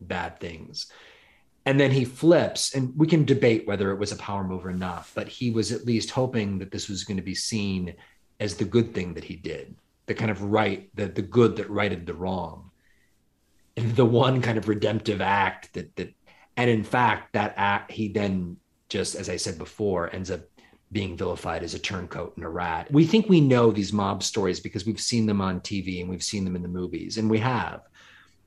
bad 0.00 0.40
things. 0.40 0.90
And 1.66 1.80
then 1.80 1.90
he 1.90 2.04
flips, 2.04 2.74
and 2.74 2.96
we 2.96 3.08
can 3.08 3.24
debate 3.24 3.66
whether 3.66 3.90
it 3.90 3.98
was 3.98 4.12
a 4.12 4.16
power 4.16 4.44
move 4.44 4.64
or 4.64 4.72
not, 4.72 5.08
but 5.14 5.26
he 5.26 5.50
was 5.50 5.72
at 5.72 5.84
least 5.84 6.10
hoping 6.10 6.58
that 6.60 6.70
this 6.70 6.88
was 6.88 7.02
going 7.02 7.16
to 7.16 7.22
be 7.22 7.34
seen 7.34 7.94
as 8.38 8.54
the 8.54 8.64
good 8.64 8.94
thing 8.94 9.14
that 9.14 9.24
he 9.24 9.34
did, 9.34 9.74
the 10.06 10.14
kind 10.14 10.30
of 10.30 10.42
right, 10.42 10.88
the, 10.94 11.06
the 11.06 11.22
good 11.22 11.56
that 11.56 11.68
righted 11.68 12.06
the 12.06 12.14
wrong. 12.14 12.70
The 13.74 14.06
one 14.06 14.40
kind 14.40 14.56
of 14.56 14.68
redemptive 14.68 15.20
act 15.20 15.74
that 15.74 15.94
that 15.96 16.14
and 16.56 16.70
in 16.70 16.82
fact 16.82 17.34
that 17.34 17.52
act 17.58 17.92
he 17.92 18.08
then 18.08 18.56
just 18.88 19.14
as 19.14 19.28
i 19.28 19.36
said 19.36 19.58
before 19.58 20.14
ends 20.14 20.30
up 20.30 20.40
being 20.92 21.16
vilified 21.16 21.62
as 21.62 21.74
a 21.74 21.78
turncoat 21.78 22.36
and 22.36 22.44
a 22.44 22.48
rat. 22.48 22.90
We 22.92 23.06
think 23.06 23.28
we 23.28 23.40
know 23.40 23.72
these 23.72 23.92
mob 23.92 24.22
stories 24.22 24.60
because 24.60 24.86
we've 24.86 25.00
seen 25.00 25.26
them 25.26 25.40
on 25.40 25.60
tv 25.60 26.00
and 26.00 26.08
we've 26.08 26.22
seen 26.22 26.44
them 26.44 26.56
in 26.56 26.62
the 26.62 26.68
movies 26.68 27.18
and 27.18 27.28
we 27.28 27.38
have. 27.38 27.82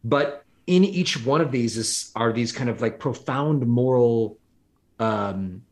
But 0.04 0.46
in 0.70 0.86
each 0.86 1.26
one 1.26 1.42
of 1.42 1.52
these 1.52 1.78
is, 1.78 2.12
are 2.16 2.32
these 2.32 2.52
kind 2.52 2.70
of 2.70 2.80
like 2.80 3.00
profound 3.00 3.66
moral 3.66 4.38
um, 5.00 5.64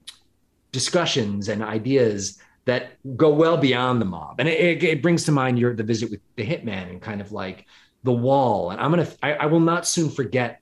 discussions 0.72 1.50
and 1.50 1.64
ideas 1.64 2.40
that 2.66 2.94
go 3.16 3.32
well 3.32 3.58
beyond 3.58 4.02
the 4.02 4.06
mob. 4.06 4.40
And 4.40 4.50
it, 4.50 4.60
it, 4.60 4.84
it 4.84 5.02
brings 5.04 5.24
to 5.26 5.32
mind 5.32 5.60
your 5.60 5.76
the 5.76 5.84
visit 5.84 6.10
with 6.10 6.20
the 6.36 6.44
hitman 6.44 6.90
and 6.90 7.00
kind 7.00 7.22
of 7.22 7.32
like 7.32 7.68
the 8.04 8.12
wall. 8.12 8.72
And 8.72 8.82
I'm 8.82 8.90
gonna 8.90 9.08
I, 9.22 9.34
I 9.34 9.46
will 9.46 9.60
not 9.60 9.88
soon 9.88 10.10
forget 10.10 10.62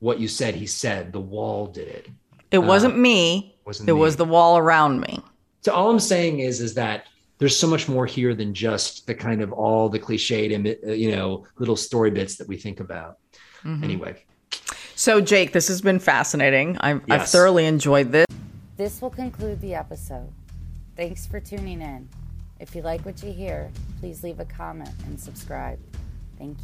what 0.00 0.20
you 0.20 0.28
said. 0.28 0.54
He 0.54 0.66
said 0.66 1.10
the 1.10 1.20
wall 1.20 1.66
did 1.66 1.88
it. 1.88 2.08
It 2.50 2.58
wasn't 2.58 2.98
me. 2.98 3.56
wasn't 3.64 3.88
it 3.88 3.94
was 3.94 4.16
the 4.16 4.26
wall 4.26 4.58
around 4.58 5.00
me. 5.00 5.18
So 5.62 5.72
all 5.72 5.90
I'm 5.90 5.98
saying 5.98 6.40
is 6.40 6.60
is 6.60 6.74
that 6.74 7.06
there's 7.38 7.56
so 7.56 7.66
much 7.66 7.88
more 7.88 8.06
here 8.06 8.34
than 8.34 8.54
just 8.54 9.06
the 9.06 9.14
kind 9.14 9.42
of 9.42 9.52
all 9.52 9.88
the 9.88 9.98
cliched 9.98 10.50
imi- 10.50 10.86
uh, 10.86 10.92
you 10.92 11.10
know 11.14 11.44
little 11.58 11.76
story 11.76 12.10
bits 12.10 12.36
that 12.36 12.48
we 12.48 12.56
think 12.56 12.80
about. 12.80 13.18
Anyway, 13.64 14.22
So, 14.94 15.22
Jake, 15.22 15.52
this 15.52 15.68
has 15.68 15.80
been 15.80 15.98
fascinating. 15.98 16.76
I've, 16.78 17.00
I've 17.10 17.26
thoroughly 17.26 17.64
enjoyed 17.64 18.12
this. 18.12 18.26
This 18.76 19.00
will 19.00 19.08
conclude 19.08 19.60
the 19.62 19.74
episode. 19.74 20.30
Thanks 20.96 21.26
for 21.26 21.40
tuning 21.40 21.80
in. 21.80 22.06
If 22.60 22.76
you 22.76 22.82
like 22.82 23.00
what 23.06 23.22
you 23.22 23.32
hear, 23.32 23.70
please 24.00 24.22
leave 24.22 24.38
a 24.38 24.44
comment 24.44 24.90
and 25.06 25.18
subscribe. 25.18 25.78
Thank 26.38 26.58
you. 26.58 26.62